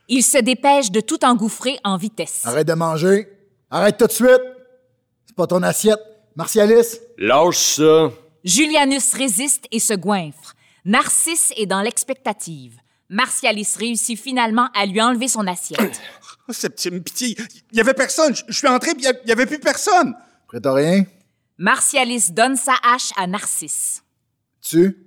Il 0.07 0.23
se 0.23 0.37
dépêche 0.37 0.91
de 0.91 1.01
tout 1.01 1.23
engouffrer 1.25 1.79
en 1.83 1.97
vitesse. 1.97 2.41
Arrête 2.45 2.67
de 2.67 2.73
manger. 2.73 3.27
Arrête 3.69 3.97
tout 3.97 4.07
de 4.07 4.11
suite. 4.11 4.41
C'est 5.25 5.35
pas 5.35 5.47
ton 5.47 5.61
assiette. 5.63 5.99
Martialis, 6.35 6.99
Lâche 7.17 7.57
ça. 7.75 8.11
Julianus 8.43 9.13
résiste 9.13 9.65
et 9.71 9.79
se 9.79 9.93
goinfre. 9.93 10.53
Narcisse 10.85 11.51
est 11.57 11.65
dans 11.65 11.81
l'expectative. 11.81 12.77
Martialis 13.09 13.73
réussit 13.77 14.19
finalement 14.19 14.69
à 14.75 14.85
lui 14.85 15.01
enlever 15.01 15.27
son 15.27 15.47
assiette. 15.47 15.99
Oh, 16.47 16.53
Septime, 16.53 17.01
pitié. 17.01 17.35
Il 17.71 17.77
y 17.79 17.81
avait 17.81 17.95
personne. 17.95 18.35
Je 18.47 18.53
suis 18.53 18.67
entré, 18.67 18.91
il 18.95 19.03
y 19.25 19.31
avait 19.31 19.47
plus 19.47 19.57
personne. 19.57 20.13
prétorien, 20.47 21.03
Martialis 21.57 22.27
donne 22.29 22.55
sa 22.55 22.75
hache 22.83 23.09
à 23.17 23.25
Narcisse. 23.25 24.03
Tu? 24.65 24.97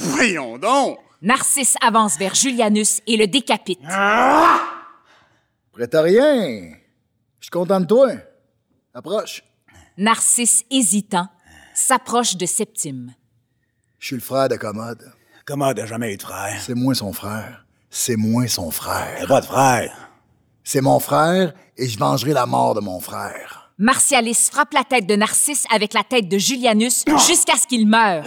Voyons 0.00 0.58
donc. 0.58 0.98
Narcisse 1.22 1.76
avance 1.80 2.18
vers 2.18 2.34
Julianus 2.34 3.00
et 3.06 3.16
le 3.16 3.26
décapite. 3.26 3.80
Prétorien, 5.72 6.74
je 7.40 7.44
suis 7.44 7.50
content 7.50 7.80
de 7.80 7.86
toi. 7.86 8.12
Approche. 8.92 9.42
Narcisse, 9.96 10.64
hésitant, 10.70 11.28
s'approche 11.74 12.36
de 12.36 12.46
Septime. 12.46 13.14
Je 13.98 14.06
suis 14.06 14.16
le 14.16 14.22
frère 14.22 14.48
de 14.48 14.56
Commode. 14.56 15.10
Commode 15.46 15.78
a 15.78 15.86
jamais 15.86 16.12
eu 16.12 16.16
de 16.16 16.22
frère. 16.22 16.60
C'est 16.60 16.74
moi 16.74 16.94
son 16.94 17.12
frère. 17.12 17.64
C'est 17.88 18.16
moi 18.16 18.46
son 18.48 18.70
frère. 18.70 19.16
T'as 19.20 19.26
pas 19.26 19.40
de 19.40 19.46
frère. 19.46 20.10
C'est 20.64 20.80
mon 20.80 20.98
frère 20.98 21.54
et 21.76 21.88
je 21.88 21.98
vengerai 21.98 22.32
la 22.32 22.46
mort 22.46 22.74
de 22.74 22.80
mon 22.80 23.00
frère. 23.00 23.65
Martialis 23.78 24.48
frappe 24.50 24.72
la 24.72 24.84
tête 24.84 25.06
de 25.06 25.16
Narcisse 25.16 25.64
avec 25.70 25.92
la 25.92 26.02
tête 26.02 26.28
de 26.28 26.38
Julianus 26.38 27.04
jusqu'à 27.26 27.56
ce 27.56 27.66
qu'il 27.66 27.86
meure. 27.86 28.24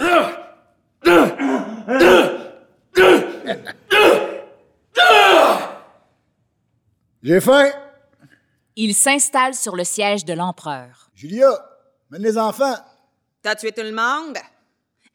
J'ai 7.22 7.40
faim. 7.40 7.70
Il 8.76 8.94
s'installe 8.94 9.54
sur 9.54 9.74
le 9.74 9.84
siège 9.84 10.24
de 10.24 10.32
l'empereur. 10.34 11.10
Julia, 11.14 11.50
mène 12.10 12.22
les 12.22 12.38
enfants. 12.38 12.76
T'as 13.42 13.56
tué 13.56 13.72
tout 13.72 13.82
le 13.82 13.92
monde? 13.92 14.38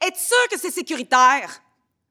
Es-tu 0.06 0.20
sûr 0.20 0.50
que 0.52 0.60
c'est 0.60 0.72
sécuritaire? 0.72 1.62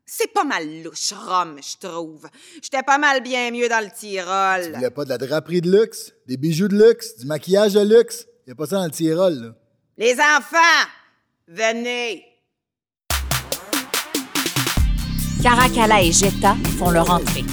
C'est 0.06 0.32
pas 0.34 0.44
mal 0.44 0.82
louche, 0.82 1.14
Rome, 1.14 1.58
je 1.62 1.88
trouve. 1.88 2.28
J'étais 2.62 2.82
pas 2.82 2.98
mal 2.98 3.22
bien 3.22 3.50
mieux 3.50 3.70
dans 3.70 3.82
le 3.82 3.90
Tyrol. 3.90 4.72
Il 4.74 4.78
n'y 4.78 4.84
a 4.84 4.90
pas 4.90 5.04
de 5.04 5.08
la 5.08 5.16
draperie 5.16 5.62
de 5.62 5.70
luxe, 5.70 6.12
des 6.26 6.36
bijoux 6.36 6.68
de 6.68 6.76
luxe, 6.76 7.16
du 7.16 7.26
maquillage 7.26 7.72
de 7.72 7.80
luxe? 7.80 8.26
Il 8.46 8.50
n'y 8.50 8.52
a 8.52 8.54
pas 8.54 8.66
ça 8.66 8.76
dans 8.76 8.84
le 8.84 8.90
Tyrol, 8.90 9.32
là. 9.32 9.54
Les 9.96 10.12
enfants, 10.12 10.90
venez. 11.48 12.22
Caracalla 15.42 16.02
et 16.02 16.12
Jetta 16.12 16.54
font 16.78 16.90
leur 16.90 17.10
entrée. 17.10 17.44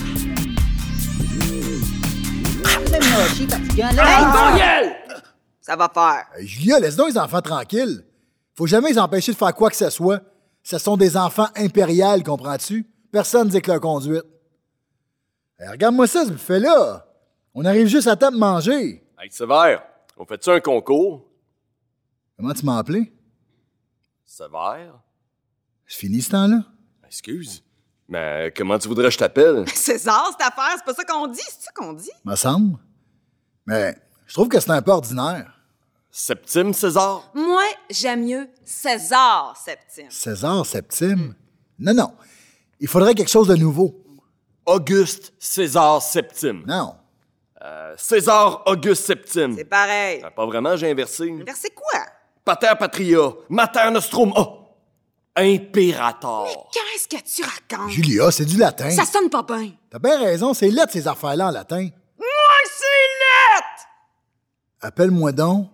Ça 5.61 5.75
va 5.77 5.89
faire. 5.93 6.25
Hey, 6.35 6.47
Julia, 6.47 6.79
laisse 6.79 6.97
donc 6.97 7.11
les 7.11 7.17
enfants 7.17 7.41
tranquilles. 7.41 8.03
Faut 8.55 8.67
jamais 8.67 8.89
les 8.89 8.99
empêcher 8.99 9.31
de 9.31 9.37
faire 9.37 9.55
quoi 9.55 9.69
que 9.69 9.77
ce 9.77 9.89
soit. 9.89 10.19
Ce 10.63 10.77
sont 10.77 10.97
des 10.97 11.17
enfants 11.17 11.47
impériales, 11.55 12.23
comprends-tu? 12.23 12.85
Personne 13.11 13.47
ne 13.47 13.51
dit 13.51 13.61
que 13.61 13.71
leur 13.71 13.81
conduite. 13.81 14.23
Hey, 15.59 15.69
Regarde-moi 15.69 16.07
ça, 16.07 16.25
ce 16.25 16.31
buffet-là. 16.31 17.05
On 17.53 17.65
arrive 17.65 17.87
juste 17.87 18.07
à 18.07 18.15
temps 18.15 18.31
de 18.31 18.37
manger. 18.37 19.03
Hey, 19.19 19.29
Sévère, 19.31 19.83
on 20.17 20.25
fait-tu 20.25 20.49
un 20.49 20.59
concours? 20.59 21.27
Comment 22.37 22.53
tu 22.53 22.65
m'as 22.65 22.77
appelé? 22.77 23.11
Sévère? 24.25 24.99
C'est 25.85 25.99
fini 25.99 26.21
ce 26.21 26.31
temps-là? 26.31 26.63
Excuse. 27.05 27.63
Mais 28.07 28.53
comment 28.55 28.77
tu 28.79 28.87
voudrais 28.87 29.05
que 29.07 29.11
je 29.13 29.17
t'appelle? 29.17 29.67
César, 29.75 30.29
cette 30.31 30.47
affaire, 30.47 30.73
c'est 30.77 30.85
pas 30.85 30.93
ça 30.93 31.03
qu'on 31.03 31.27
dit, 31.27 31.41
c'est 31.45 31.63
ça 31.65 31.71
qu'on 31.75 31.93
dit? 31.93 32.09
Me 32.23 32.35
semble. 32.35 32.77
Mais 33.65 33.95
je 34.25 34.33
trouve 34.33 34.47
que 34.47 34.59
c'est 34.59 34.71
un 34.71 34.81
peu 34.81 34.91
ordinaire. 34.91 35.60
Septime 36.11 36.73
César? 36.73 37.31
Moi, 37.33 37.63
j'aime 37.89 38.25
mieux 38.25 38.49
César, 38.65 39.55
Septime. 39.63 40.11
César 40.11 40.65
Septime? 40.65 41.33
Non, 41.79 41.93
non. 41.93 42.13
Il 42.81 42.87
faudrait 42.89 43.15
quelque 43.15 43.29
chose 43.29 43.47
de 43.47 43.55
nouveau. 43.55 44.03
Auguste 44.65 45.33
César 45.39 46.01
Septime. 46.01 46.63
Non. 46.67 46.95
Euh, 47.63 47.93
César 47.97 48.63
Auguste 48.65 49.05
Septime. 49.05 49.55
C'est 49.55 49.63
pareil. 49.63 50.21
Ah, 50.23 50.31
pas 50.31 50.45
vraiment, 50.45 50.75
j'ai 50.75 50.91
inversé. 50.91 51.31
Vers 51.45 51.55
c'est 51.55 51.73
quoi? 51.73 52.01
Pater 52.43 52.73
Patria. 52.77 53.31
Mater 53.49 53.89
Nostrum. 53.91 54.33
Oh! 54.35 54.57
Impérator. 55.37 56.69
Qu'est-ce 56.73 57.07
que 57.07 57.23
tu 57.23 57.41
racontes? 57.41 57.89
Julia, 57.89 58.31
c'est 58.31 58.43
du 58.43 58.57
latin. 58.57 58.89
Ça 58.89 59.05
sonne 59.05 59.29
pas 59.29 59.43
bien. 59.43 59.71
T'as 59.89 59.99
bien 59.99 60.19
raison, 60.19 60.53
c'est 60.53 60.69
lettre 60.69 60.91
ces 60.91 61.07
affaires-là 61.07 61.47
en 61.47 61.51
latin. 61.51 61.87
Moi, 62.19 62.27
c'est 62.65 63.55
lettre! 63.55 63.87
Appelle-moi 64.81 65.31
donc 65.31 65.69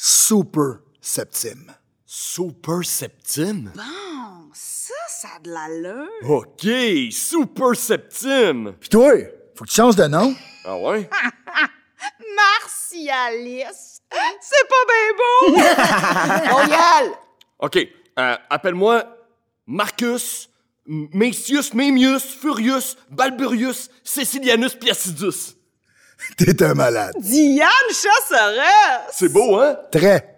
Super 0.00 0.78
Septime. 1.00 1.74
Super 2.06 2.84
Septime? 2.84 3.72
Bon, 3.74 4.48
ça, 4.54 4.94
ça 5.08 5.28
a 5.36 5.40
de 5.40 5.50
l'allure. 5.50 6.30
OK, 6.30 7.12
Super 7.12 7.74
Septime. 7.74 8.74
Pis 8.78 8.88
toi, 8.90 9.10
faut 9.56 9.64
que 9.64 9.68
tu 9.70 9.74
changes 9.74 9.96
de 9.96 10.04
nom. 10.06 10.36
Ah 10.64 10.78
ouais? 10.78 11.10
Martialis, 12.36 14.00
c'est 14.40 14.68
pas 14.68 14.84
bien 14.86 15.16
beau! 15.18 16.54
Royal! 16.54 17.18
OK, 17.58 17.76
euh, 18.20 18.36
appelle-moi 18.50 19.04
Marcus, 19.66 20.48
M- 20.88 21.08
Messius, 21.12 21.74
Mémius, 21.74 22.22
Furius, 22.22 22.96
Balburius, 23.10 23.90
Cecilianus 24.04 24.76
Piacidus. 24.76 25.56
T'es 26.36 26.62
un 26.62 26.74
malade. 26.74 27.14
Diane 27.18 27.68
Chasseresse! 27.88 29.08
C'est 29.12 29.28
beau, 29.32 29.58
hein? 29.60 29.76
Très. 29.90 30.36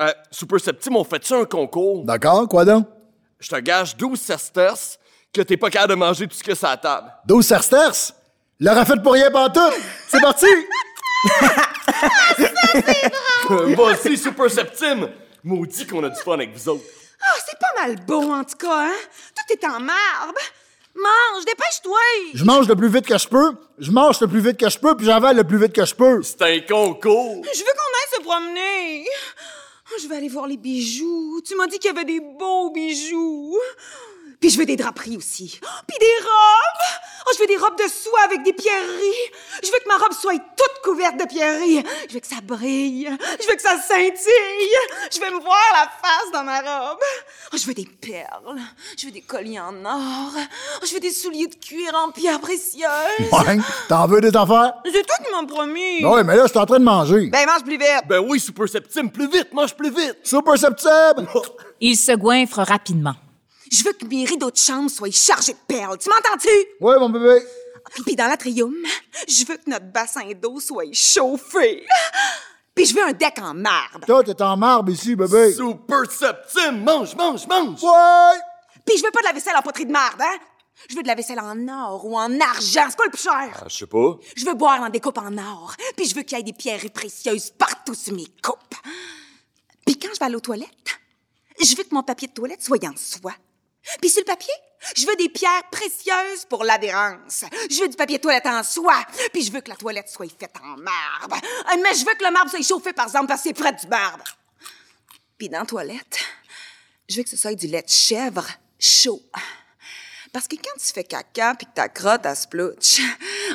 Euh, 0.00 0.12
Super 0.30 0.60
Septime, 0.60 0.96
on 0.96 1.04
fait-tu 1.04 1.34
un 1.34 1.44
concours? 1.44 2.04
D'accord, 2.04 2.48
quoi 2.48 2.64
donc? 2.64 2.86
Je 3.40 3.48
te 3.48 3.56
gage 3.56 3.96
12 3.96 4.20
sesterces 4.20 4.98
que 5.32 5.42
t'es 5.42 5.56
pas 5.56 5.70
capable 5.70 5.90
de 5.90 5.98
manger 5.98 6.26
tout 6.26 6.36
ce 6.36 6.42
que 6.42 6.54
ça 6.54 6.70
à 6.70 6.76
table. 6.76 7.12
12 7.26 7.46
sersters? 7.46 8.12
L'aura 8.60 8.84
fait 8.84 9.00
pour 9.02 9.12
rien 9.12 9.30
pantoute. 9.30 9.74
C'est 10.08 10.20
parti! 10.20 10.46
Vas-y, 13.48 14.16
Super 14.16 14.50
Septime! 14.50 15.08
Maudit 15.44 15.86
qu'on 15.86 16.02
a 16.04 16.08
du 16.08 16.20
fun 16.20 16.34
avec 16.34 16.52
vous 16.54 16.68
autres. 16.68 16.84
Ah, 17.20 17.34
c'est 17.46 17.58
pas 17.58 17.82
mal 17.86 17.96
beau, 18.04 18.32
en 18.32 18.44
tout 18.44 18.56
cas, 18.56 18.86
hein? 18.88 18.94
Tout 19.34 19.52
est 19.52 19.64
en 19.66 19.80
marbre. 19.80 20.34
Mange, 21.00 21.44
dépêche-toi! 21.44 21.98
Je 22.34 22.44
mange 22.44 22.68
le 22.68 22.74
plus 22.74 22.88
vite 22.88 23.06
que 23.06 23.16
je 23.16 23.28
peux, 23.28 23.52
je 23.78 23.90
mange 23.90 24.20
le 24.20 24.26
plus 24.26 24.40
vite 24.40 24.56
que 24.56 24.68
je 24.68 24.78
peux, 24.78 24.96
puis 24.96 25.06
j'avale 25.06 25.36
le 25.36 25.44
plus 25.44 25.58
vite 25.58 25.72
que 25.72 25.84
je 25.84 25.94
peux. 25.94 26.22
C'est 26.22 26.42
un 26.42 26.60
concours. 26.60 27.44
Je 27.54 27.58
veux 27.60 27.64
qu'on 27.64 27.94
aille 27.98 28.16
se 28.16 28.20
promener. 28.22 29.06
Je 30.00 30.08
vais 30.08 30.16
aller 30.16 30.28
voir 30.28 30.46
les 30.46 30.56
bijoux. 30.56 31.40
Tu 31.44 31.54
m'as 31.54 31.66
dit 31.66 31.78
qu'il 31.78 31.92
y 31.92 31.94
avait 31.94 32.04
des 32.04 32.20
beaux 32.20 32.70
bijoux. 32.70 33.56
Puis 34.40 34.50
je 34.50 34.58
veux 34.58 34.66
des 34.66 34.76
draperies 34.76 35.16
aussi. 35.16 35.58
Puis 35.86 35.98
des 35.98 36.24
robes. 36.24 37.02
Oh, 37.26 37.30
je 37.34 37.40
veux 37.40 37.46
des 37.48 37.56
robes 37.56 37.76
de 37.76 37.88
soie 37.88 38.20
avec 38.24 38.42
des 38.42 38.52
pierreries. 38.52 39.30
Je 39.62 39.66
veux 39.66 39.78
que 39.84 39.88
ma 39.88 39.96
robe 39.96 40.12
soit 40.12 40.38
toute 40.38 40.82
couverte 40.84 41.18
de 41.18 41.26
pierreries. 41.26 41.84
Je 42.08 42.14
veux 42.14 42.20
que 42.20 42.26
ça 42.26 42.36
brille. 42.42 43.08
Je 43.40 43.46
veux 43.48 43.54
que 43.56 43.62
ça 43.62 43.76
scintille. 43.80 44.76
Je 45.12 45.20
veux 45.20 45.34
me 45.36 45.40
voir 45.42 45.60
la 45.74 45.90
face 46.00 46.30
dans 46.32 46.44
ma 46.44 46.60
robe. 46.60 46.98
Oh, 47.52 47.56
je 47.56 47.66
veux 47.66 47.74
des 47.74 47.86
perles. 48.00 48.60
Je 48.96 49.06
veux 49.06 49.12
des 49.12 49.22
colliers 49.22 49.58
en 49.58 49.84
or. 49.84 50.30
Oh, 50.80 50.84
je 50.86 50.94
veux 50.94 51.00
des 51.00 51.10
souliers 51.10 51.48
de 51.48 51.56
cuir 51.56 51.94
en 51.96 52.12
pierres 52.12 52.40
précieuses. 52.40 52.84
Ouais, 53.32 53.58
t'en 53.88 54.06
veux 54.06 54.20
des 54.20 54.34
affaires? 54.36 54.74
C'est 54.84 55.04
toi 55.06 55.16
qui 55.24 55.32
m'as 55.32 55.46
promis. 55.46 56.04
Ouais, 56.04 56.22
mais 56.22 56.36
là, 56.36 56.44
je 56.44 56.50
suis 56.50 56.58
en 56.58 56.66
train 56.66 56.78
de 56.78 56.84
manger. 56.84 57.26
Ben, 57.26 57.44
mange 57.44 57.64
plus 57.64 57.76
vite. 57.76 58.04
Ben 58.08 58.20
oui, 58.20 58.38
Super 58.38 58.68
Septime, 58.68 59.10
plus 59.10 59.28
vite, 59.28 59.52
mange 59.52 59.74
plus 59.74 59.90
vite. 59.90 60.18
Super 60.22 60.56
Septime! 60.56 61.26
Il 61.80 61.96
se 61.96 62.12
goinfre 62.12 62.60
rapidement. 62.60 63.14
Je 63.70 63.84
veux 63.84 63.92
que 63.92 64.06
mes 64.06 64.24
rideaux 64.24 64.50
de 64.50 64.56
chambre 64.56 64.90
soient 64.90 65.10
chargés 65.10 65.52
de 65.52 65.58
perles. 65.66 65.98
Tu 65.98 66.08
m'entends-tu? 66.08 66.48
Ouais, 66.80 66.98
mon 66.98 67.10
bébé. 67.10 67.42
Puis, 68.04 68.16
dans 68.16 68.26
l'atrium, 68.26 68.74
je 69.26 69.46
veux 69.46 69.56
que 69.56 69.68
notre 69.70 69.86
bassin 69.86 70.30
d'eau 70.34 70.60
soit 70.60 70.92
chauffé. 70.92 71.86
Puis 72.74 72.86
je 72.86 72.94
veux 72.94 73.02
un 73.02 73.12
deck 73.12 73.38
en 73.40 73.54
marbre. 73.54 74.06
Toi, 74.06 74.22
t'es 74.22 74.40
en 74.40 74.56
marbre 74.56 74.92
ici, 74.92 75.16
bébé. 75.16 75.52
Super 75.52 76.10
Septime, 76.10 76.84
mange, 76.84 77.16
mange, 77.16 77.46
mange. 77.46 77.82
Ouais! 77.82 78.38
Puis 78.86 78.98
je 78.98 79.04
veux 79.04 79.10
pas 79.10 79.20
de 79.20 79.26
la 79.26 79.32
vaisselle 79.32 79.56
en 79.56 79.62
poterie 79.62 79.86
de 79.86 79.90
marbre, 79.90 80.22
hein? 80.22 80.38
Je 80.88 80.94
veux 80.94 81.02
de 81.02 81.08
la 81.08 81.16
vaisselle 81.16 81.40
en 81.40 81.66
or 81.68 82.04
ou 82.06 82.16
en 82.16 82.40
argent. 82.40 82.86
C'est 82.88 82.96
quoi 82.96 83.06
le 83.06 83.10
plus 83.10 83.22
cher? 83.22 83.50
Ah, 83.52 83.64
je 83.66 83.78
sais 83.78 83.86
pas. 83.86 84.16
Je 84.36 84.44
veux 84.44 84.54
boire 84.54 84.80
dans 84.80 84.88
des 84.88 85.00
coupes 85.00 85.18
en 85.18 85.36
or. 85.36 85.74
Puis 85.96 86.06
je 86.06 86.14
veux 86.14 86.22
qu'il 86.22 86.38
y 86.38 86.40
ait 86.40 86.44
des 86.44 86.52
pierreries 86.52 86.88
précieuses 86.90 87.50
partout 87.50 87.94
sur 87.94 88.14
mes 88.14 88.28
coupes. 88.42 88.76
Puis 89.84 89.98
quand 89.98 90.08
je 90.14 90.20
vais 90.20 90.26
aller 90.26 90.36
aux 90.36 90.40
toilettes, 90.40 91.00
je 91.60 91.74
veux 91.74 91.82
que 91.82 91.92
mon 91.94 92.04
papier 92.04 92.28
de 92.28 92.32
toilette 92.32 92.62
soit 92.62 92.84
en 92.84 92.94
soie. 92.96 93.34
Puis 94.00 94.10
sur 94.10 94.20
le 94.20 94.26
papier, 94.26 94.54
je 94.96 95.06
veux 95.06 95.16
des 95.16 95.28
pierres 95.28 95.68
précieuses 95.70 96.44
pour 96.48 96.64
l'adhérence. 96.64 97.44
Je 97.70 97.80
veux 97.80 97.88
du 97.88 97.96
papier 97.96 98.18
toilette 98.18 98.46
en 98.46 98.62
soie. 98.62 99.04
Puis 99.32 99.42
je 99.42 99.52
veux 99.52 99.60
que 99.60 99.70
la 99.70 99.76
toilette 99.76 100.08
soit 100.08 100.26
faite 100.38 100.54
en 100.62 100.76
marbre. 100.76 101.36
Euh, 101.36 101.76
Mais 101.82 101.94
je 101.94 102.04
veux 102.04 102.14
que 102.14 102.24
le 102.24 102.30
marbre 102.30 102.50
soit 102.50 102.62
chauffé, 102.62 102.92
par 102.92 103.06
exemple, 103.06 103.26
parce 103.26 103.42
que 103.42 103.48
c'est 103.48 103.54
près 103.54 103.72
du 103.72 103.86
marbre. 103.88 104.24
Puis 105.36 105.48
dans 105.48 105.60
la 105.60 105.66
toilette, 105.66 106.18
je 107.08 107.16
veux 107.16 107.22
que 107.22 107.30
ce 107.30 107.36
soit 107.36 107.54
du 107.54 107.66
lait 107.66 107.82
de 107.82 107.88
chèvre 107.88 108.46
chaud. 108.78 109.22
Parce 110.32 110.46
que 110.46 110.56
quand 110.56 110.78
tu 110.78 110.92
fais 110.92 111.04
caca 111.04 111.54
puis 111.54 111.66
que 111.66 111.72
ta 111.74 111.88
crotte 111.88 112.20
elle 112.24 112.36
se 112.36 112.46
plouche, 112.46 113.00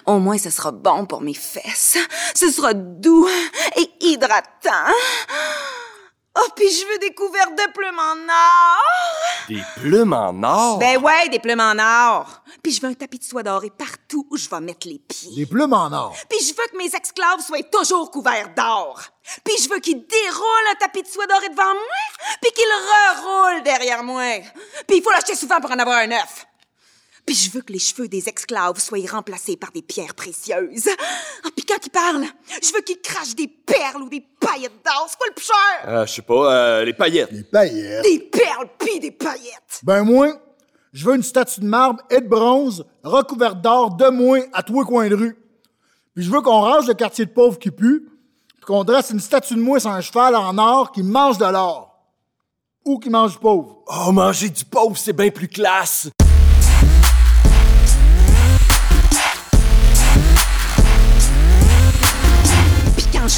au 0.05 0.17
moins 0.19 0.38
ce 0.38 0.49
sera 0.49 0.71
bon 0.71 1.05
pour 1.05 1.21
mes 1.21 1.34
fesses. 1.34 1.97
Ce 2.36 2.51
sera 2.51 2.73
doux 2.73 3.29
et 3.77 3.89
hydratant. 4.01 4.91
Oh, 6.36 6.47
puis 6.55 6.67
je 6.67 6.86
veux 6.88 6.97
des 6.97 7.13
couvertes 7.13 7.51
de 7.55 7.71
plumes 7.73 7.99
en 7.99 8.15
or. 8.27 9.47
Des 9.47 9.63
plumes 9.75 10.13
en 10.13 10.43
or? 10.43 10.79
Ben 10.79 10.97
ouais, 10.97 11.29
des 11.29 11.38
plumes 11.39 11.59
en 11.59 11.77
or. 11.77 12.41
Puis 12.63 12.71
je 12.71 12.81
veux 12.81 12.88
un 12.88 12.93
tapis 12.95 13.19
de 13.19 13.23
soie 13.23 13.43
dorée 13.43 13.69
partout 13.69 14.25
où 14.31 14.38
je 14.38 14.49
vais 14.49 14.59
mettre 14.59 14.88
les 14.88 14.97
pieds. 14.97 15.36
Des 15.36 15.45
plumes 15.45 15.73
en 15.73 15.91
or? 15.91 16.15
Puis 16.27 16.39
je 16.39 16.55
veux 16.55 16.67
que 16.71 16.77
mes 16.77 16.88
esclaves 16.88 17.41
soient 17.45 17.61
toujours 17.63 18.09
couverts 18.09 18.49
d'or. 18.55 18.99
Puis 19.43 19.57
je 19.61 19.69
veux 19.69 19.79
qu'ils 19.79 20.07
déroulent 20.07 20.71
un 20.71 20.75
tapis 20.75 21.03
de 21.03 21.07
soie 21.07 21.27
doré 21.27 21.49
devant 21.49 21.73
moi, 21.73 22.36
puis 22.41 22.51
qu'ils 22.51 22.65
reroulent 22.65 23.63
derrière 23.63 24.03
moi. 24.03 24.39
Puis 24.88 24.97
il 24.97 25.03
faut 25.03 25.11
l'acheter 25.11 25.36
souvent 25.36 25.59
pour 25.61 25.71
en 25.71 25.77
avoir 25.77 25.97
un 25.97 26.07
neuf. 26.07 26.47
Puis 27.26 27.36
je 27.36 27.51
veux 27.51 27.61
que 27.61 27.71
les 27.71 27.80
cheveux 27.80 28.07
des 28.07 28.28
esclaves 28.28 28.80
soient 28.80 28.99
remplacés 29.09 29.55
par 29.55 29.71
des 29.71 29.82
pierres 29.82 30.13
précieuses. 30.13 30.89
Ah, 31.45 31.49
puis 31.55 31.65
quand 31.65 31.78
ils 31.86 31.89
parlent, 31.89 32.26
je 32.61 32.74
veux 32.74 32.82
qu'ils 32.82 32.99
crachent 33.01 33.36
des 33.36 33.47
perles 33.47 34.03
ou 34.03 34.09
des 34.09 34.24
paillettes 34.39 34.84
d'or. 34.84 35.07
C'est 35.09 35.17
quoi 35.17 35.28
le 35.30 35.34
plus 35.34 35.45
cher? 35.45 35.89
Euh, 35.89 36.05
je 36.05 36.13
sais 36.13 36.21
pas, 36.21 36.53
euh, 36.53 36.86
les 36.86 36.93
paillettes. 36.93 37.34
Des 37.34 37.43
paillettes. 37.43 38.03
Des 38.03 38.19
perles 38.19 38.69
puis 38.78 38.99
des 38.99 39.11
paillettes. 39.11 39.80
Ben 39.84 40.03
moi, 40.03 40.34
je 40.91 41.05
veux 41.05 41.15
une 41.15 41.24
statue 41.24 41.61
de 41.61 41.65
marbre 41.65 42.01
et 42.09 42.19
de 42.21 42.28
bronze 42.28 42.86
recouverte 43.03 43.61
d'or 43.61 43.95
de 43.95 44.09
moi 44.09 44.39
à 44.53 44.61
tous 44.61 44.82
les 44.82 44.86
coins 44.86 45.09
de 45.09 45.15
rue. 45.15 45.38
Puis 46.13 46.24
je 46.24 46.30
veux 46.30 46.41
qu'on 46.41 46.61
range 46.61 46.88
le 46.88 46.93
quartier 46.93 47.26
de 47.26 47.32
pauvres 47.32 47.57
qui 47.57 47.71
pue, 47.71 48.07
puis 48.55 48.65
qu'on 48.65 48.84
dresse 48.84 49.09
une 49.09 49.19
statue 49.19 49.55
de 49.55 49.61
moi 49.61 49.80
sur 49.80 49.89
un 49.89 50.01
cheval 50.01 50.36
en 50.36 50.57
or 50.57 50.91
qui 50.91 51.03
mange 51.03 51.38
de 51.38 51.45
l'or. 51.45 51.89
Ou 52.86 52.99
qui 52.99 53.09
mange 53.09 53.32
du 53.32 53.39
pauvre. 53.39 53.80
Oh, 53.88 54.11
manger 54.11 54.49
du 54.49 54.65
pauvre, 54.65 54.97
c'est 54.97 55.13
bien 55.13 55.30
plus 55.30 55.47
classe. 55.47 56.09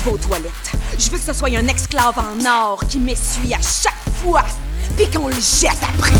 Vais 0.05 0.11
aux 0.11 0.17
toilettes, 0.17 0.71
je 0.97 1.09
veux 1.09 1.17
que 1.17 1.23
ce 1.23 1.33
soit 1.33 1.49
un 1.49 1.67
esclave 1.67 2.15
en 2.17 2.45
or 2.45 2.79
qui 2.87 2.99
m'essuie 2.99 3.53
à 3.53 3.61
chaque 3.61 3.93
fois, 4.23 4.43
puis 4.95 5.09
qu'on 5.09 5.27
le 5.27 5.35
jette 5.35 5.77
après. 5.81 6.13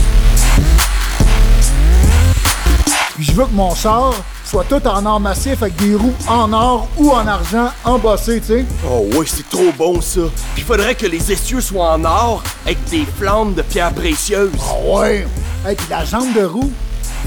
Puis 3.15 3.23
je 3.23 3.31
veux 3.31 3.45
que 3.45 3.53
mon 3.53 3.73
char 3.73 4.13
soit 4.43 4.65
tout 4.65 4.85
en 4.87 5.05
or 5.05 5.19
massif 5.19 5.61
avec 5.61 5.75
des 5.77 5.95
roues 5.95 6.13
en 6.27 6.51
or 6.51 6.87
ou 6.97 7.11
en 7.11 7.25
argent 7.25 7.71
embossées, 7.83 8.41
tu 8.41 8.47
sais. 8.47 8.65
Oh 8.85 9.07
ouais, 9.15 9.25
c'est 9.25 9.47
trop 9.49 9.71
bon 9.77 10.01
ça. 10.01 10.21
Puis 10.53 10.63
faudrait 10.63 10.95
que 10.95 11.05
les 11.05 11.31
essieux 11.31 11.61
soient 11.61 11.93
en 11.93 12.03
or 12.03 12.43
avec 12.65 12.83
des 12.89 13.05
flammes 13.05 13.53
de 13.53 13.61
pierres 13.61 13.93
précieuses. 13.93 14.51
Ah 14.59 14.97
ouais! 14.97 15.27
Et 15.69 15.75
puis 15.75 15.87
la 15.89 16.03
jambe 16.03 16.33
de 16.33 16.43
roue, 16.43 16.71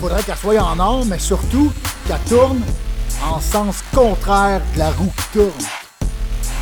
faudrait 0.00 0.22
qu'elle 0.22 0.36
soit 0.36 0.62
en 0.62 0.78
or, 0.78 1.04
mais 1.06 1.18
surtout 1.18 1.72
qu'elle 2.06 2.20
tourne 2.28 2.60
en 3.24 3.40
sens 3.40 3.76
contraire 3.94 4.60
de 4.74 4.78
la 4.78 4.90
roue 4.90 5.12
qui 5.16 5.38
tourne. 5.38 5.87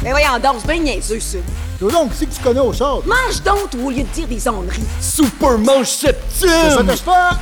Mais 0.03 0.11
voyons 0.11 0.38
donc, 0.42 0.57
c'est 0.61 0.72
bien 0.72 0.82
niaiseux, 0.82 1.20
ça. 1.20 1.38
Toi 1.78 1.92
donc, 1.92 2.12
qui 2.12 2.18
c'est 2.18 2.26
que 2.26 2.34
tu 2.34 2.42
connais 2.42 2.61
au 2.61 2.72
char? 2.72 3.01
Mange 3.07 3.42
donc 3.44 3.68
au 3.84 3.90
lieu 3.90 4.03
de 4.03 4.09
dire 4.09 4.26
des 4.26 4.49
onneries. 4.49 4.82
Super 5.01 5.59
ça 5.84 5.84
septime. 5.84 6.86
que 6.86 6.92
je 6.92 6.97
fais! 6.97 7.36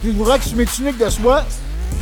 Puis 0.00 0.12
je 0.12 0.16
voudrais 0.16 0.38
que 0.38 0.44
sur 0.44 0.56
mes 0.56 0.66
tuniques 0.66 0.98
de 0.98 1.08
soie, 1.10 1.44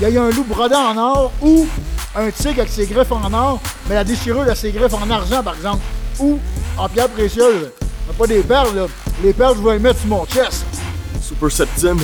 il 0.00 0.08
y 0.08 0.14
ait 0.14 0.18
un 0.18 0.30
loup 0.30 0.44
brodé 0.44 0.76
en 0.76 0.96
or 0.96 1.32
ou 1.42 1.66
un 2.14 2.30
tigre 2.30 2.60
avec 2.60 2.68
ses 2.68 2.86
griffes 2.86 3.12
en 3.12 3.32
or, 3.32 3.60
mais 3.88 3.96
la 3.96 4.04
déchirure 4.04 4.48
a 4.48 4.54
ses 4.54 4.70
griffes 4.70 4.94
en 4.94 5.10
argent, 5.10 5.42
par 5.42 5.54
exemple. 5.56 5.82
Ou 6.20 6.38
en 6.76 6.88
pierre 6.88 7.08
précieuse. 7.08 7.70
Pas 8.16 8.26
des 8.26 8.40
perles, 8.40 8.74
là. 8.74 8.86
Les 9.22 9.32
perles, 9.32 9.56
je 9.58 9.62
vais 9.62 9.74
les 9.74 9.78
mettre 9.78 10.00
sur 10.00 10.08
mon 10.08 10.24
chest. 10.26 10.64
Super 11.20 11.52
septime, 11.52 12.00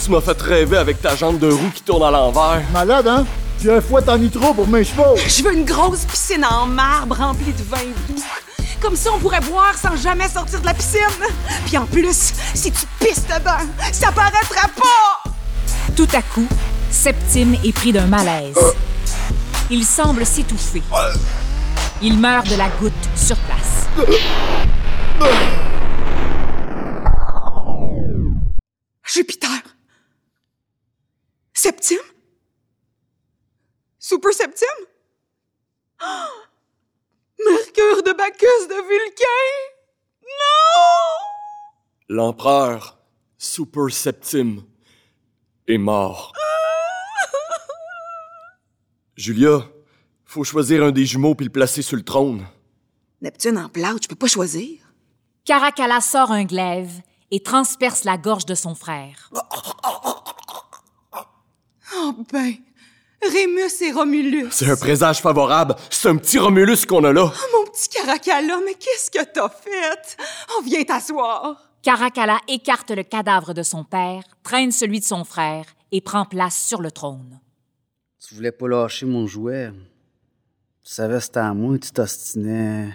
tu 0.00 0.10
m'as 0.10 0.20
fait 0.20 0.40
rêver 0.40 0.76
avec 0.76 1.00
ta 1.00 1.16
jambe 1.16 1.38
de 1.38 1.50
roue 1.50 1.70
qui 1.74 1.82
tourne 1.82 2.02
à 2.02 2.10
l'envers. 2.10 2.62
Malade, 2.72 3.08
hein? 3.08 3.26
J'ai 3.62 3.72
un 3.72 3.80
fouet 3.80 4.08
en 4.08 4.18
nitro 4.18 4.52
pour 4.54 4.66
mes 4.66 4.84
chevaux. 4.84 5.16
Je 5.16 5.42
veux 5.42 5.54
une 5.54 5.64
grosse 5.64 6.04
piscine 6.04 6.44
en 6.44 6.66
marbre 6.66 7.16
remplie 7.16 7.52
de 7.52 7.62
vin 7.62 7.84
doux. 8.08 8.22
Comme 8.80 8.96
ça, 8.96 9.10
on 9.14 9.20
pourrait 9.20 9.40
boire 9.40 9.74
sans 9.76 9.96
jamais 9.96 10.28
sortir 10.28 10.60
de 10.60 10.66
la 10.66 10.74
piscine. 10.74 11.00
Puis 11.66 11.78
en 11.78 11.86
plus, 11.86 12.32
si 12.54 12.72
tu 12.72 12.86
pisses 12.98 13.24
dedans, 13.26 13.64
ça 13.92 14.10
paraîtra 14.10 14.68
pas! 14.68 15.30
Tout 15.94 16.08
à 16.12 16.22
coup, 16.22 16.48
Septime 16.90 17.54
est 17.64 17.72
pris 17.72 17.92
d'un 17.92 18.06
malaise. 18.06 18.58
Il 19.70 19.84
semble 19.84 20.26
s'étouffer. 20.26 20.82
Il 22.02 22.18
meurt 22.18 22.48
de 22.48 22.56
la 22.56 22.68
goutte 22.80 22.92
sur 23.14 23.36
place. 23.36 23.86
Jupiter. 29.04 29.50
Septime? 31.54 31.98
Super 33.98 34.32
Septime? 34.32 34.86
Mercure 37.44 38.02
de 38.02 38.12
Bacchus 38.12 38.68
de 38.68 38.74
Vulcain? 38.88 39.52
Non! 40.22 41.12
L'empereur, 42.08 42.98
Super 43.38 43.90
septime, 43.90 44.62
est 45.66 45.78
mort. 45.78 46.32
Julia, 49.16 49.66
faut 50.24 50.44
choisir 50.44 50.84
un 50.84 50.92
des 50.92 51.04
jumeaux 51.04 51.34
puis 51.34 51.46
le 51.46 51.52
placer 51.52 51.82
sur 51.82 51.96
le 51.96 52.04
trône. 52.04 52.46
Neptune 53.20 53.58
en 53.58 53.68
plâtre, 53.68 53.98
je 54.02 54.08
peux 54.08 54.14
pas 54.14 54.28
choisir. 54.28 54.78
Caracalla 55.44 56.00
sort 56.00 56.30
un 56.30 56.44
glaive 56.44 57.02
et 57.32 57.42
transperce 57.42 58.04
la 58.04 58.16
gorge 58.16 58.46
de 58.46 58.54
son 58.54 58.76
frère. 58.76 59.30
Oh 59.34 59.40
ben, 62.32 62.54
Rémus 63.22 63.82
et 63.82 63.92
Romulus. 63.92 64.48
C'est 64.50 64.70
un 64.70 64.76
présage 64.76 65.20
favorable. 65.20 65.76
C'est 65.90 66.08
un 66.08 66.16
petit 66.16 66.38
Romulus 66.38 66.86
qu'on 66.86 67.04
a 67.04 67.12
là. 67.12 67.32
Oh, 67.32 67.56
mon 67.56 67.70
petit 67.70 67.88
Caracalla, 67.88 68.58
mais 68.64 68.74
qu'est-ce 68.74 69.10
que 69.10 69.24
t'as 69.24 69.48
fait? 69.48 70.16
Oh, 70.50 70.62
viens 70.64 70.82
t'asseoir. 70.84 71.70
Caracalla 71.82 72.38
écarte 72.48 72.90
le 72.90 73.02
cadavre 73.02 73.54
de 73.54 73.62
son 73.62 73.84
père, 73.84 74.22
traîne 74.42 74.70
celui 74.70 75.00
de 75.00 75.04
son 75.04 75.24
frère 75.24 75.64
et 75.90 76.00
prend 76.00 76.24
place 76.24 76.56
sur 76.56 76.80
le 76.80 76.90
trône. 76.90 77.40
Tu 78.26 78.34
voulais 78.34 78.52
pas 78.52 78.68
lâcher 78.68 79.06
mon 79.06 79.26
jouet. 79.26 79.72
Tu 80.84 80.92
savais 80.92 81.18
que 81.18 81.24
c'était 81.24 81.40
à 81.40 81.54
moi, 81.54 81.78
tu 81.78 81.90
t'ostinais. 81.90 82.92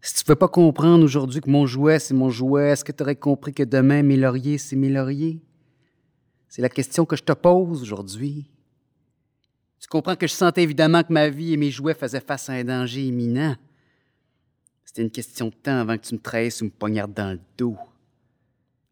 Si 0.00 0.14
tu 0.14 0.24
peux 0.24 0.34
pas 0.34 0.48
comprendre 0.48 1.04
aujourd'hui 1.04 1.40
que 1.40 1.50
mon 1.50 1.66
jouet, 1.66 1.98
c'est 1.98 2.14
mon 2.14 2.28
jouet, 2.28 2.70
est-ce 2.70 2.84
que 2.84 2.92
tu 2.92 3.02
aurais 3.02 3.16
compris 3.16 3.54
que 3.54 3.62
demain, 3.62 4.02
mes 4.02 4.16
lauriers, 4.16 4.58
c'est 4.58 4.76
mes 4.76 4.88
lauriers? 4.88 5.40
C'est 6.52 6.60
la 6.60 6.68
question 6.68 7.06
que 7.06 7.16
je 7.16 7.22
te 7.22 7.32
pose 7.32 7.80
aujourd'hui. 7.80 8.44
Tu 9.80 9.88
comprends 9.88 10.16
que 10.16 10.26
je 10.26 10.34
sentais 10.34 10.62
évidemment 10.62 11.02
que 11.02 11.10
ma 11.10 11.30
vie 11.30 11.54
et 11.54 11.56
mes 11.56 11.70
jouets 11.70 11.94
faisaient 11.94 12.20
face 12.20 12.50
à 12.50 12.52
un 12.52 12.62
danger 12.62 13.06
imminent. 13.06 13.56
C'était 14.84 15.00
une 15.00 15.10
question 15.10 15.46
de 15.46 15.54
temps 15.54 15.78
avant 15.78 15.96
que 15.96 16.06
tu 16.06 16.14
me 16.14 16.20
trahisses 16.20 16.60
ou 16.60 16.66
me 16.66 16.70
poignardes 16.70 17.14
dans 17.14 17.32
le 17.32 17.40
dos. 17.56 17.78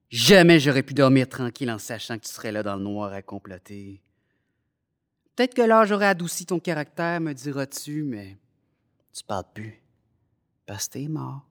Jamais 0.08 0.58
j'aurais 0.58 0.82
pu 0.82 0.94
dormir 0.94 1.28
tranquille 1.28 1.70
en 1.70 1.76
sachant 1.76 2.16
que 2.16 2.24
tu 2.24 2.32
serais 2.32 2.50
là 2.50 2.62
dans 2.62 2.76
le 2.76 2.82
noir 2.82 3.12
à 3.12 3.20
comploter. 3.20 4.00
Peut-être 5.36 5.52
que 5.52 5.60
l'âge 5.60 5.92
aurait 5.92 6.06
adouci 6.06 6.46
ton 6.46 6.60
caractère, 6.60 7.20
me 7.20 7.34
diras-tu, 7.34 8.04
mais 8.04 8.38
tu 9.12 9.22
parles 9.22 9.44
plus. 9.52 9.82
Parce 10.64 10.88
que 10.88 10.94
t'es 10.94 11.08
mort. 11.08 11.44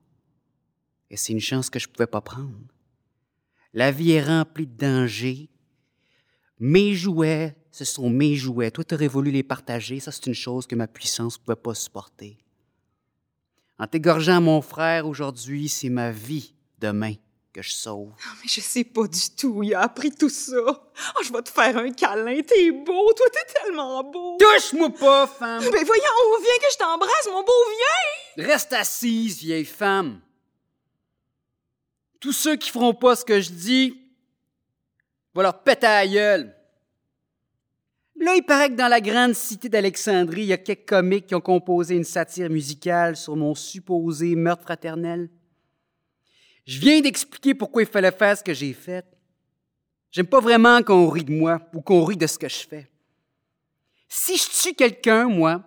Et 1.11 1.17
c'est 1.17 1.33
une 1.33 1.39
chance 1.39 1.69
que 1.69 1.77
je 1.77 1.87
pouvais 1.87 2.07
pas 2.07 2.21
prendre. 2.21 2.57
La 3.75 3.91
vie 3.91 4.13
est 4.13 4.23
remplie 4.23 4.65
de 4.65 4.75
dangers. 4.75 5.51
Mes 6.59 6.93
jouets, 6.93 7.55
ce 7.71 7.85
sont 7.85 8.09
mes 8.09 8.35
jouets. 8.35 8.71
Toi, 8.71 8.83
t'aurais 8.83 9.07
voulu 9.07 9.31
les 9.31 9.43
partager. 9.43 9.99
Ça, 9.99 10.11
c'est 10.11 10.27
une 10.27 10.33
chose 10.33 10.67
que 10.67 10.75
ma 10.75 10.87
puissance 10.87 11.37
pouvait 11.37 11.55
pas 11.55 11.73
supporter. 11.73 12.37
En 13.77 13.87
t'égorgeant 13.87 14.41
mon 14.41 14.61
frère 14.61 15.07
aujourd'hui, 15.07 15.69
c'est 15.69 15.89
ma 15.89 16.11
vie 16.11 16.53
demain 16.79 17.13
que 17.53 17.61
je 17.61 17.71
sauve. 17.71 18.11
Ah, 18.25 18.33
mais 18.41 18.49
je 18.49 18.59
sais 18.59 18.83
pas 18.83 19.07
du 19.07 19.29
tout. 19.37 19.63
Il 19.63 19.73
a 19.73 19.81
appris 19.81 20.11
tout 20.11 20.29
ça. 20.29 20.57
Oh, 20.59 21.23
je 21.23 21.31
vais 21.31 21.41
te 21.41 21.49
faire 21.49 21.77
un 21.77 21.91
câlin. 21.91 22.41
T'es 22.41 22.71
beau. 22.71 23.13
Toi, 23.13 23.25
t'es 23.31 23.53
tellement 23.53 24.03
beau. 24.03 24.37
Touche-moi 24.37 24.89
pas, 24.89 25.27
femme! 25.27 25.61
Ben 25.61 25.85
voyons, 25.85 26.41
viens 26.41 26.57
que 26.59 26.73
je 26.73 26.77
t'embrasse, 26.77 27.27
mon 27.31 27.43
beau, 27.43 27.53
viens! 28.35 28.45
Reste 28.45 28.73
assise, 28.73 29.39
vieille 29.39 29.65
femme. 29.65 30.19
Tous 32.19 32.33
ceux 32.33 32.57
qui 32.57 32.69
feront 32.69 32.93
pas 32.93 33.15
ce 33.15 33.23
que 33.23 33.39
je 33.39 33.51
dis, 33.51 33.97
va 35.39 35.43
leur 35.43 35.63
péter. 35.63 35.87
Là, 38.21 38.35
il 38.35 38.43
paraît 38.45 38.69
que 38.69 38.75
dans 38.75 38.89
la 38.89 38.99
grande 38.99 39.33
cité 39.33 39.69
d'Alexandrie, 39.69 40.41
il 40.41 40.47
y 40.47 40.53
a 40.53 40.57
quelques 40.57 40.89
comiques 40.89 41.27
qui 41.27 41.35
ont 41.35 41.41
composé 41.41 41.95
une 41.95 42.03
satire 42.03 42.49
musicale 42.49 43.15
sur 43.15 43.35
mon 43.37 43.55
supposé 43.55 44.35
meurtre 44.35 44.63
fraternel. 44.63 45.29
Je 46.65 46.79
viens 46.79 46.99
d'expliquer 46.99 47.55
pourquoi 47.55 47.83
il 47.83 47.87
fallait 47.87 48.11
faire 48.11 48.37
ce 48.37 48.43
que 48.43 48.53
j'ai 48.53 48.73
fait. 48.73 49.05
J'aime 50.11 50.27
pas 50.27 50.41
vraiment 50.41 50.83
qu'on 50.83 51.07
rit 51.07 51.23
de 51.23 51.31
moi 51.31 51.61
ou 51.73 51.81
qu'on 51.81 52.03
rit 52.03 52.17
de 52.17 52.27
ce 52.27 52.37
que 52.37 52.49
je 52.49 52.67
fais. 52.67 52.89
Si 54.09 54.37
je 54.37 54.61
tue 54.61 54.75
quelqu'un, 54.75 55.29
moi, 55.29 55.63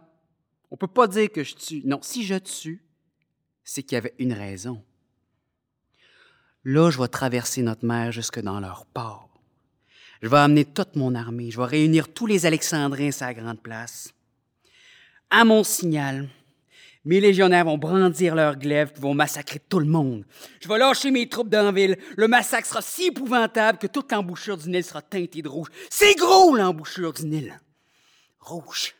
on 0.70 0.76
peut 0.76 0.86
pas 0.86 1.06
dire 1.06 1.32
que 1.32 1.42
je 1.42 1.54
tue. 1.54 1.82
Non, 1.84 2.00
si 2.02 2.24
je 2.24 2.34
tue, 2.34 2.84
c'est 3.64 3.82
qu'il 3.82 3.94
y 3.94 3.98
avait 3.98 4.14
une 4.18 4.34
raison. 4.34 4.84
Là, 6.64 6.90
je 6.90 7.00
vais 7.00 7.08
traverser 7.08 7.62
notre 7.62 7.86
mer 7.86 8.12
jusque 8.12 8.40
dans 8.40 8.60
leur 8.60 8.84
port. 8.86 9.31
Je 10.22 10.28
vais 10.28 10.38
amener 10.38 10.64
toute 10.64 10.94
mon 10.94 11.16
armée. 11.16 11.50
Je 11.50 11.58
vais 11.58 11.66
réunir 11.66 12.08
tous 12.12 12.26
les 12.26 12.46
Alexandriens 12.46 13.10
à 13.20 13.26
la 13.26 13.34
grande 13.34 13.60
place. 13.60 14.14
À 15.30 15.44
mon 15.44 15.64
signal, 15.64 16.28
mes 17.04 17.18
légionnaires 17.18 17.64
vont 17.64 17.76
brandir 17.76 18.36
leurs 18.36 18.56
glaives 18.56 18.92
et 18.96 19.00
vont 19.00 19.14
massacrer 19.14 19.58
tout 19.58 19.80
le 19.80 19.86
monde. 19.86 20.24
Je 20.60 20.68
vais 20.68 20.78
lâcher 20.78 21.10
mes 21.10 21.28
troupes 21.28 21.48
dans 21.48 21.64
la 21.64 21.72
ville. 21.72 21.98
Le 22.16 22.28
massacre 22.28 22.68
sera 22.68 22.82
si 22.82 23.06
épouvantable 23.06 23.78
que 23.78 23.88
toute 23.88 24.12
l'embouchure 24.12 24.56
du 24.56 24.70
Nil 24.70 24.84
sera 24.84 25.02
teintée 25.02 25.42
de 25.42 25.48
rouge. 25.48 25.68
C'est 25.90 26.14
gros, 26.14 26.54
l'embouchure 26.54 27.12
du 27.12 27.24
Nil. 27.24 27.60
Rouge. 28.38 28.94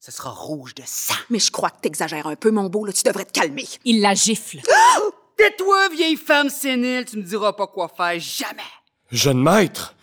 Ce 0.00 0.10
sera 0.10 0.30
rouge 0.30 0.74
de 0.74 0.84
sang. 0.86 1.14
Mais 1.28 1.38
je 1.38 1.50
crois 1.50 1.68
que 1.68 1.80
t'exagères 1.82 2.28
un 2.28 2.36
peu, 2.36 2.50
mon 2.50 2.70
beau. 2.70 2.86
Là, 2.86 2.94
tu 2.94 3.02
devrais 3.02 3.26
te 3.26 3.32
calmer. 3.32 3.66
Il 3.84 4.00
la 4.00 4.14
gifle. 4.14 4.60
Tais-toi, 5.36 5.90
vieille 5.90 6.16
femme 6.16 6.48
sénile. 6.48 7.04
Tu 7.04 7.18
me 7.18 7.22
diras 7.22 7.52
pas 7.52 7.66
quoi 7.66 7.88
faire. 7.94 8.18
Jamais. 8.18 8.62
Jeune 9.10 9.42
maître, 9.42 9.95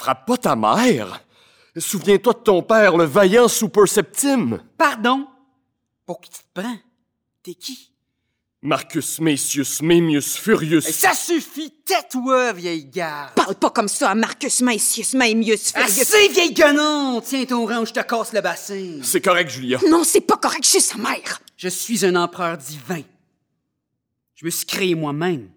frappe 0.00 0.26
pas 0.26 0.38
ta 0.38 0.56
mère. 0.56 1.22
Souviens-toi 1.76 2.32
de 2.32 2.38
ton 2.38 2.62
père, 2.62 2.96
le 2.96 3.04
vaillant 3.04 3.48
Super 3.48 3.86
Septime. 3.86 4.62
Pardon? 4.78 5.26
Pour 6.06 6.20
qui 6.20 6.30
tu 6.30 6.38
te 6.38 6.60
prends? 6.60 6.76
T'es 7.42 7.54
qui? 7.54 7.90
Marcus 8.62 9.20
Macius 9.20 9.82
Memmius 9.82 10.36
Furius. 10.36 10.88
Et 10.88 10.92
ça 10.92 11.12
suffit! 11.12 11.70
Tais-toi, 11.84 12.52
vieille 12.52 12.86
garde! 12.86 13.34
Parle 13.34 13.54
pas 13.54 13.70
comme 13.70 13.88
ça 13.88 14.10
à 14.10 14.14
Marcus 14.14 14.60
Maecius, 14.62 15.14
Maemius, 15.14 15.72
Furius. 15.72 16.00
Assez, 16.00 16.28
vieille 16.28 16.54
guenon! 16.54 17.20
Tiens 17.20 17.44
ton 17.44 17.66
rang 17.66 17.82
ou 17.82 17.86
je 17.86 17.92
te 17.92 18.00
casse 18.00 18.32
le 18.32 18.40
bassin. 18.40 19.00
C'est 19.02 19.20
correct, 19.20 19.50
Julia. 19.50 19.78
Non, 19.88 20.02
c'est 20.04 20.20
pas 20.22 20.36
correct, 20.36 20.64
je 20.64 20.70
suis 20.70 20.80
sa 20.80 20.96
mère. 20.96 21.40
Je 21.56 21.68
suis 21.68 22.04
un 22.06 22.16
empereur 22.16 22.56
divin. 22.56 23.02
Je 24.34 24.44
me 24.46 24.50
suis 24.50 24.66
créé 24.66 24.94
moi-même. 24.94 25.50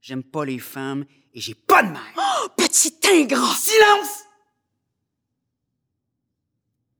J'aime 0.00 0.22
pas 0.22 0.44
les 0.44 0.58
femmes 0.58 1.04
et 1.34 1.40
j'ai 1.40 1.54
pas 1.54 1.82
de 1.82 1.90
mère. 1.90 2.14
Oh, 2.16 2.48
petit 2.56 2.94
ingrat! 3.04 3.54
Silence! 3.54 4.24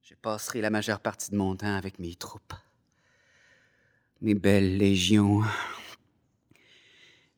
Je 0.02 0.14
passerai 0.14 0.60
la 0.60 0.70
majeure 0.70 1.00
partie 1.00 1.30
de 1.30 1.36
mon 1.36 1.54
temps 1.54 1.76
avec 1.76 1.98
mes 1.98 2.14
troupes. 2.16 2.54
Mes 4.20 4.34
belles 4.34 4.76
légions. 4.76 5.42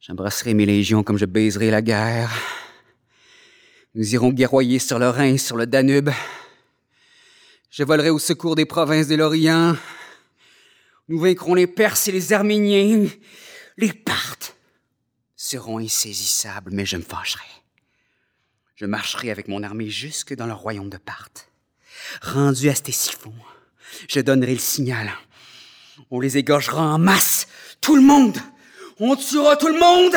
J'embrasserai 0.00 0.54
mes 0.54 0.66
légions 0.66 1.02
comme 1.02 1.18
je 1.18 1.26
baiserai 1.26 1.70
la 1.70 1.82
guerre. 1.82 2.30
Nous 3.94 4.14
irons 4.14 4.30
guerroyer 4.30 4.78
sur 4.78 4.98
le 4.98 5.10
Rhin, 5.10 5.36
sur 5.36 5.56
le 5.56 5.66
Danube. 5.66 6.10
Je 7.70 7.84
volerai 7.84 8.08
au 8.08 8.18
secours 8.18 8.54
des 8.54 8.64
provinces 8.64 9.08
de 9.08 9.14
l'Orient. 9.14 9.76
Nous 11.08 11.18
vaincrons 11.18 11.54
les 11.54 11.66
Perses 11.66 12.08
et 12.08 12.12
les 12.12 12.32
Arméniens. 12.32 13.08
Les 13.76 13.92
Parthes 13.92 14.56
seront 15.40 15.78
insaisissables, 15.78 16.70
mais 16.70 16.84
je 16.84 16.98
me 16.98 17.02
fâcherai. 17.02 17.48
Je 18.76 18.84
marcherai 18.84 19.30
avec 19.30 19.48
mon 19.48 19.62
armée 19.62 19.88
jusque 19.88 20.34
dans 20.34 20.44
le 20.44 20.52
royaume 20.52 20.90
de 20.90 20.98
Parthes. 20.98 21.48
Rendu 22.20 22.68
à 22.68 22.74
Stésiphon, 22.74 23.32
je 24.06 24.20
donnerai 24.20 24.52
le 24.52 24.60
signal. 24.60 25.10
On 26.10 26.20
les 26.20 26.36
égorgera 26.36 26.82
en 26.82 26.98
masse. 26.98 27.48
Tout 27.80 27.96
le 27.96 28.02
monde. 28.02 28.36
On 28.98 29.16
tuera 29.16 29.56
tout 29.56 29.68
le 29.68 29.78
monde. 29.78 30.14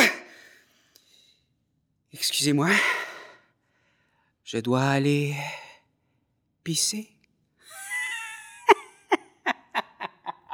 Excusez-moi. 2.12 2.72
Je 4.44 4.58
dois 4.58 4.84
aller 4.84 5.38
pisser. 6.66 7.10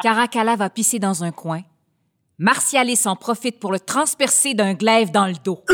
Caracalla 0.04 0.56
va 0.56 0.70
pisser 0.70 1.00
dans 1.00 1.24
un 1.24 1.32
coin. 1.32 1.64
Martialis 2.40 2.96
s'en 2.96 3.18
profite 3.18 3.60
pour 3.60 3.74
le 3.74 3.82
transpercer 3.82 4.54
d'un 4.54 4.74
glaive 4.74 5.12
dans 5.12 5.28
le 5.28 5.34
dos. 5.34 5.62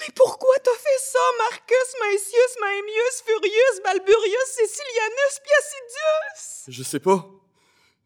Mais 0.00 0.12
pourquoi 0.16 0.54
t'as 0.62 0.70
fait 0.70 1.00
ça, 1.00 1.18
Marcus, 1.38 1.94
Maecius, 2.00 2.56
Maemius, 2.62 3.22
Furius, 3.26 3.82
Balburius, 3.84 4.48
Cecilianus, 4.56 5.40
Piacidius? 5.44 6.64
Je 6.68 6.82
sais 6.82 7.00
pas. 7.00 7.26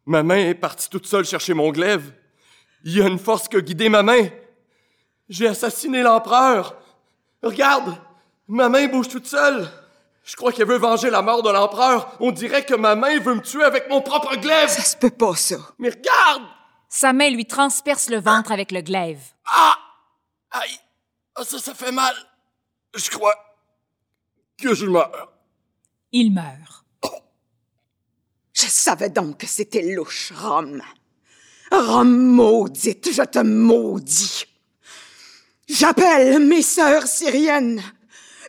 Ma 0.05 0.21
main 0.21 0.49
est 0.49 0.55
partie 0.55 0.89
toute 0.89 1.05
seule 1.05 1.23
chercher 1.25 1.53
mon 1.53 1.71
glaive. 1.71 2.11
Il 2.83 2.97
y 2.97 3.01
a 3.01 3.07
une 3.07 3.19
force 3.19 3.47
qui 3.47 3.55
a 3.55 3.61
guidé 3.61 3.87
ma 3.87 4.03
main. 4.03 4.27
J'ai 5.29 5.47
assassiné 5.47 6.01
l'empereur. 6.01 6.75
Regarde, 7.41 7.95
ma 8.49 8.67
main 8.67 8.87
bouge 8.87 9.07
toute 9.07 9.27
seule. 9.27 9.69
Je 10.29 10.35
crois 10.35 10.51
qu'elle 10.51 10.67
veut 10.67 10.77
venger 10.77 11.09
la 11.09 11.23
mort 11.23 11.41
de 11.41 11.49
l'empereur. 11.49 12.15
On 12.19 12.31
dirait 12.31 12.63
que 12.63 12.75
ma 12.75 12.93
main 12.93 13.17
veut 13.19 13.33
me 13.33 13.41
tuer 13.41 13.63
avec 13.63 13.89
mon 13.89 13.99
propre 13.99 14.35
glaive. 14.35 14.69
Ça 14.69 14.83
se 14.83 14.95
peut 14.95 15.09
pas, 15.09 15.35
ça. 15.35 15.55
Mais 15.79 15.89
regarde! 15.89 16.43
Sa 16.87 17.13
main 17.13 17.31
lui 17.31 17.47
transperce 17.47 18.09
le 18.09 18.19
ventre 18.19 18.51
avec 18.51 18.71
le 18.71 18.81
glaive. 18.81 19.19
Ah! 19.47 19.75
Aïe! 20.51 20.79
Ah, 21.33 21.43
ça, 21.43 21.57
ça 21.57 21.73
fait 21.73 21.91
mal. 21.91 22.13
Je 22.95 23.09
crois 23.09 23.33
que 24.55 24.75
je 24.75 24.85
meurs. 24.85 25.33
Il 26.11 26.31
meurt. 26.31 26.85
Je 28.53 28.67
savais 28.67 29.09
donc 29.09 29.39
que 29.39 29.47
c'était 29.47 29.95
louche, 29.95 30.31
Rome. 30.35 30.83
Rome 31.71 32.15
maudite, 32.15 33.11
je 33.11 33.23
te 33.23 33.39
maudis. 33.39 34.45
J'appelle 35.67 36.45
mes 36.45 36.61
sœurs 36.61 37.07
syriennes. 37.07 37.81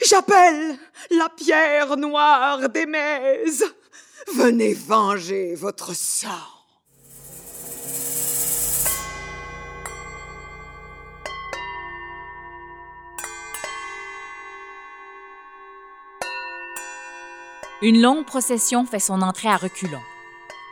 J'appelle 0.06 0.78
la 1.10 1.28
pierre 1.28 1.96
noire 1.96 2.68
des 2.70 2.86
Mèzes. 2.86 3.64
Venez 4.34 4.74
venger 4.74 5.54
votre 5.54 5.94
sang. 5.94 6.28
Une 17.82 18.02
longue 18.02 18.26
procession 18.26 18.84
fait 18.84 18.98
son 18.98 19.22
entrée 19.22 19.48
à 19.48 19.56
reculons. 19.56 20.02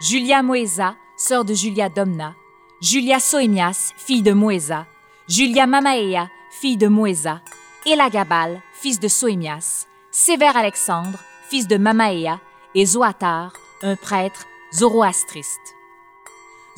Julia 0.01 0.43
Moesa, 0.43 0.95
sœur 1.16 1.45
de 1.45 1.55
Julia 1.55 1.89
Domna, 1.89 2.35
Julia 2.81 3.18
Soémias, 3.18 3.93
fille 3.97 4.22
de 4.22 4.33
Moesa, 4.33 4.87
Julia 5.26 5.66
Mamaea, 5.66 6.29
fille 6.51 6.76
de 6.76 6.87
Moesa, 6.87 7.41
Elagabal, 7.87 8.61
fils 8.81 9.01
de 9.01 9.09
Soémias, 9.09 9.87
Sévère 10.12 10.57
Alexandre, 10.57 11.18
fils 11.49 11.66
de 11.66 11.76
Mamaea, 11.76 12.41
et 12.76 12.87
Zoatar, 12.87 13.53
un 13.83 13.97
prêtre 13.97 14.47
zoroastriste. 14.72 15.74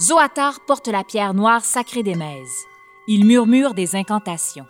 Zoatar 0.00 0.60
porte 0.66 0.88
la 0.88 1.04
pierre 1.04 1.34
noire 1.34 1.62
sacrée 1.62 2.02
des 2.02 2.14
Mèzes. 2.14 2.64
Il 3.06 3.26
murmure 3.26 3.74
des 3.74 3.96
incantations. 3.96 4.64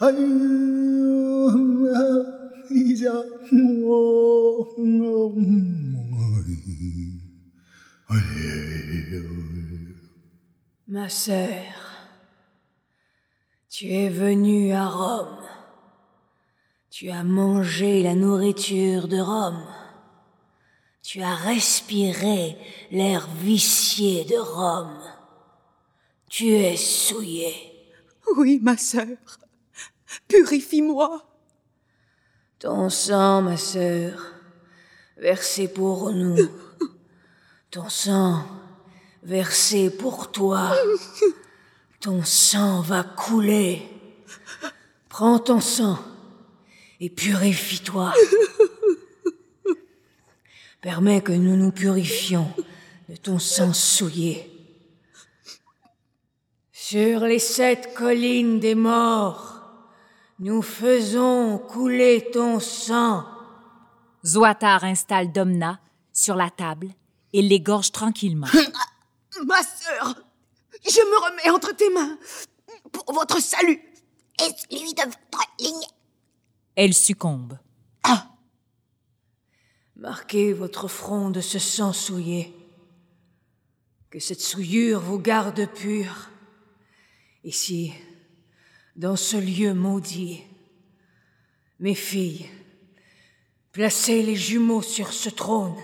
Ma 10.88 11.08
sœur, 11.08 11.48
tu 13.68 13.86
es 13.86 14.08
venue 14.08 14.72
à 14.72 14.88
Rome. 14.88 15.49
Tu 16.90 17.08
as 17.08 17.22
mangé 17.22 18.02
la 18.02 18.16
nourriture 18.16 19.06
de 19.06 19.20
Rome. 19.20 19.64
Tu 21.02 21.22
as 21.22 21.36
respiré 21.36 22.58
l'air 22.90 23.28
vicié 23.28 24.24
de 24.24 24.36
Rome. 24.36 25.00
Tu 26.28 26.48
es 26.48 26.76
souillé. 26.76 27.54
Oui, 28.36 28.58
ma 28.60 28.76
sœur. 28.76 29.06
Purifie-moi. 30.26 31.24
Ton 32.58 32.90
sang, 32.90 33.42
ma 33.42 33.56
sœur, 33.56 34.20
versé 35.16 35.68
pour 35.68 36.10
nous. 36.10 36.36
Ton 37.70 37.88
sang, 37.88 38.44
versé 39.22 39.90
pour 39.90 40.32
toi. 40.32 40.72
Ton 42.00 42.24
sang 42.24 42.80
va 42.80 43.04
couler. 43.04 43.88
Prends 45.08 45.38
ton 45.38 45.60
sang 45.60 45.98
et 47.00 47.10
purifie-toi. 47.10 48.12
Permets 50.80 51.22
que 51.22 51.32
nous 51.32 51.56
nous 51.56 51.72
purifions 51.72 52.48
de 53.08 53.16
ton 53.16 53.38
sang 53.38 53.72
souillé. 53.72 54.46
Sur 56.72 57.20
les 57.20 57.38
sept 57.38 57.94
collines 57.94 58.60
des 58.60 58.74
morts, 58.74 59.62
nous 60.38 60.62
faisons 60.62 61.58
couler 61.58 62.30
ton 62.32 62.60
sang. 62.60 63.24
Zoatar 64.24 64.84
installe 64.84 65.32
Domna 65.32 65.80
sur 66.12 66.36
la 66.36 66.50
table 66.50 66.88
et 67.32 67.42
l'égorge 67.42 67.92
tranquillement. 67.92 68.48
Ma 69.46 69.62
sœur, 69.62 70.14
je 70.84 71.00
me 71.00 71.30
remets 71.30 71.50
entre 71.50 71.74
tes 71.74 71.88
mains 71.90 72.18
pour 72.92 73.12
votre 73.12 73.40
salut. 73.40 73.80
Et 74.42 74.50
celui 74.70 74.94
de 74.94 75.02
votre 75.02 75.46
ligne. 75.58 75.86
Elle 76.82 76.94
succombe. 76.94 77.58
Marquez 79.96 80.54
votre 80.54 80.88
front 80.88 81.28
de 81.28 81.42
ce 81.42 81.58
sang 81.58 81.92
souillé. 81.92 82.54
Que 84.08 84.18
cette 84.18 84.40
souillure 84.40 84.98
vous 84.98 85.18
garde 85.18 85.68
pur. 85.74 86.30
Ici, 87.44 87.92
dans 88.96 89.16
ce 89.16 89.36
lieu 89.36 89.74
maudit, 89.74 90.40
mes 91.80 91.94
filles, 91.94 92.46
placez 93.72 94.22
les 94.22 94.36
jumeaux 94.36 94.80
sur 94.80 95.12
ce 95.12 95.28
trône. 95.28 95.76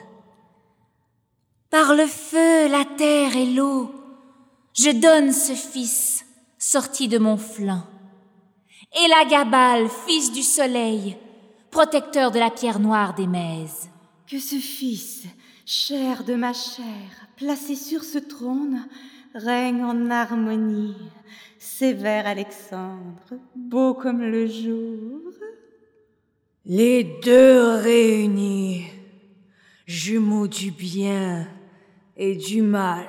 Par 1.69 1.93
le 1.93 2.07
feu, 2.07 2.69
la 2.71 2.87
terre 2.97 3.37
et 3.37 3.53
l'eau, 3.53 3.95
je 4.73 4.99
donne 4.99 5.31
ce 5.35 5.53
fils 5.53 6.25
sorti 6.59 7.07
de 7.09 7.19
mon 7.19 7.37
flanc. 7.37 7.87
Et 8.99 9.09
la 9.09 9.27
Gabale, 9.29 9.89
fils 10.07 10.33
du 10.33 10.43
soleil, 10.43 11.19
protecteur 11.71 12.31
de 12.31 12.39
la 12.39 12.49
pierre 12.49 12.81
noire 12.81 13.15
des 13.15 13.27
Mèzes. 13.27 13.91
Que 14.27 14.39
ce 14.39 14.55
fils, 14.55 15.25
chair 15.67 16.25
de 16.25 16.35
ma 16.35 16.55
chair, 16.55 17.29
placé 17.37 17.75
sur 17.75 18.03
ce 18.03 18.17
trône, 18.17 18.89
règne 19.35 19.85
en 19.85 20.11
harmonie. 20.11 20.97
Sévère 21.59 22.27
Alexandre, 22.27 23.35
beau 23.55 23.93
comme 23.93 24.23
le 24.23 24.47
jour. 24.47 25.21
Les 26.65 27.05
deux 27.23 27.77
réunis, 27.77 28.87
jumeaux 29.85 30.49
du 30.49 30.71
bien 30.71 31.47
et 32.17 32.35
du 32.35 32.63
mal, 32.63 33.07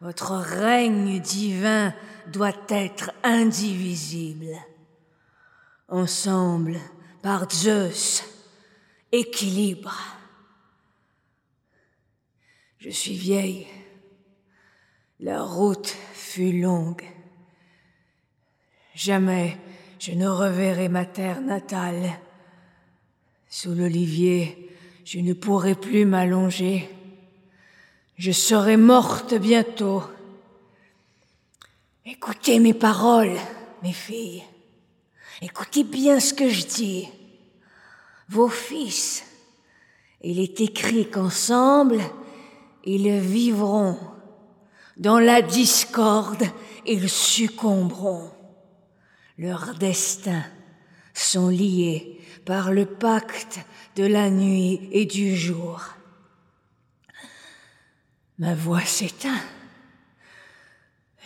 votre 0.00 0.36
règne 0.36 1.18
divin 1.18 1.92
doit 2.32 2.52
être 2.68 3.10
indivisible. 3.24 4.54
Ensemble, 5.92 6.80
par 7.20 7.50
Zeus, 7.52 8.24
équilibre. 9.12 9.94
Je 12.78 12.88
suis 12.88 13.12
vieille. 13.12 13.66
La 15.20 15.42
route 15.42 15.94
fut 16.14 16.58
longue. 16.62 17.04
Jamais 18.94 19.58
je 19.98 20.12
ne 20.12 20.26
reverrai 20.26 20.88
ma 20.88 21.04
terre 21.04 21.42
natale. 21.42 22.18
Sous 23.50 23.74
l'olivier, 23.74 24.70
je 25.04 25.18
ne 25.18 25.34
pourrai 25.34 25.74
plus 25.74 26.06
m'allonger. 26.06 26.88
Je 28.16 28.32
serai 28.32 28.78
morte 28.78 29.34
bientôt. 29.34 30.02
Écoutez 32.06 32.60
mes 32.60 32.72
paroles, 32.72 33.36
mes 33.82 33.92
filles. 33.92 34.42
Écoutez 35.40 35.84
bien 35.84 36.20
ce 36.20 36.34
que 36.34 36.48
je 36.48 36.66
dis. 36.66 37.08
Vos 38.28 38.48
fils, 38.48 39.24
il 40.20 40.38
est 40.38 40.60
écrit 40.60 41.08
qu'ensemble, 41.10 42.00
ils 42.84 43.18
vivront. 43.18 43.98
Dans 44.96 45.18
la 45.18 45.42
discorde, 45.42 46.44
ils 46.86 47.08
succomberont. 47.08 48.30
Leurs 49.38 49.74
destins 49.74 50.44
sont 51.14 51.48
liés 51.48 52.20
par 52.44 52.72
le 52.72 52.86
pacte 52.86 53.60
de 53.96 54.04
la 54.04 54.30
nuit 54.30 54.88
et 54.92 55.06
du 55.06 55.36
jour. 55.36 55.82
Ma 58.38 58.54
voix 58.54 58.84
s'éteint. 58.84 59.40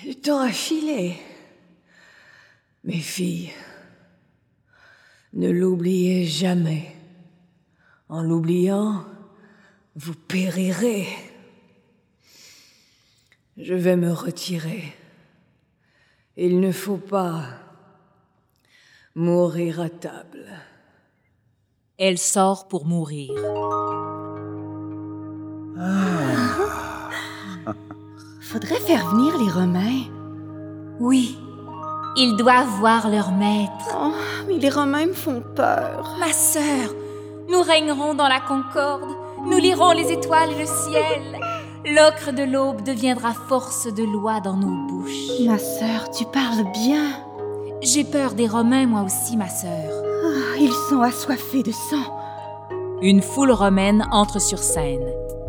Le 0.04 0.14
temps 0.14 0.40
a 0.40 0.52
filé. 0.52 1.16
Mes 2.84 3.00
filles, 3.00 3.52
ne 5.36 5.50
l'oubliez 5.50 6.24
jamais. 6.24 6.92
En 8.08 8.22
l'oubliant, 8.22 9.04
vous 9.94 10.14
périrez. 10.14 11.06
Je 13.58 13.74
vais 13.74 13.96
me 13.96 14.12
retirer. 14.12 14.94
Il 16.36 16.60
ne 16.60 16.72
faut 16.72 16.96
pas 16.96 17.44
mourir 19.14 19.80
à 19.80 19.90
table. 19.90 20.46
Elle 21.98 22.18
sort 22.18 22.68
pour 22.68 22.86
mourir. 22.86 23.32
Faudrait 28.40 28.80
faire 28.80 29.10
venir 29.10 29.36
les 29.38 29.50
Romains. 29.50 30.04
Oui, 30.98 31.38
ils 32.16 32.36
doivent 32.36 32.78
voir 32.78 33.08
leur 33.08 33.30
maître. 33.32 33.70
Oh, 33.94 34.12
mais 34.48 34.58
les 34.58 34.70
Romains 34.70 35.06
me 35.06 35.12
font 35.12 35.42
peur. 35.54 36.16
Ma 36.18 36.32
sœur, 36.32 36.90
nous 37.48 37.62
régnerons 37.62 38.14
dans 38.14 38.28
la 38.28 38.40
concorde. 38.40 39.14
Nous 39.44 39.58
lirons 39.58 39.92
les 39.92 40.10
étoiles 40.12 40.50
et 40.52 40.60
le 40.60 40.66
ciel. 40.66 41.40
L'ocre 41.84 42.32
de 42.32 42.42
l'aube 42.42 42.82
deviendra 42.82 43.32
force 43.32 43.86
de 43.86 44.02
loi 44.02 44.40
dans 44.40 44.56
nos 44.56 44.86
bouches. 44.88 45.40
Ma 45.46 45.58
sœur, 45.58 46.10
tu 46.10 46.24
parles 46.24 46.64
bien. 46.72 47.04
J'ai 47.82 48.04
peur 48.04 48.32
des 48.32 48.48
Romains, 48.48 48.86
moi 48.86 49.02
aussi, 49.02 49.36
ma 49.36 49.48
sœur. 49.48 49.70
Ah, 50.24 50.56
ils 50.58 50.72
sont 50.88 51.02
assoiffés 51.02 51.62
de 51.62 51.72
sang. 51.72 52.12
Une 53.02 53.20
foule 53.22 53.52
romaine 53.52 54.08
entre 54.10 54.40
sur 54.40 54.58
scène. 54.58 55.06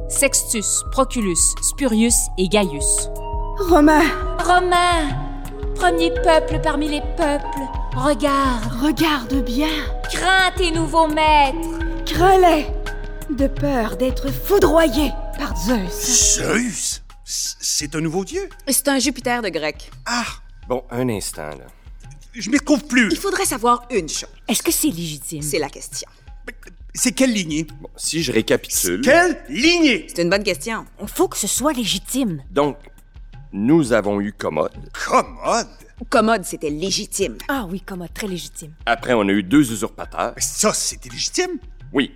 Sextus, 0.09 0.84
Proculus, 0.91 1.38
Spurius 1.61 2.28
et 2.38 2.49
Gaius. 2.49 3.09
Romains 3.70 4.03
Romains 4.45 5.26
Premier 5.78 6.11
peuple 6.11 6.59
parmi 6.63 6.89
les 6.89 7.01
peuples, 7.15 7.45
regarde 7.95 8.63
Regarde 8.82 9.45
bien 9.45 9.69
Crains 10.11 10.51
tes 10.57 10.71
nouveaux 10.71 11.07
maîtres 11.07 11.80
Crains-les 12.05 12.65
De 13.30 13.47
peur 13.47 13.95
d'être 13.95 14.32
foudroyés 14.32 15.11
par 15.38 15.55
Zeus. 15.55 16.39
Zeus? 16.39 17.03
C'est 17.23 17.93
un 17.95 18.01
nouveau 18.01 18.25
dieu? 18.25 18.49
C'est 18.67 18.88
un 18.88 18.97
Jupiter 18.97 19.43
de 19.43 19.49
grec. 19.49 19.91
Ah! 20.07 20.25
Bon, 20.67 20.84
un 20.89 21.09
instant, 21.09 21.49
là. 21.49 21.67
Je 22.34 22.49
m'y 22.49 22.57
retrouve 22.57 22.86
plus. 22.86 23.09
Il 23.11 23.17
faudrait 23.17 23.45
savoir 23.45 23.86
une 23.91 24.09
chose. 24.09 24.30
Est-ce 24.47 24.63
que 24.63 24.71
c'est 24.71 24.89
légitime? 24.89 25.43
C'est 25.43 25.59
la 25.59 25.69
question. 25.69 26.09
C'est 26.95 27.11
quelle 27.11 27.34
lignée? 27.34 27.67
Bon, 27.80 27.89
si 27.95 28.23
je 28.23 28.32
récapitule. 28.32 29.01
Quelle 29.01 29.43
lignée? 29.49 30.07
C'est 30.09 30.23
une 30.23 30.30
bonne 30.32 30.43
question. 30.43 30.86
Il 31.01 31.07
faut 31.07 31.28
que 31.28 31.38
ce 31.38 31.47
soit 31.47 31.73
légitime. 31.73 32.41
Donc, 32.49 32.78
nous 33.52 33.93
avons 33.93 34.20
eu 34.22 34.34
Commode. 34.34 34.74
Commode? 35.08 35.68
Commode, 36.10 36.43
c'était 36.43 36.70
légitime. 36.70 37.38
Ah 37.48 37.66
oui, 37.70 37.82
comme 37.82 38.08
très 38.14 38.28
légitime. 38.28 38.74
Après, 38.86 39.14
on 39.14 39.22
a 39.22 39.32
eu 39.32 39.43
deux 39.43 39.72
usurpateurs. 39.72 40.34
Ça, 40.38 40.74
c'était 40.74 41.10
légitime? 41.10 41.60
Oui. 41.93 42.14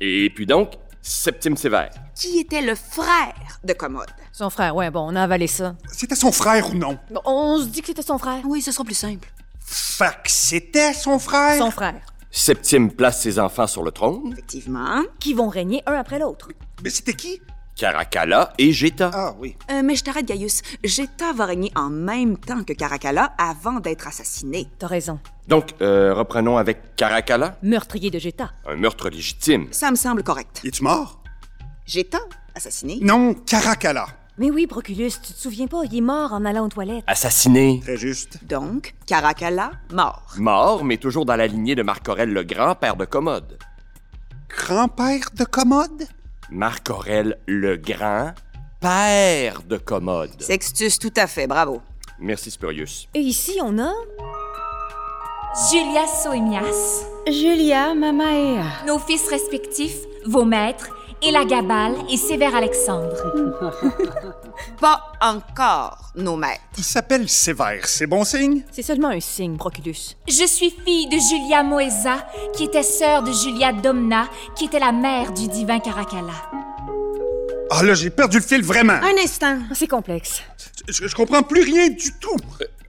Et 0.00 0.30
puis 0.34 0.46
donc, 0.46 0.72
Septime 1.02 1.56
Sévère. 1.56 1.90
Qui 2.14 2.40
était 2.40 2.62
le 2.62 2.74
frère 2.74 3.60
de 3.64 3.72
Commode? 3.72 4.10
Son 4.32 4.50
frère, 4.50 4.74
ouais, 4.74 4.90
bon, 4.90 5.10
on 5.10 5.16
a 5.16 5.22
avalé 5.22 5.46
ça. 5.46 5.76
C'était 5.92 6.14
son 6.14 6.32
frère 6.32 6.70
ou 6.70 6.74
non? 6.74 6.98
Bon, 7.10 7.20
on 7.24 7.58
se 7.58 7.66
dit 7.66 7.80
que 7.80 7.88
c'était 7.88 8.02
son 8.02 8.18
frère. 8.18 8.42
Oui, 8.44 8.60
ce 8.62 8.72
sera 8.72 8.84
plus 8.84 8.94
simple. 8.94 9.30
Fait 9.60 10.16
que 10.24 10.30
c'était 10.30 10.92
son 10.92 11.18
frère? 11.18 11.58
Son 11.58 11.70
frère. 11.70 12.00
Septime 12.30 12.92
place 12.92 13.22
ses 13.22 13.38
enfants 13.38 13.66
sur 13.66 13.82
le 13.82 13.90
trône. 13.90 14.32
Effectivement. 14.32 15.02
Qui 15.18 15.34
vont 15.34 15.48
régner 15.48 15.82
un 15.86 15.94
après 15.94 16.18
l'autre. 16.18 16.48
Mais 16.82 16.90
c'était 16.90 17.14
qui? 17.14 17.40
Caracalla 17.80 18.52
et 18.58 18.72
Geta. 18.72 19.10
Ah 19.10 19.34
oui. 19.38 19.56
Euh, 19.70 19.80
mais 19.82 19.94
je 19.96 20.04
t'arrête, 20.04 20.26
Gaius. 20.26 20.60
Geta 20.84 21.32
va 21.32 21.46
régner 21.46 21.72
en 21.74 21.88
même 21.88 22.36
temps 22.36 22.62
que 22.62 22.74
Caracalla 22.74 23.32
avant 23.38 23.80
d'être 23.80 24.06
assassiné. 24.06 24.68
T'as 24.78 24.86
raison. 24.86 25.18
Donc, 25.48 25.70
euh, 25.80 26.12
reprenons 26.12 26.58
avec 26.58 26.94
Caracalla. 26.94 27.56
Meurtrier 27.62 28.10
de 28.10 28.18
Geta. 28.18 28.50
Un 28.66 28.76
meurtre 28.76 29.08
légitime. 29.08 29.68
Ça 29.70 29.90
me 29.90 29.96
semble 29.96 30.22
correct. 30.22 30.60
Es-tu 30.62 30.82
mort? 30.82 31.22
Geta, 31.86 32.18
assassiné? 32.54 32.98
Non, 33.00 33.32
Caracalla. 33.32 34.08
Mais 34.36 34.50
oui, 34.50 34.66
Proculus, 34.66 35.12
tu 35.12 35.32
te 35.32 35.38
souviens 35.38 35.66
pas, 35.66 35.80
il 35.84 35.96
est 35.96 36.02
mort 36.02 36.34
en 36.34 36.44
allant 36.44 36.66
aux 36.66 36.68
toilettes. 36.68 37.04
Assassiné. 37.06 37.80
Très 37.82 37.96
juste. 37.96 38.44
Donc, 38.44 38.94
Caracalla, 39.06 39.70
mort. 39.90 40.34
Mort, 40.36 40.84
mais 40.84 40.98
toujours 40.98 41.24
dans 41.24 41.36
la 41.36 41.46
lignée 41.46 41.74
de 41.74 41.82
Marc 41.82 42.06
Aurèle 42.10 42.34
le 42.34 42.42
Grand, 42.42 42.74
père 42.74 42.96
de 42.96 43.06
Commode. 43.06 43.56
Grand-père 44.50 45.30
de 45.34 45.44
Commode? 45.44 46.06
Marc 46.50 46.90
Aurèle 46.90 47.38
le 47.46 47.76
Grand, 47.76 48.32
père 48.80 49.62
de 49.62 49.76
Commode. 49.76 50.30
Sextus, 50.40 50.98
tout 50.98 51.12
à 51.16 51.26
fait, 51.26 51.46
bravo. 51.46 51.80
Merci, 52.18 52.50
Spurius. 52.50 53.08
Et 53.14 53.20
ici, 53.20 53.58
on 53.62 53.78
a... 53.78 53.92
Julia 55.70 56.06
Soemias, 56.06 57.04
Julia 57.26 57.94
Mamaea. 57.94 58.84
nos 58.86 58.98
fils 58.98 59.28
respectifs, 59.28 59.98
vos 60.24 60.44
maîtres, 60.44 60.90
Elagabal 61.22 61.94
et 62.10 62.16
Sévère 62.16 62.54
Alexandre. 62.54 63.14
Pas 64.80 65.12
encore 65.20 66.12
nos 66.16 66.36
maîtres. 66.36 66.62
Il 66.78 66.84
s'appelle 66.84 67.28
Sévère, 67.28 67.86
c'est 67.86 68.06
bon 68.06 68.24
signe? 68.24 68.62
C'est 68.70 68.82
seulement 68.82 69.08
un 69.08 69.20
signe, 69.20 69.56
Proculus. 69.58 70.16
Je 70.26 70.46
suis 70.46 70.70
fille 70.70 71.08
de 71.08 71.18
Julia 71.18 71.62
Moesa, 71.62 72.26
qui 72.54 72.64
était 72.64 72.82
sœur 72.82 73.22
de 73.22 73.32
Julia 73.32 73.72
Domna, 73.72 74.28
qui 74.56 74.64
était 74.64 74.78
la 74.78 74.92
mère 74.92 75.32
du 75.32 75.46
divin 75.48 75.78
Caracalla. 75.78 76.32
Ah 77.70 77.82
là, 77.82 77.92
j'ai 77.94 78.10
perdu 78.10 78.38
le 78.38 78.42
fil 78.42 78.62
vraiment. 78.62 78.94
Un 78.94 79.22
instant. 79.22 79.58
C'est 79.74 79.86
complexe. 79.86 80.42
Je, 80.88 81.06
je 81.06 81.14
comprends 81.14 81.42
plus 81.42 81.62
rien 81.62 81.88
du 81.90 82.12
tout. 82.18 82.36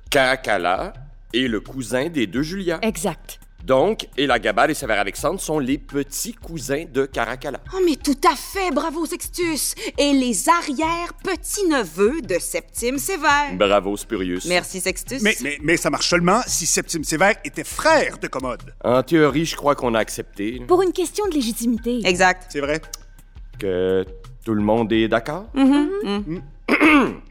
Caracalla 0.09 0.93
est 1.33 1.47
le 1.49 1.59
cousin 1.59 2.07
des 2.07 2.27
deux 2.27 2.43
Julia. 2.43 2.79
Exact. 2.81 3.40
Donc, 3.65 4.07
Elagabal 4.17 4.71
et 4.71 4.73
Sévère 4.73 4.99
Alexandre 4.99 5.39
sont 5.39 5.59
les 5.59 5.77
petits 5.77 6.33
cousins 6.33 6.85
de 6.91 7.05
Caracalla. 7.05 7.59
Oh, 7.73 7.79
mais 7.85 7.95
tout 7.95 8.17
à 8.29 8.35
fait, 8.35 8.71
bravo, 8.71 9.05
Sextus. 9.05 9.75
Et 9.97 10.13
les 10.13 10.49
arrière-petits-neveux 10.49 12.21
de 12.21 12.39
Septime 12.39 12.97
Sévère. 12.97 13.53
Bravo, 13.53 13.95
Spurius. 13.97 14.45
Merci, 14.45 14.81
Sextus. 14.81 15.21
Mais, 15.21 15.35
mais, 15.41 15.57
mais 15.61 15.77
ça 15.77 15.89
marche 15.89 16.09
seulement 16.09 16.41
si 16.47 16.65
Septime 16.65 17.03
Sévère 17.03 17.35
était 17.43 17.63
frère 17.63 18.17
de 18.17 18.27
Commode. 18.27 18.73
En 18.83 19.03
théorie, 19.03 19.45
je 19.45 19.55
crois 19.55 19.75
qu'on 19.75 19.93
a 19.93 19.99
accepté 19.99 20.61
Pour 20.67 20.81
une 20.81 20.93
question 20.93 21.27
de 21.27 21.33
légitimité. 21.33 22.01
Exact. 22.05 22.47
C'est 22.49 22.61
vrai? 22.61 22.81
que 23.61 24.03
tout 24.43 24.53
le 24.55 24.61
monde 24.61 24.91
est 24.91 25.07
d'accord? 25.07 25.45
Mhm. 25.53 26.41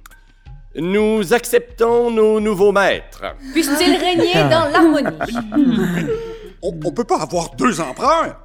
Nous 0.76 1.32
acceptons 1.32 2.10
nos 2.10 2.38
nouveaux 2.38 2.70
maîtres. 2.72 3.24
Puisse-t-il 3.52 3.96
régner 3.96 4.34
dans 4.48 4.70
l'harmonie? 4.70 5.08
On, 6.62 6.78
on 6.84 6.92
peut 6.92 7.04
pas 7.04 7.20
avoir 7.22 7.54
deux 7.54 7.80
empereurs. 7.80 8.36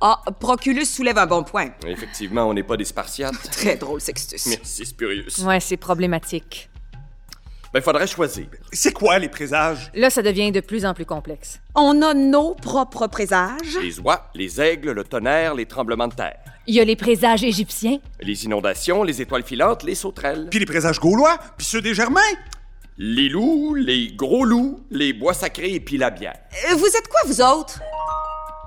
Ah, 0.00 0.20
Proculus 0.38 0.84
soulève 0.84 1.16
un 1.18 1.26
bon 1.26 1.44
point. 1.44 1.70
Effectivement, 1.86 2.48
on 2.48 2.52
n'est 2.52 2.64
pas 2.64 2.76
des 2.76 2.84
Spartiates. 2.84 3.32
Très 3.52 3.76
drôle, 3.76 4.00
Sextus. 4.00 4.44
Merci, 4.46 4.84
Spurius. 4.84 5.38
Ouais, 5.38 5.60
c'est 5.60 5.76
problématique. 5.76 6.68
Ben, 7.72 7.80
faudrait 7.80 8.06
choisir. 8.06 8.46
C'est 8.72 8.92
quoi 8.92 9.18
les 9.18 9.28
présages? 9.28 9.90
Là, 9.94 10.10
ça 10.10 10.20
devient 10.22 10.52
de 10.52 10.60
plus 10.60 10.84
en 10.84 10.94
plus 10.94 11.06
complexe. 11.06 11.60
On 11.74 12.02
a 12.02 12.12
nos 12.12 12.54
propres 12.54 13.06
présages. 13.06 13.78
Les 13.80 13.98
oies, 14.00 14.28
les 14.34 14.60
aigles, 14.60 14.90
le 14.90 15.04
tonnerre, 15.04 15.54
les 15.54 15.66
tremblements 15.66 16.08
de 16.08 16.14
terre. 16.14 16.38
Il 16.66 16.74
y 16.74 16.80
a 16.80 16.84
les 16.84 16.96
présages 16.96 17.44
égyptiens. 17.44 17.98
Les 18.20 18.44
inondations, 18.44 19.02
les 19.02 19.20
étoiles 19.20 19.42
filantes, 19.42 19.82
les 19.82 19.94
sauterelles. 19.94 20.48
Puis 20.50 20.58
les 20.58 20.66
présages 20.66 20.98
gaulois? 20.98 21.36
Puis 21.58 21.66
ceux 21.66 21.82
des 21.82 21.94
Germains? 21.94 22.20
Les 22.96 23.28
loups, 23.28 23.74
les 23.74 24.12
gros 24.12 24.44
loups, 24.44 24.80
les 24.90 25.12
bois 25.12 25.34
sacrés 25.34 25.74
et 25.74 25.80
puis 25.80 25.98
la 25.98 26.10
bière. 26.10 26.36
Euh, 26.70 26.74
vous 26.76 26.86
êtes 26.86 27.08
quoi, 27.08 27.20
vous 27.26 27.42
autres? 27.42 27.80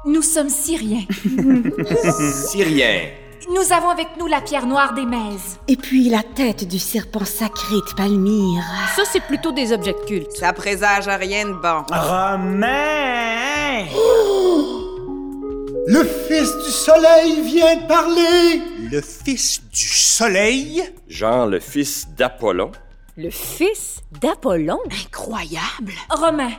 Nous 0.05 0.21
sommes 0.21 0.49
Syriens. 0.49 1.05
Syriens. 2.51 3.09
Nous 3.49 3.73
avons 3.73 3.89
avec 3.89 4.07
nous 4.19 4.27
la 4.27 4.41
pierre 4.41 4.65
noire 4.67 4.93
des 4.93 5.05
Mèzes. 5.05 5.57
Et 5.67 5.77
puis 5.77 6.09
la 6.09 6.21
tête 6.21 6.67
du 6.67 6.79
serpent 6.79 7.25
sacré 7.25 7.75
de 7.75 7.95
Palmyre. 7.95 8.63
Ça, 8.95 9.03
c'est 9.11 9.21
plutôt 9.23 9.53
des 9.53 9.71
objets 9.71 9.93
de 9.93 10.05
culte. 10.05 10.31
Ça 10.33 10.51
présage 10.53 11.07
à 11.07 11.15
rien 11.15 11.47
de 11.47 11.53
bon. 11.53 11.83
Romain! 11.89 12.67
Le 15.89 16.03
fils 16.03 16.53
du 16.65 16.69
soleil 16.69 17.39
vient 17.43 17.77
de 17.77 17.87
parler! 17.87 18.61
Le 18.91 18.99
fils 18.99 19.61
du 19.71 19.87
soleil? 19.87 20.83
Jean, 21.07 21.45
le 21.45 21.61
fils 21.61 22.09
d'Apollon. 22.17 22.73
Le 23.15 23.29
fils 23.29 24.01
d'Apollon? 24.19 24.79
Incroyable. 25.05 25.93
Romain, 26.09 26.51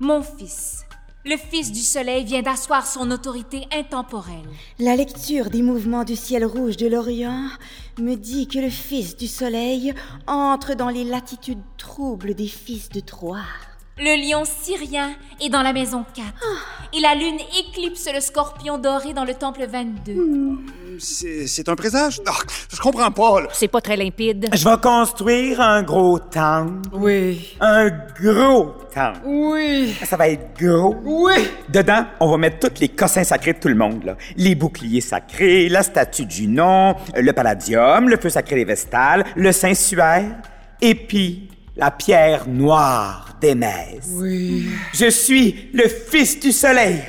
mon 0.00 0.22
fils, 0.22 0.86
le 1.26 1.36
fils 1.36 1.70
du 1.70 1.80
soleil 1.80 2.24
vient 2.24 2.40
d'asseoir 2.40 2.86
son 2.86 3.10
autorité 3.10 3.66
intemporelle. 3.74 4.48
La 4.78 4.96
lecture 4.96 5.50
des 5.50 5.60
mouvements 5.60 6.04
du 6.04 6.16
ciel 6.16 6.46
rouge 6.46 6.78
de 6.78 6.86
l'Orient 6.86 7.50
me 7.98 8.14
dit 8.14 8.48
que 8.48 8.58
le 8.58 8.70
fils 8.70 9.18
du 9.18 9.26
soleil 9.26 9.92
entre 10.26 10.72
dans 10.72 10.88
les 10.88 11.04
latitudes 11.04 11.60
troubles 11.76 12.34
des 12.34 12.48
fils 12.48 12.88
de 12.88 13.00
Troie. 13.00 13.44
Le 14.02 14.16
lion 14.16 14.44
syrien 14.46 15.10
est 15.44 15.50
dans 15.50 15.60
la 15.60 15.74
maison 15.74 16.06
4. 16.14 16.26
Et 16.94 17.00
la 17.00 17.14
lune 17.14 17.38
éclipse 17.58 18.08
le 18.10 18.20
scorpion 18.20 18.78
doré 18.78 19.12
dans 19.12 19.26
le 19.26 19.34
temple 19.34 19.66
22. 19.68 20.14
C'est 20.98 21.46
c'est 21.46 21.68
un 21.68 21.74
présage? 21.74 22.18
Je 22.72 22.80
comprends 22.80 23.10
pas, 23.10 23.42
là. 23.42 23.48
C'est 23.52 23.68
pas 23.68 23.82
très 23.82 23.98
limpide. 23.98 24.48
Je 24.54 24.66
vais 24.66 24.80
construire 24.80 25.60
un 25.60 25.82
gros 25.82 26.18
temple. 26.18 26.88
Oui. 26.94 27.58
Un 27.60 27.90
gros 28.18 28.72
temple. 28.94 29.20
Oui. 29.26 29.94
Ça 30.06 30.16
va 30.16 30.30
être 30.30 30.58
gros. 30.58 30.96
Oui. 31.04 31.34
Dedans, 31.68 32.06
on 32.20 32.30
va 32.30 32.38
mettre 32.38 32.70
tous 32.70 32.80
les 32.80 32.88
cossins 32.88 33.24
sacrés 33.24 33.52
de 33.52 33.58
tout 33.58 33.68
le 33.68 33.74
monde. 33.74 34.02
Là. 34.04 34.16
Les 34.34 34.54
boucliers 34.54 35.02
sacrés, 35.02 35.68
la 35.68 35.82
statue 35.82 36.24
du 36.24 36.46
nom, 36.46 36.96
le 37.14 37.32
palladium, 37.34 38.08
le 38.08 38.16
feu 38.16 38.30
sacré 38.30 38.56
des 38.56 38.64
Vestales, 38.64 39.26
le 39.36 39.52
Saint-Suaire, 39.52 40.36
et 40.80 40.94
puis 40.94 41.49
la 41.80 41.90
pierre 41.90 42.46
noire 42.46 43.30
des 43.40 43.54
Mèzes. 43.54 44.10
Oui. 44.10 44.68
Je 44.92 45.08
suis 45.08 45.70
le 45.72 45.88
fils 45.88 46.38
du 46.38 46.52
soleil. 46.52 47.02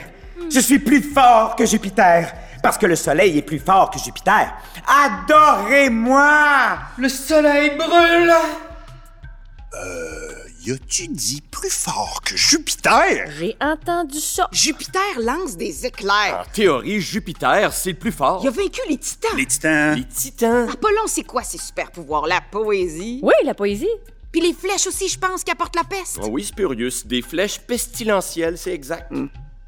Je 0.49 0.61
suis 0.61 0.80
plus 0.80 1.01
fort 1.01 1.57
que 1.57 1.65
Jupiter, 1.65 2.34
parce 2.63 2.78
que 2.78 2.86
le 2.86 2.95
soleil 2.95 3.38
est 3.38 3.41
plus 3.41 3.59
fort 3.59 3.91
que 3.91 3.99
Jupiter. 3.99 4.53
Adorez-moi! 4.88 6.78
Le 6.97 7.09
soleil 7.09 7.72
brûle. 7.78 8.34
Y 10.63 10.72
a-tu 10.72 11.07
dit 11.09 11.41
plus 11.41 11.74
fort 11.74 12.22
que 12.24 12.38
Jupiter? 12.38 13.30
J'ai 13.38 13.57
entendu 13.59 14.19
ça. 14.19 14.47
Jupiter 14.53 15.01
lance 15.19 15.57
des 15.57 15.86
éclairs. 15.86 16.45
En 16.47 16.51
théorie, 16.53 17.01
Jupiter, 17.01 17.74
c'est 17.74 17.91
le 17.91 17.97
plus 17.97 18.11
fort. 18.11 18.39
Il 18.43 18.47
a 18.47 18.51
vaincu 18.51 18.80
les 18.88 18.97
titans. 18.97 19.36
Les 19.36 19.47
titans. 19.47 19.95
Les 19.95 20.05
titans. 20.05 20.69
Apollon, 20.69 21.07
c'est 21.07 21.24
quoi 21.24 21.43
ses 21.43 21.57
super 21.57 21.91
pouvoirs? 21.91 22.28
La 22.28 22.39
poésie? 22.39 23.19
Oui, 23.22 23.34
la 23.43 23.53
poésie. 23.53 23.89
Puis 24.32 24.42
les 24.42 24.54
flèches 24.54 24.88
aussi, 24.88 25.08
je 25.10 25.20
pense, 25.20 25.44
qui 25.44 25.52
apportent 25.52 25.76
la 25.76 25.84
peste. 25.84 26.20
Oh 26.22 26.30
oui, 26.32 26.44
Spurius, 26.44 27.06
des 27.06 27.22
flèches 27.22 27.60
pestilentielles, 27.60 28.58
c'est 28.58 28.74
exact. 28.74 29.12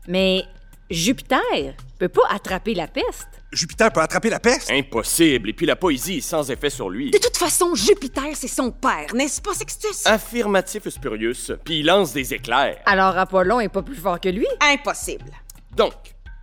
Mais 0.08 0.44
Jupiter 0.90 1.76
peut 2.00 2.10
pas 2.10 2.28
attraper 2.30 2.74
la 2.74 2.88
peste. 2.88 3.28
Jupiter 3.52 3.92
peut 3.92 4.02
attraper 4.02 4.30
la 4.30 4.40
peste? 4.40 4.72
Impossible, 4.72 5.50
et 5.50 5.54
puis 5.54 5.66
la 5.66 5.76
poésie 5.76 6.18
est 6.18 6.22
sans 6.22 6.50
effet 6.50 6.70
sur 6.70 6.90
lui. 6.90 7.12
De 7.12 7.18
toute 7.18 7.38
façon, 7.38 7.76
Jupiter, 7.76 8.36
c'est 8.36 8.48
son 8.48 8.72
père, 8.72 9.14
n'est-ce 9.14 9.42
pas, 9.42 9.54
Sextus? 9.54 10.06
Affirmatif, 10.06 10.88
Spurius, 10.90 11.52
puis 11.64 11.80
il 11.80 11.86
lance 11.86 12.14
des 12.14 12.34
éclairs. 12.34 12.82
Alors 12.86 13.18
Apollon 13.18 13.60
est 13.60 13.70
pas 13.70 13.84
plus 13.84 13.96
fort 13.96 14.20
que 14.20 14.30
lui? 14.30 14.48
Impossible. 14.62 15.32
Donc, 15.76 15.94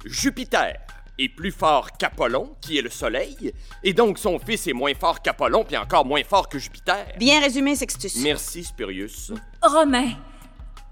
Jupiter 0.05 0.77
est 1.23 1.29
plus 1.29 1.53
fort 1.53 1.93
qu'Apollon, 1.99 2.57
qui 2.61 2.79
est 2.79 2.83
le 2.83 2.91
soleil, 2.91 3.53
et 3.83 3.93
donc 3.93 4.18
son 4.18 4.39
fils 4.39 4.66
est 4.66 4.73
moins 4.73 4.95
fort 4.95 5.21
qu'Apollon, 5.23 5.64
puis 5.64 5.77
encore 5.77 6.05
moins 6.05 6.25
fort 6.25 6.49
que 6.49 6.59
Jupiter. 6.59 7.07
Bien 7.18 7.41
résumé, 7.41 7.77
Sextus. 7.77 8.16
Merci, 8.23 8.64
Spurius. 8.64 9.33
Romain, 9.62 10.11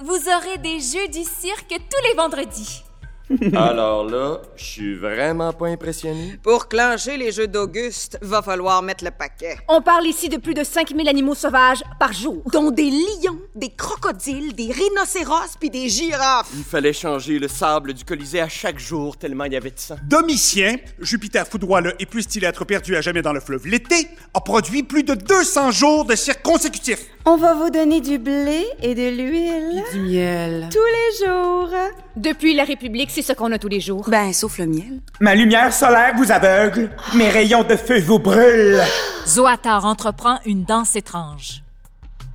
vous 0.01 0.29
aurez 0.29 0.59
des 0.59 0.81
jeux 0.81 1.09
du 1.09 1.25
cirque 1.25 1.69
tous 1.69 2.09
les 2.09 2.15
vendredis. 2.15 2.83
Alors 3.55 4.05
là, 4.05 4.41
je 4.57 4.65
suis 4.65 4.95
vraiment 4.95 5.53
pas 5.53 5.67
impressionné. 5.67 6.39
Pour 6.43 6.69
clencher 6.69 7.17
les 7.17 7.31
jeux 7.33 7.47
d'Auguste, 7.47 8.19
va 8.23 8.43
falloir 8.43 8.83
mettre 8.83 9.05
le 9.05 9.11
paquet. 9.11 9.57
On 9.69 9.83
parle 9.83 10.07
ici 10.07 10.29
de 10.29 10.39
plus 10.39 10.55
de 10.55 10.65
5000 10.65 11.09
animaux 11.09 11.35
sauvages 11.35 11.83
par 12.01 12.13
jour. 12.13 12.43
Dont 12.53 12.71
des 12.71 12.91
lions, 12.91 13.39
des 13.55 13.71
crocodiles, 13.71 14.55
des 14.55 14.73
rhinocéros 14.73 15.57
puis 15.61 15.71
des 15.71 15.89
girafes. 15.89 16.49
Il 16.57 16.65
fallait 16.65 16.93
changer 16.93 17.39
le 17.39 17.49
sable 17.49 17.93
du 17.93 18.05
Colisée 18.05 18.41
à 18.41 18.49
chaque 18.49 18.79
jour 18.79 19.17
tellement 19.17 19.45
il 19.45 19.53
y 19.53 19.57
avait 19.57 19.71
de 19.71 19.79
sang. 19.79 19.97
Domitien, 20.05 20.77
Jupiter 21.01 21.47
foudroie-le 21.47 21.95
et 22.01 22.07
puisse-t-il 22.07 22.45
être 22.45 22.65
perdu 22.65 22.97
à 22.97 23.01
jamais 23.01 23.23
dans 23.23 23.33
le 23.33 23.41
fleuve 23.41 23.67
l'été, 23.67 24.09
a 24.35 24.41
produit 24.41 24.83
plus 24.83 25.03
de 25.03 25.15
200 25.15 25.71
jours 25.73 26.05
de 26.05 26.15
cirque 26.15 26.43
consécutifs. 26.43 27.07
On 27.31 27.37
va 27.37 27.53
vous 27.53 27.69
donner 27.69 28.01
du 28.01 28.19
blé 28.19 28.65
et 28.83 28.95
de 28.95 29.11
l'huile. 29.11 29.85
Du 29.93 30.01
miel. 30.01 30.67
Tous 30.73 30.79
les 30.79 31.27
jours. 31.27 31.69
Depuis 32.17 32.55
la 32.55 32.65
République, 32.65 33.11
c'est 33.11 33.21
ce 33.21 33.35
qu'on 33.35 33.53
a 33.53 33.59
tous 33.59 33.69
les 33.69 33.81
jours. 33.81 34.09
Ben, 34.09 34.33
sauf 34.33 34.57
le 34.57 34.65
miel. 34.65 35.01
Ma 35.21 35.35
lumière 35.35 35.71
solaire 35.71 36.15
vous 36.17 36.33
aveugle. 36.33 36.89
Mes 37.15 37.29
rayons 37.29 37.65
de 37.65 37.77
feu 37.77 38.01
vous 38.01 38.19
brûlent. 38.19 38.81
Zoatar 39.27 39.85
entreprend 39.85 40.39
une 40.47 40.65
danse 40.65 40.97
étrange. 40.97 41.63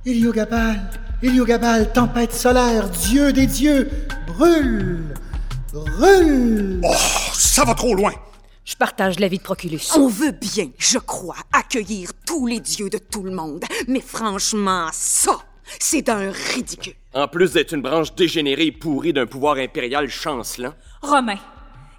Héliogabal, 0.06 0.80
Héliogabal, 1.24 1.92
tempête 1.92 2.32
solaire, 2.32 2.88
dieu 2.88 3.32
des 3.32 3.46
dieux, 3.46 3.90
brûle, 4.28 5.12
brûle. 5.72 6.80
Oh, 6.84 6.94
ça 7.32 7.64
va 7.64 7.74
trop 7.74 7.96
loin. 7.96 8.12
Je 8.64 8.76
partage 8.76 9.20
l'avis 9.20 9.36
de 9.38 9.42
Proculus. 9.42 9.80
On 9.94 10.08
veut 10.08 10.30
bien, 10.30 10.70
je 10.78 10.96
crois, 10.98 11.36
accueillir 11.52 12.12
tous 12.26 12.46
les 12.46 12.60
dieux 12.60 12.88
de 12.88 12.96
tout 12.96 13.22
le 13.22 13.30
monde. 13.30 13.62
Mais 13.88 14.00
franchement, 14.00 14.88
ça, 14.90 15.38
c'est 15.78 16.00
d'un 16.00 16.30
ridicule. 16.30 16.94
En 17.12 17.28
plus 17.28 17.52
d'être 17.52 17.74
une 17.74 17.82
branche 17.82 18.14
dégénérée 18.14 18.66
et 18.66 18.72
pourrie 18.72 19.12
d'un 19.12 19.26
pouvoir 19.26 19.58
impérial 19.58 20.08
chancelant. 20.08 20.72
Romain, 21.02 21.38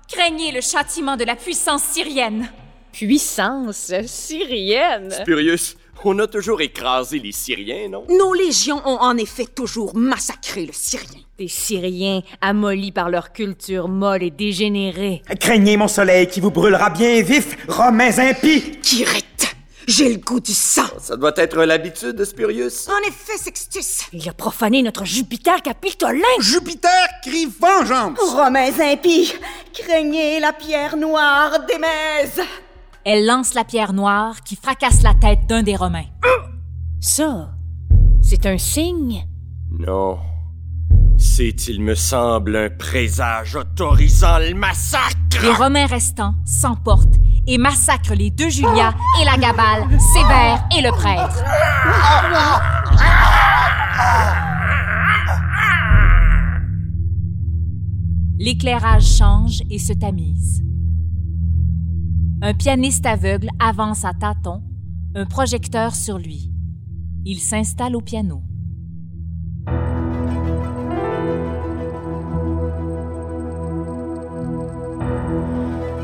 craignez 0.07 0.51
le 0.51 0.61
châtiment 0.61 1.16
de 1.16 1.24
la 1.24 1.36
puissance 1.36 1.84
syrienne. 1.84 2.49
Puissance 2.91 3.93
syrienne? 4.07 5.11
Spurius, 5.11 5.76
on 6.04 6.20
a 6.20 6.28
toujours 6.28 6.62
écrasé 6.62 7.20
les 7.20 7.32
Syriens, 7.32 7.89
non? 7.89 8.06
Nos 8.10 8.34
légions 8.34 8.82
ont 8.86 9.00
en 9.00 9.18
effet 9.18 9.46
toujours 9.46 9.96
massacré 9.96 10.66
le 10.66 10.74
Syrien. 10.74 11.22
Des 11.38 11.48
Syriens 11.48 12.22
amollis 12.41 12.91
par 12.91 13.10
leur 13.10 13.34
culture 13.34 13.88
molle 13.88 14.24
et 14.24 14.30
dégénérée. 14.30 15.22
Craignez 15.39 15.78
mon 15.78 15.88
soleil 15.88 16.28
qui 16.28 16.39
vous 16.39 16.52
brûlera 16.52 16.89
bien 16.89 17.22
vif, 17.22 17.58
Romains 17.68 18.20
impies. 18.20 18.80
Kirette, 18.82 19.56
j'ai 19.88 20.10
le 20.14 20.20
goût 20.20 20.39
du 20.39 20.54
sang. 20.54 20.88
Ça 21.00 21.18
doit 21.18 21.34
être 21.36 21.64
l'habitude, 21.64 22.24
Spurius. 22.24 22.88
En 22.88 23.08
effet, 23.08 23.38
Sextus. 23.38 24.06
Il 24.14 24.30
a 24.30 24.34
profané 24.34 24.82
notre 24.82 25.06
Jupiter 25.06 25.62
capitolin. 25.62 26.22
Jupiter 26.39 27.08
crie 27.24 27.48
vengeance. 27.60 28.18
Romains 28.20 28.80
impies, 28.80 29.34
craignez 29.74 30.39
la 30.39 30.54
pierre 30.54 30.96
noire 30.98 31.66
d'Émèse. 31.68 32.41
Elle 33.08 33.28
lance 33.28 33.53
la 33.53 33.64
pierre 33.64 33.93
noire 33.93 34.41
qui 34.41 34.56
fracasse 34.56 35.03
la 35.03 35.14
tête 35.14 35.45
d'un 35.47 35.62
des 35.62 35.76
Romains. 35.76 36.08
Ça, 36.99 37.51
c'est 38.20 38.47
un 38.47 38.58
signe? 38.58 39.28
Non. 39.70 40.18
C'est, 41.16 41.68
il 41.68 41.84
me 41.84 41.93
semble, 41.93 42.56
un 42.56 42.70
présage 42.72 43.56
autorisant 43.56 44.39
le 44.39 44.56
massacre. 44.56 45.16
Les 45.43 45.53
Romains 45.53 45.86
restants 45.86 46.34
s'emportent 46.45 47.14
et 47.45 47.60
massacrent 47.60 48.16
les 48.16 48.32
deux 48.32 48.49
Julia 48.49 48.95
et 49.22 49.26
la 49.26 49.38
Gabale, 49.38 49.88
Sévère 49.99 50.68
et 50.76 50.82
le 50.82 50.89
prêtre. 50.89 51.43
L'éclairage 58.39 59.06
change 59.06 59.62
et 59.70 59.78
se 59.78 59.93
tamise. 59.93 60.64
Un 62.48 62.54
pianiste 62.54 63.08
aveugle 63.08 63.50
avance 63.58 64.06
à 64.06 64.14
tâtons, 64.14 64.62
un 65.16 65.26
projecteur 65.26 65.96
sur 65.96 66.20
lui. 66.20 66.52
Il 67.26 67.39
s'installe 67.39 67.96
au 67.96 68.02
piano. 68.02 68.43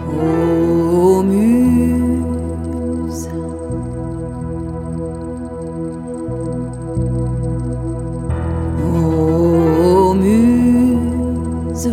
Ô 0.07 0.50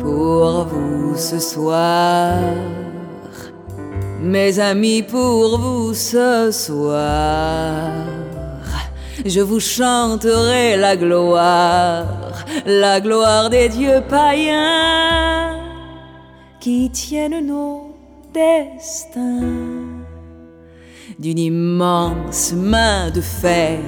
pour 0.00 0.66
vous 0.66 1.16
ce 1.16 1.38
soir. 1.38 2.34
Mes 4.20 4.60
amis, 4.60 5.02
pour 5.02 5.58
vous 5.58 5.94
ce 5.94 6.50
soir, 6.50 7.90
je 9.24 9.40
vous 9.40 9.60
chanterai 9.60 10.76
la 10.76 10.94
gloire, 10.96 12.04
la 12.66 13.00
gloire 13.00 13.48
des 13.48 13.70
dieux 13.70 14.02
païens 14.08 15.23
qui 16.64 16.88
tiennent 16.88 17.46
nos 17.46 17.94
destins. 18.32 20.00
D'une 21.18 21.38
immense 21.38 22.54
main 22.54 23.10
de 23.10 23.20
fer, 23.20 23.80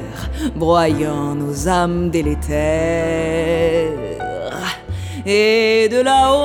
broyant 0.55 1.35
nos 1.35 1.69
âmes 1.69 2.11
délétères, 2.11 2.59
et 5.25 5.89
de 5.91 6.03
là-haut, 6.03 6.43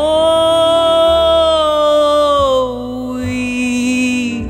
oui, 3.17 4.45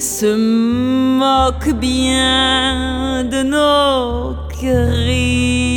se 0.00 0.34
moque 0.34 1.72
bien 1.74 3.22
de 3.22 3.44
nos 3.44 4.34
cris. 4.48 5.70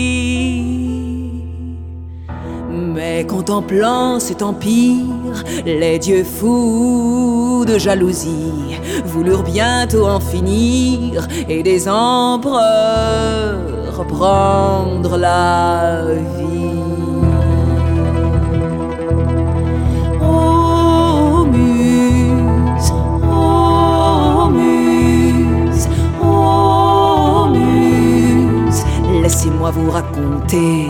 Mais 2.95 3.23
contemplant 3.27 4.19
cet 4.19 4.41
empire, 4.41 5.22
les 5.65 5.99
dieux 5.99 6.23
fous 6.23 7.65
de 7.67 7.77
jalousie 7.77 8.79
voulurent 9.05 9.43
bientôt 9.43 10.07
en 10.07 10.19
finir 10.19 11.27
et 11.47 11.63
des 11.63 11.87
empereurs 11.87 13.73
prendre 14.01 15.17
la 15.17 16.05
vie. 16.37 16.59
Oh 20.21 21.45
oh 23.31 24.49
muse, 24.49 25.87
oh 26.21 27.47
laissez-moi 29.21 29.71
vous 29.71 29.91
raconter 29.91 30.89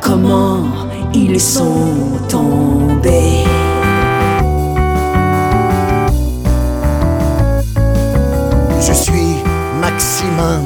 comment 0.00 0.87
ils 1.14 1.40
sont 1.40 1.94
tombés. 2.28 3.44
Je 8.80 8.92
suis 8.92 9.36
Maximin, 9.80 10.62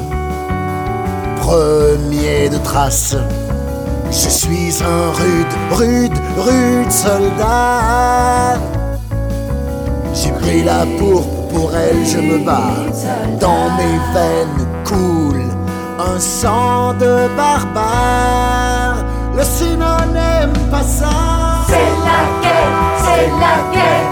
premier 1.41 2.49
de 2.49 2.57
trace. 2.57 3.15
Je 4.11 4.29
suis 4.29 4.73
un 4.83 5.11
rude, 5.19 5.53
rude, 5.71 6.19
rude 6.37 6.91
soldat. 6.91 8.59
J'ai 10.13 10.31
pris 10.31 10.63
la 10.63 10.85
pourpre 10.99 11.47
pour 11.53 11.71
elle, 11.75 12.05
je 12.05 12.19
me 12.19 12.37
bats. 12.45 12.75
Dans 13.39 13.69
mes 13.77 13.97
veines 14.13 14.67
coule 14.85 15.41
un 15.99 16.19
sang 16.19 16.93
de 16.93 17.27
barbare. 17.35 19.12
Le 19.35 19.43
synonyme 19.43 20.53
pas 20.69 20.83
ça. 20.83 21.09
C'est 21.67 21.91
la 22.07 22.21
guerre, 22.43 22.73
c'est 23.03 23.27
la 23.43 23.55
guerre, 23.73 24.09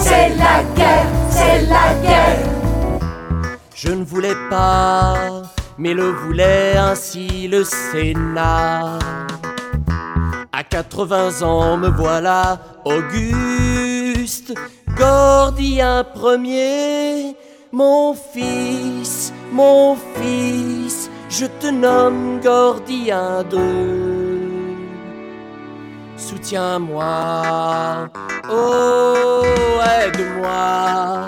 c'est 0.00 0.28
la 0.30 0.62
guerre, 0.74 1.06
c'est 1.30 1.60
la 1.68 1.94
guerre. 2.02 2.56
Je 3.74 3.90
ne 3.90 4.04
voulais 4.04 4.34
pas, 4.50 5.14
mais 5.78 5.94
le 5.94 6.10
voulait 6.10 6.76
ainsi 6.76 7.46
le 7.46 7.62
Sénat. 7.62 8.98
À 10.52 10.64
80 10.64 11.42
ans, 11.42 11.76
me 11.76 11.88
voilà, 11.88 12.58
Auguste, 12.84 14.54
Gordien 14.96 16.04
premier, 16.14 17.36
mon 17.70 18.14
fils, 18.14 19.32
mon 19.52 19.96
fils, 20.16 21.10
je 21.28 21.46
te 21.60 21.68
nomme 21.68 22.40
Gordien 22.42 23.44
II. 23.52 24.25
Sous 26.46 26.50
soutiens-moi. 26.50 28.08
Oh, 28.48 29.42
aide-moi. 29.82 31.26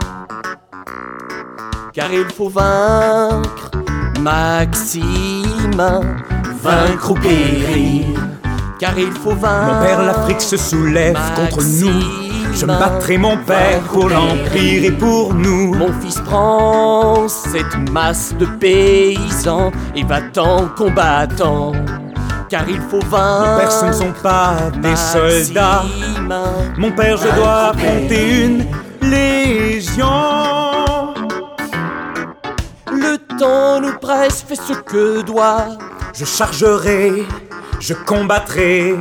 Car 1.93 2.13
il 2.13 2.27
faut 2.33 2.49
vaincre, 2.49 3.71
Maxime, 4.21 5.83
vaincre 6.63 7.11
ou 7.11 7.15
périr. 7.15 8.05
Car 8.79 8.97
il 8.97 9.11
faut 9.11 9.35
vaincre. 9.35 9.75
Mon 9.75 9.85
père, 9.85 10.03
l'Afrique 10.03 10.41
se 10.41 10.57
soulève 10.57 11.19
contre 11.35 11.65
nous. 11.65 12.55
Je 12.55 12.65
me 12.65 12.79
battrai, 12.79 13.19
mon 13.19 13.39
père, 13.39 13.81
pour 13.93 14.09
l'Empire 14.09 14.85
et 14.85 14.93
pour 14.93 15.35
nous. 15.35 15.75
Mon 15.75 15.93
fils 16.01 16.21
prend 16.21 17.27
cette 17.27 17.91
masse 17.91 18.35
de 18.39 18.47
paysans 18.47 19.73
et 19.97 20.05
va-t'en 20.05 20.69
combattant. 20.77 21.73
Car 22.49 22.67
il 22.69 22.81
faut 22.81 23.01
vaincre. 23.01 23.47
Mon 23.47 23.59
père, 23.59 23.73
ce 23.73 23.85
ne 23.85 23.93
sont 23.93 24.15
pas 24.23 24.57
des 24.77 24.97
soldats. 24.97 25.85
Mon 26.79 26.91
père, 26.93 27.17
je 27.19 27.29
dois 27.37 27.69
affronter 27.69 28.45
une 28.45 28.67
légion. 29.03 30.07
Le 32.91 33.19
temps 33.39 33.81
nous 33.81 33.99
presse, 33.99 34.45
fais 34.49 34.57
ce 34.57 34.73
que 34.73 35.21
doit. 35.23 35.67
Je 36.15 36.25
chargerai, 36.25 37.27
je 37.81 37.95
combattrai 37.95 38.97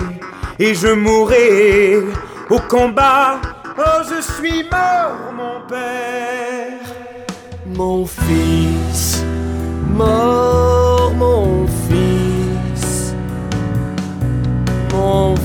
et 0.60 0.76
je 0.76 0.90
mourrai 0.90 2.04
au 2.50 2.60
combat. 2.60 3.40
Oh, 3.78 4.02
je 4.10 4.22
suis 4.22 4.64
mort, 4.64 5.32
mon 5.36 5.66
père. 5.68 6.84
Mon 7.66 8.06
fils, 8.06 9.24
mort, 9.94 11.12
mon 11.16 11.47
Mon 14.98 15.36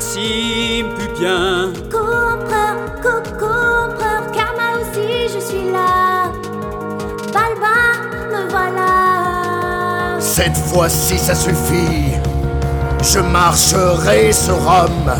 Maxime 0.00 0.94
Pupien, 0.94 1.74
coucou 1.90 3.44
empereur, 3.44 4.22
car 4.32 4.54
moi 4.54 4.80
aussi 4.80 5.28
je 5.28 5.38
suis 5.38 5.70
là. 5.70 6.32
Balbin, 7.34 7.92
me 8.32 8.48
voilà. 8.48 10.18
Cette 10.18 10.56
fois-ci, 10.56 11.18
ça 11.18 11.34
suffit. 11.34 12.14
Je 13.02 13.18
marcherai 13.18 14.32
sur 14.32 14.56
Rome. 14.64 15.12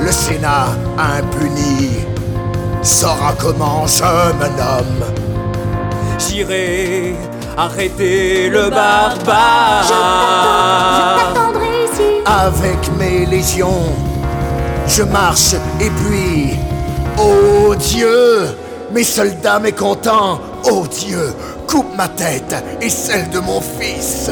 Le 0.00 0.10
Sénat 0.10 0.68
impuni 0.96 1.90
saura 2.80 3.34
comment 3.38 3.86
je 3.86 4.04
me 4.38 4.48
nomme. 4.56 5.04
j'irai 6.18 7.14
arrêter 7.58 8.48
le 8.48 8.70
barbare. 8.70 9.84
Je. 9.86 11.41
Avec 12.24 12.78
mes 12.98 13.26
légions, 13.26 13.92
je 14.86 15.02
marche 15.02 15.54
et 15.80 15.90
puis, 15.90 16.56
oh 17.18 17.74
Dieu, 17.74 18.46
mes 18.92 19.02
soldats 19.02 19.58
mécontents, 19.58 20.40
oh 20.70 20.84
Dieu, 20.88 21.34
coupe 21.66 21.96
ma 21.96 22.06
tête 22.06 22.54
et 22.80 22.88
celle 22.88 23.28
de 23.30 23.40
mon 23.40 23.60
fils. 23.60 24.30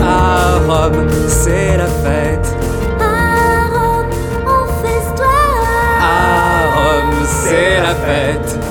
À 0.00 0.58
Rome, 0.68 1.08
c'est 1.28 1.78
la 1.78 1.86
fête. 1.86 2.54
À 3.00 3.72
Rome, 3.72 4.10
on 4.46 4.66
festoie. 4.86 5.26
À 5.98 6.74
Rome, 6.76 7.26
c'est 7.26 7.80
la 7.80 7.94
fête. 7.94 8.63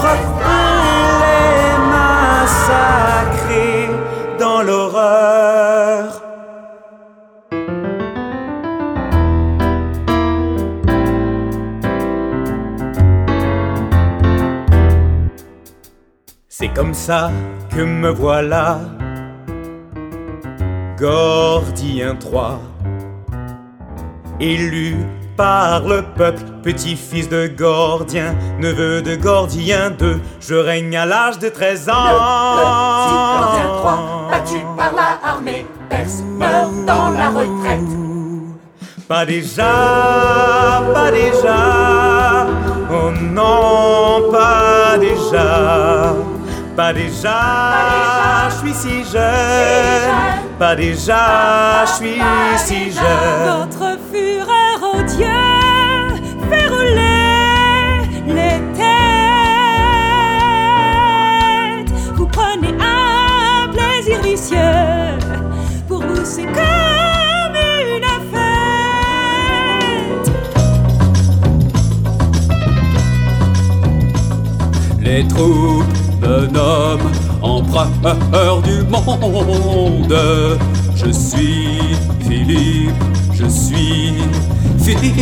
Il 0.00 1.22
est 1.40 1.78
massacré 1.96 3.90
dans 4.38 4.62
l'horreur. 4.62 6.24
C'est 16.48 16.68
comme 16.68 16.94
ça 16.94 17.30
que 17.70 17.82
me 17.82 18.10
voilà, 18.10 18.78
Gordien 20.98 22.16
III, 22.22 22.58
élu 24.40 24.96
par 25.36 25.86
le 25.86 26.02
peuple, 26.16 26.53
petit-fils 26.64 27.28
de 27.28 27.46
Gordien, 27.46 28.34
neveu 28.58 29.02
de 29.02 29.16
Gordien 29.16 29.92
II, 30.00 30.16
je 30.40 30.54
règne 30.54 30.96
à 30.96 31.04
l'âge 31.04 31.38
de 31.38 31.50
13 31.50 31.90
ans. 31.90 31.92
Gordien 33.42 33.68
III, 33.84 34.30
battu 34.30 34.64
par 34.74 34.94
la 34.94 35.28
armée 35.28 35.66
perse, 35.90 36.22
meurt 36.38 36.72
dans 36.86 37.10
la 37.10 37.28
retraite. 37.28 37.80
Pas 39.06 39.26
déjà, 39.26 40.82
pas 40.94 41.10
déjà, 41.10 42.46
oh 42.90 43.10
non, 43.20 44.32
pas 44.32 44.96
déjà, 44.98 46.14
pas 46.74 46.94
déjà, 46.94 48.48
je 48.48 48.54
suis 48.54 48.72
si 48.72 49.04
jeune, 49.12 50.10
pas 50.58 50.74
déjà, 50.74 51.84
je 51.84 51.92
suis 51.92 52.22
si 52.56 52.90
jeune. 52.90 53.93
Les 75.14 75.22
troupes 75.28 75.84
me 76.22 76.48
nomment 76.48 77.12
empereur 77.40 78.60
du 78.62 78.82
monde. 78.82 80.12
Je 80.96 81.08
suis 81.12 81.94
Philippe, 82.26 82.90
je 83.32 83.46
suis 83.46 84.14
Philippe. 84.80 85.14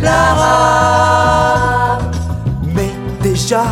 L'arabe, 0.00 1.24
mais 2.72 2.92
déjà 3.20 3.64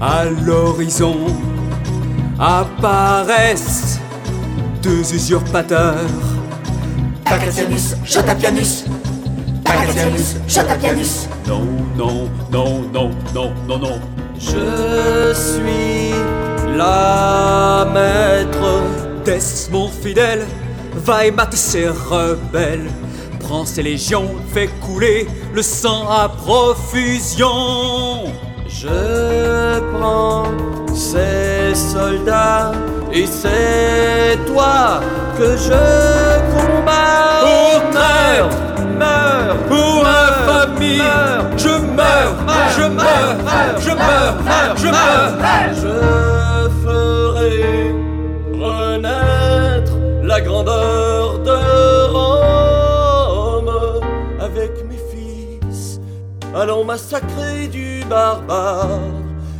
à 0.00 0.24
l'horizon 0.24 1.26
apparaissent 2.40 4.00
deux 4.82 5.14
usurpateurs. 5.14 6.10
Tagratianus, 7.24 7.94
Jotapianus. 8.04 8.86
Non, 11.46 11.62
non, 11.96 12.28
non, 12.50 12.82
non, 12.92 13.10
non, 13.34 13.52
non, 13.68 13.78
non. 13.78 14.00
Je 14.38 15.32
suis 15.34 16.14
la 16.76 17.86
maître. 17.92 18.82
Desmond 19.24 19.88
fidèle, 19.88 20.46
va 20.94 21.26
et 21.26 21.30
mate 21.32 21.54
ces 21.54 21.88
rebelles. 21.88 22.88
Prends 23.40 23.64
ces 23.64 23.82
légions, 23.82 24.30
fais 24.52 24.68
couler 24.84 25.26
le 25.52 25.62
sang 25.62 26.08
à 26.08 26.28
profusion. 26.28 27.48
Je 28.68 29.80
prends 29.98 30.44
ces 30.94 31.74
soldats 31.74 32.72
Et 33.12 33.26
c'est 33.26 34.36
toi 34.46 35.00
que 35.38 35.56
je 35.56 35.72
combats. 36.54 37.40
Pour 37.42 38.65
meurs, 39.06 39.56
Pour 39.68 40.06
infamie, 40.06 41.02
je 41.56 41.74
meurs, 41.98 42.36
je 42.76 42.86
meurs, 43.00 43.36
je 43.80 43.92
meurs, 43.92 44.76
je 44.76 44.88
meurs. 44.88 45.32
Je 45.82 45.94
ferai 46.82 47.94
renaître 48.52 49.92
la 50.22 50.40
grandeur 50.40 51.38
de 51.40 51.58
Rome. 52.12 53.72
Avec 54.40 54.72
mes 54.88 55.02
fils. 55.10 56.00
Allons 56.54 56.84
massacrer 56.84 57.68
du 57.68 58.02
barbare, 58.08 59.00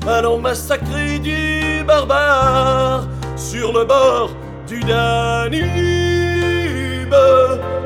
allons 0.09 0.39
massacrer 0.39 1.19
du 1.19 1.85
barbare 1.87 3.07
sur 3.37 3.73
le 3.73 3.85
bord 3.85 4.31
du 4.67 4.81
Danube. 4.81 5.67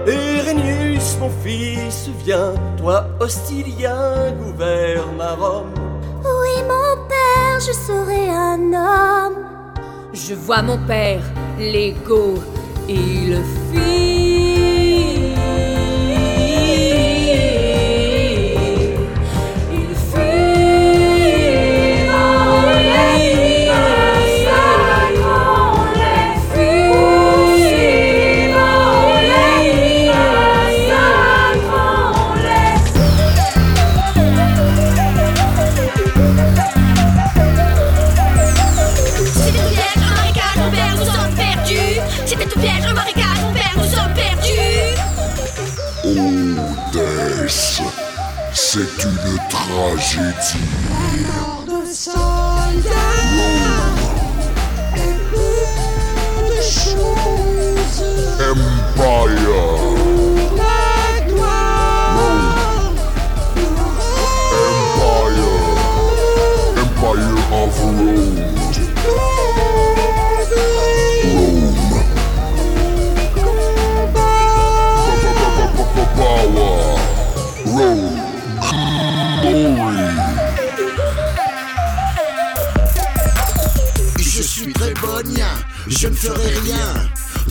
Irénius, 0.07 0.90
mon 1.21 1.31
fils, 1.45 2.09
viens, 2.25 2.55
toi 2.79 3.07
hostilien, 3.21 4.33
gouverne 4.41 5.21
à 5.21 5.35
Rome. 5.35 5.75
Oui, 6.25 6.63
mon 6.63 7.07
père, 7.09 7.61
je 7.61 7.73
serai 7.73 8.31
un 8.31 8.73
homme. 8.73 9.45
Je 10.15 10.35
vois 10.35 10.63
mon 10.63 10.79
père, 10.87 11.23
l'ego, 11.59 12.35
il 12.89 13.39
fuit. 13.71 14.10
C'est 48.73 49.03
une 49.03 49.37
tragédie. 49.49 50.61
Je 86.01 86.09
ne 86.09 86.15
ferai 86.15 86.49
rien 86.65 86.95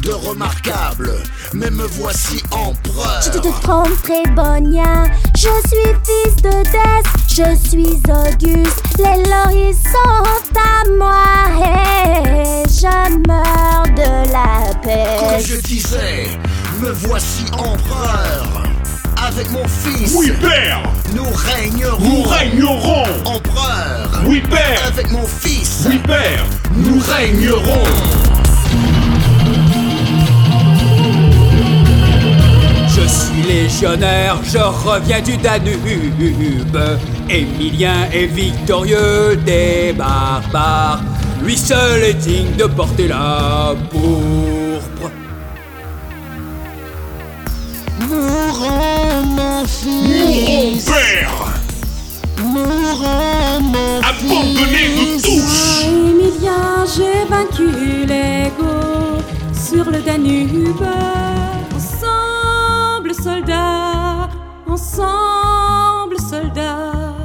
de 0.01 0.11
remarquable, 0.11 1.11
mais 1.53 1.69
me 1.69 1.83
voici 1.83 2.41
empereur. 2.49 3.19
Tu 3.23 3.29
te 3.29 3.61
trompes, 3.61 4.01
très 4.01 4.23
bonien. 4.31 5.05
Je 5.35 5.49
suis 5.67 5.93
fils 6.03 6.35
de 6.37 6.49
Dès, 6.49 7.03
je 7.27 7.69
suis 7.69 8.01
Auguste. 8.09 8.81
Les 8.97 9.23
lauriers 9.29 9.73
sont 9.73 10.57
à 10.57 10.89
moi 10.97 11.25
et 11.59 12.67
je 12.67 13.27
meurs 13.27 13.83
de 13.95 14.31
la 14.33 14.73
Comme 14.73 14.81
paix. 14.81 15.45
je 15.45 15.57
disais, 15.57 16.29
me 16.81 16.89
voici 16.89 17.45
empereur. 17.51 18.63
Avec 19.27 19.51
mon 19.51 19.67
fils. 19.67 20.15
Oui, 20.15 20.31
père. 20.41 20.81
Nous 21.13 21.23
régnerons. 21.23 21.99
Nous 21.99 22.23
régnerons. 22.23 23.03
Empereur. 23.25 24.23
Oui, 24.25 24.41
père. 24.49 24.81
Avec 24.87 25.11
mon 25.11 25.27
fils. 25.27 25.85
Oui, 25.87 25.99
père. 25.99 26.45
Nous 26.75 26.99
régnerons. 26.99 28.18
Légionnaire, 33.49 34.37
je 34.43 34.59
reviens 34.59 35.21
du 35.21 35.35
Danube. 35.37 36.77
Émilien 37.29 38.07
est 38.13 38.27
victorieux 38.27 39.37
des 39.43 39.93
barbares. 39.93 41.01
Lui 41.43 41.57
seul 41.57 42.03
est 42.03 42.13
digne 42.13 42.55
de 42.57 42.65
porter 42.65 43.07
la 43.07 43.73
pourpre. 43.89 45.11
Mourons, 48.07 49.23
mon 49.37 49.65
fils. 49.65 50.85
père. 50.85 51.39
Mourons, 52.43 53.61
mon 53.73 53.99
Abandonnez-nous 54.09 55.21
tous. 55.23 55.85
Émilien, 55.85 56.85
j'ai 56.93 57.25
vaincu 57.27 58.05
l'ego 58.05 58.73
sur 59.53 59.85
le 59.89 60.01
Danube. 60.01 60.85
Soldats, 63.49 64.29
ensemble, 64.67 66.19
soldats, 66.19 67.15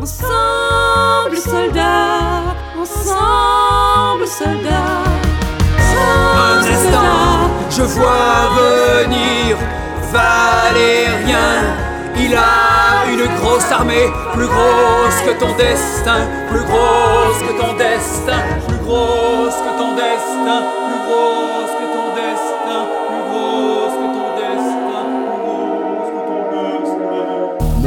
ensemble, 0.00 1.36
soldats, 1.36 2.56
ensemble, 2.80 4.26
soldats. 4.26 5.04
Un 5.78 6.60
instant, 6.60 7.50
je 7.68 7.82
vois 7.82 8.48
venir 8.56 9.58
Valérien. 10.12 11.76
Il 12.18 12.34
a 12.34 13.10
une 13.12 13.26
grosse 13.40 13.70
armée, 13.70 14.10
plus 14.32 14.46
grosse 14.46 15.20
que 15.26 15.38
ton 15.38 15.54
destin, 15.56 16.26
plus 16.48 16.64
grosse 16.64 17.42
que 17.46 17.60
ton 17.60 17.74
destin, 17.76 18.40
plus 18.66 18.78
grosse 18.78 19.56
que 19.56 19.78
ton 19.78 19.94
destin, 19.94 20.62
plus 20.88 21.00
grosse 21.06 21.55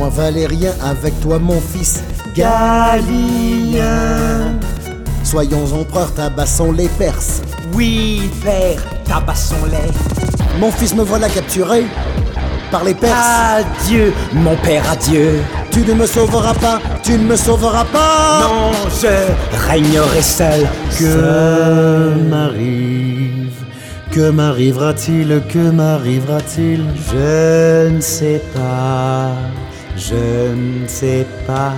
Valérien, 0.09 0.71
avec 0.83 1.19
toi 1.21 1.39
mon 1.39 1.59
fils 1.61 2.03
Galien. 2.35 2.99
Soyons 5.23 5.65
empereurs, 5.73 6.13
tabassons 6.13 6.71
les 6.71 6.87
Perses. 6.87 7.41
Oui, 7.73 8.29
père, 8.43 8.81
tabassons-les. 9.05 9.91
Mon 10.59 10.71
fils 10.71 10.95
me 10.95 11.03
voilà 11.03 11.29
capturé 11.29 11.85
par 12.71 12.83
les 12.83 12.93
Perses. 12.95 13.13
Adieu, 13.83 14.13
mon 14.33 14.55
père, 14.57 14.83
adieu. 14.91 15.39
Tu 15.71 15.81
ne 15.81 15.93
me 15.93 16.05
sauveras 16.07 16.55
pas, 16.55 16.79
tu 17.03 17.11
ne 17.13 17.23
me 17.25 17.35
sauveras 17.35 17.85
pas. 17.85 18.39
Non, 18.41 18.71
je 19.01 19.67
régnerai 19.69 20.21
seul. 20.21 20.67
Que 20.97 22.13
m'arrive 22.29 23.53
Que 24.11 24.29
m'arrivera-t-il 24.31 25.41
Que 25.47 25.69
m'arrivera-t-il 25.69 26.83
Je 27.11 27.89
ne 27.89 28.01
sais 28.01 28.41
pas, 28.55 29.31
je 29.99 30.53
ne 30.55 30.87
sais 30.87 31.25
pas. 31.45 31.73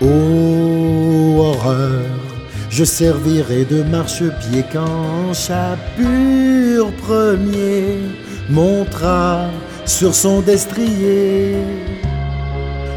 Ô 0.00 1.40
horreur, 1.40 2.02
je 2.70 2.84
servirai 2.84 3.64
de 3.64 3.82
marchepied 3.82 4.64
quand 4.72 5.34
Chapure 5.34 6.90
premier 7.02 7.98
montera 8.48 9.46
sur 9.84 10.14
son 10.14 10.40
destrier. 10.40 11.56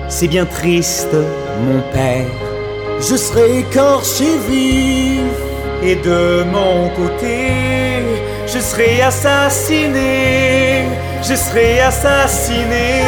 C'est 0.07 0.27
bien 0.27 0.45
triste, 0.45 1.15
mon 1.65 1.81
père. 1.93 2.27
Je 2.99 3.15
serai 3.15 3.59
écorché 3.59 4.37
vif. 4.49 5.37
Et 5.81 5.95
de 5.95 6.43
mon 6.43 6.89
côté, 6.89 8.03
je 8.45 8.59
serai 8.59 9.01
assassiné. 9.01 10.83
Je 11.21 11.35
serai 11.35 11.79
assassiné. 11.79 13.03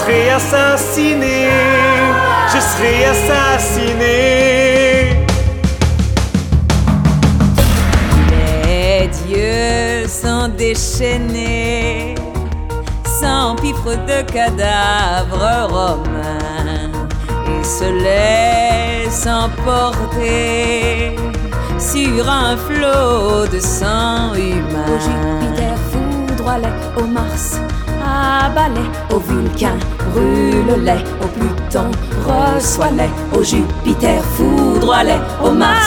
Je 0.00 0.06
serai 0.06 0.30
assassiné. 0.30 1.48
Je 2.48 2.58
serai 2.58 3.04
assassiné. 3.04 4.16
Les 8.64 9.10
dieux 9.26 10.08
sont 10.08 10.48
déchaînés, 10.56 12.14
sans 13.20 13.56
pifre 13.56 13.94
de 14.06 14.22
cadavres 14.22 15.68
romains, 15.68 16.92
et 17.46 17.62
se 17.62 17.84
laissent 17.84 19.26
emporter 19.26 21.16
sur 21.78 22.26
un 22.26 22.56
flot 22.56 23.46
de 23.52 23.60
sang 23.60 24.34
humain. 24.34 24.86
Au 24.88 24.98
Jupiter 24.98 25.76
foudroie-les, 25.92 27.02
au 27.02 27.06
Mars 27.06 27.60
au 29.12 29.18
Vulcain 29.18 29.76
brûle-les, 30.12 31.02
au 31.22 31.26
Pluton 31.28 31.90
reçois-les, 32.26 33.10
au 33.36 33.42
Jupiter 33.42 34.22
foudroie-les, 34.36 35.20
au 35.42 35.50
Mars 35.50 35.86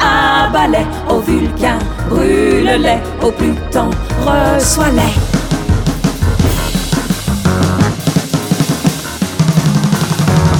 abalais, 0.00 0.86
au 1.08 1.20
Vulcain 1.20 1.78
brûle-les, 2.08 2.98
au 3.22 3.30
Pluton 3.30 3.90
reçois-les. 4.20 5.14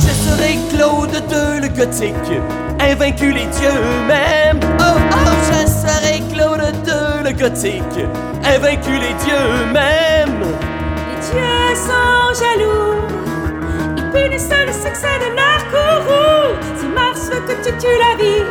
Je 0.01 0.12
serai 0.24 0.59
Claude 0.70 1.22
II 1.30 1.60
le 1.60 1.68
gothique, 1.68 2.40
invaincu 2.80 3.32
les 3.32 3.47
dieux 3.47 3.82
même. 4.06 4.60
Oh 4.80 4.98
oh, 5.12 5.30
je 5.48 5.66
serai 5.68 6.22
Claude 6.32 6.74
II 6.86 7.24
le 7.24 7.32
gothique, 7.32 8.06
invaincu 8.44 8.93
les 8.93 9.14
dieux 9.24 9.72
même. 9.72 10.41
Les 11.32 11.38
dieux 11.38 11.76
sont 11.76 12.34
jaloux, 12.38 12.96
ils 13.96 14.10
punissent 14.10 14.48
le 14.66 14.72
succès 14.72 15.18
de 15.18 15.28
leur 15.34 15.60
courroux. 15.70 16.54
Si 16.78 16.86
Mars 16.86 17.22
veut 17.30 17.40
que 17.46 17.54
tu 17.64 17.70
tues 17.78 17.98
la 17.98 18.12
vie, 18.22 18.44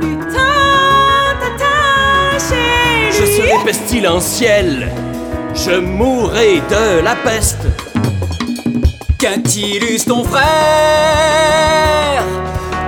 Pluton 0.00 0.52
t'attache 1.40 2.48
chez 2.50 3.10
Je 3.12 3.24
serai 3.24 3.56
pestilentiel, 3.64 4.70
je 5.54 5.72
mourrai 5.80 6.62
de 6.70 7.02
la 7.02 7.16
peste. 7.16 7.66
Quintilus 9.18 10.04
ton 10.06 10.24
frère, 10.24 10.42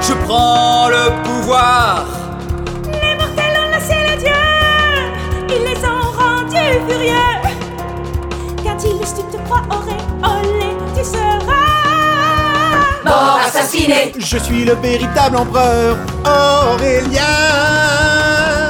je 0.00 0.14
prends 0.26 0.88
le 0.88 1.10
pouvoir. 1.24 2.06
Les 2.86 3.14
mortels 3.16 3.58
ont 3.58 3.70
lassé 3.70 3.96
les 4.08 4.16
dieux, 4.16 4.30
ils 5.48 5.64
les 5.68 5.80
ont 5.84 6.10
rendus 6.16 6.78
furieux. 6.88 7.31
Ils 8.84 8.98
tu 8.98 9.22
te 9.30 9.36
crois 9.44 9.62
auréolé, 9.70 10.76
tu 10.96 11.04
seras 11.04 11.38
Mort 13.04 13.38
assassiné, 13.46 14.12
Je 14.18 14.38
suis 14.38 14.64
le 14.64 14.74
véritable 14.74 15.36
empereur 15.36 15.96
Aurélien 16.24 17.22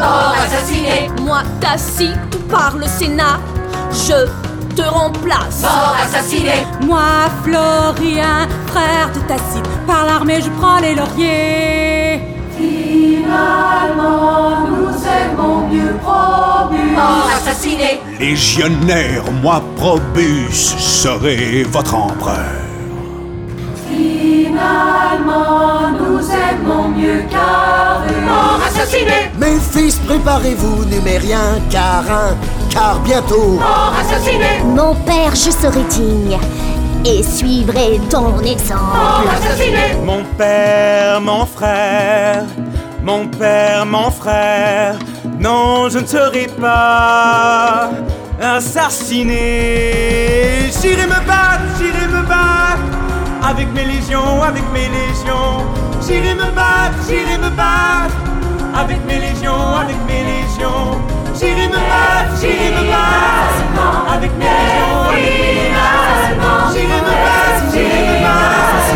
mort 0.01 0.35
assassiné, 0.45 1.11
Moi, 1.23 1.41
Tacite, 1.61 2.49
par 2.51 2.77
le 2.77 2.87
Sénat, 2.87 3.39
je 3.91 4.27
te 4.75 4.83
remplace. 4.83 5.63
mort 5.63 5.97
assassiné, 6.05 6.67
Moi, 6.83 7.01
Florien, 7.45 8.49
frère 8.67 9.11
de 9.15 9.21
Tacite, 9.21 9.67
par 9.87 10.05
l'armée 10.07 10.41
je 10.43 10.51
prends 10.61 10.79
les 10.81 10.95
lauriers. 10.95 12.21
finalement 12.59 14.67
nous 14.93 15.07
aimons 15.07 15.67
mieux 15.69 15.95
Probus. 16.03 16.93
Mort 16.95 17.29
assassiné, 17.37 18.01
Légionnaire, 18.19 19.23
moi, 19.43 19.63
Probus, 19.77 20.75
serai 20.79 21.63
votre 21.65 21.95
empereur. 21.95 22.61
finalement 23.89 25.91
nous 25.99 26.21
aimons 26.31 26.89
mieux 26.89 27.23
Carus. 27.31 28.13
Mort 28.27 28.61
assassiné, 28.67 29.31
Mes 29.39 29.59
fils, 29.61 29.97
préparez-vous, 30.07 30.85
numériens, 30.85 31.59
car 31.71 32.05
un, 32.11 32.37
car 32.71 33.01
bientôt 33.01 33.59
mort 33.59 33.95
assassiné, 34.01 34.61
Mon 34.65 34.95
père, 34.95 35.35
je 35.35 35.51
serai 35.51 35.83
digne 35.91 36.39
et 37.05 37.23
suivrai 37.23 38.01
ton 38.11 38.23
mort 38.31 38.43
exemple. 38.43 39.29
assassiné, 39.37 39.97
Mon 40.05 40.23
père, 40.39 41.21
mon 41.21 41.47
frère, 41.47 42.45
mon 43.03 43.27
père, 43.27 43.85
mon 43.87 44.11
frère, 44.11 44.97
non, 45.39 45.89
je 45.89 45.99
ne 45.99 46.07
serai 46.07 46.47
pas 46.61 47.91
assassiné. 48.41 49.41
J'irai 50.81 51.07
me 51.07 51.21
battre, 51.27 51.65
j'irai 51.79 52.07
me 52.07 52.23
battre, 52.23 52.83
avec 53.49 53.73
mes 53.75 53.85
légions, 53.85 54.43
avec 54.43 54.63
mes 54.73 54.89
légions. 54.89 55.65
J'irai 56.07 56.35
me 56.35 56.51
battre, 56.55 56.97
j'irai 57.09 57.39
me 57.39 57.51
battre, 57.51 58.15
avec 58.77 59.05
mes 59.07 59.19
légions, 59.19 59.77
avec 59.77 59.97
mes 60.07 60.23
légions. 60.25 61.01
J'irai 61.39 61.69
me 61.69 61.75
battre, 61.75 62.37
j'irai 62.41 62.71
me 62.71 62.83
battre, 62.91 64.13
avec 64.15 64.31
mes 64.39 64.45
légions. 64.45 65.03
J'irai 66.73 67.01
me 67.01 67.15
battre, 67.25 67.65
j'irai 67.73 68.03
me 68.09 68.17
battre, 68.23 68.95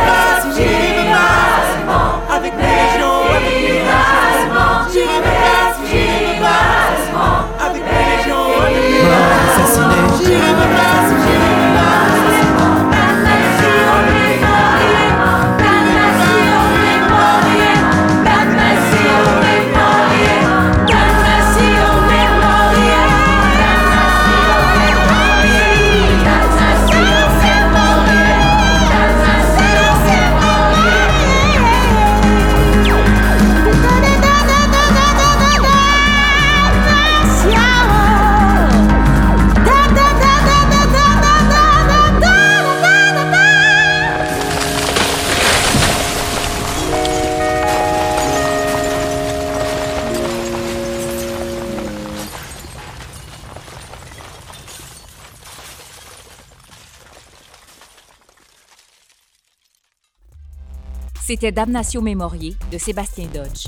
Damnatio 61.51 62.01
de 62.01 62.79
Sébastien 62.79 63.27
Dodge. 63.33 63.67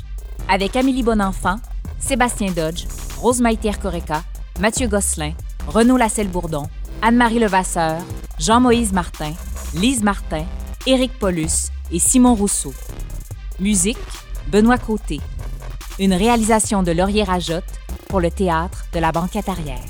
Avec 0.49 0.77
Amélie 0.77 1.03
Bonenfant, 1.03 1.57
Sébastien 1.99 2.53
Dodge, 2.53 2.85
Rose 3.19 3.41
Maïté 3.41 3.71
Correca, 3.81 4.23
Mathieu 4.61 4.87
Gosselin, 4.87 5.33
Renaud 5.67 5.97
Lasselle-Bourdon, 5.97 6.69
Anne-Marie 7.03 7.41
Levasseur, 7.41 8.01
Jean-Moïse 8.39 8.93
Martin, 8.93 9.33
Lise 9.75 10.03
Martin, 10.03 10.45
Éric 10.87 11.19
Paulus 11.19 11.71
et 11.91 11.99
Simon 11.99 12.35
Rousseau. 12.35 12.75
Musique, 13.59 13.99
Benoît 14.53 14.79
Côté. 14.79 15.21
Une 15.99 16.15
réalisation 16.15 16.83
de 16.83 16.93
Laurier 16.93 17.25
Rajotte 17.25 17.65
pour 18.09 18.21
le 18.21 18.31
théâtre 18.31 18.87
de 18.93 19.01
la 19.01 19.11
banquette 19.11 19.49
arrière. 19.49 19.83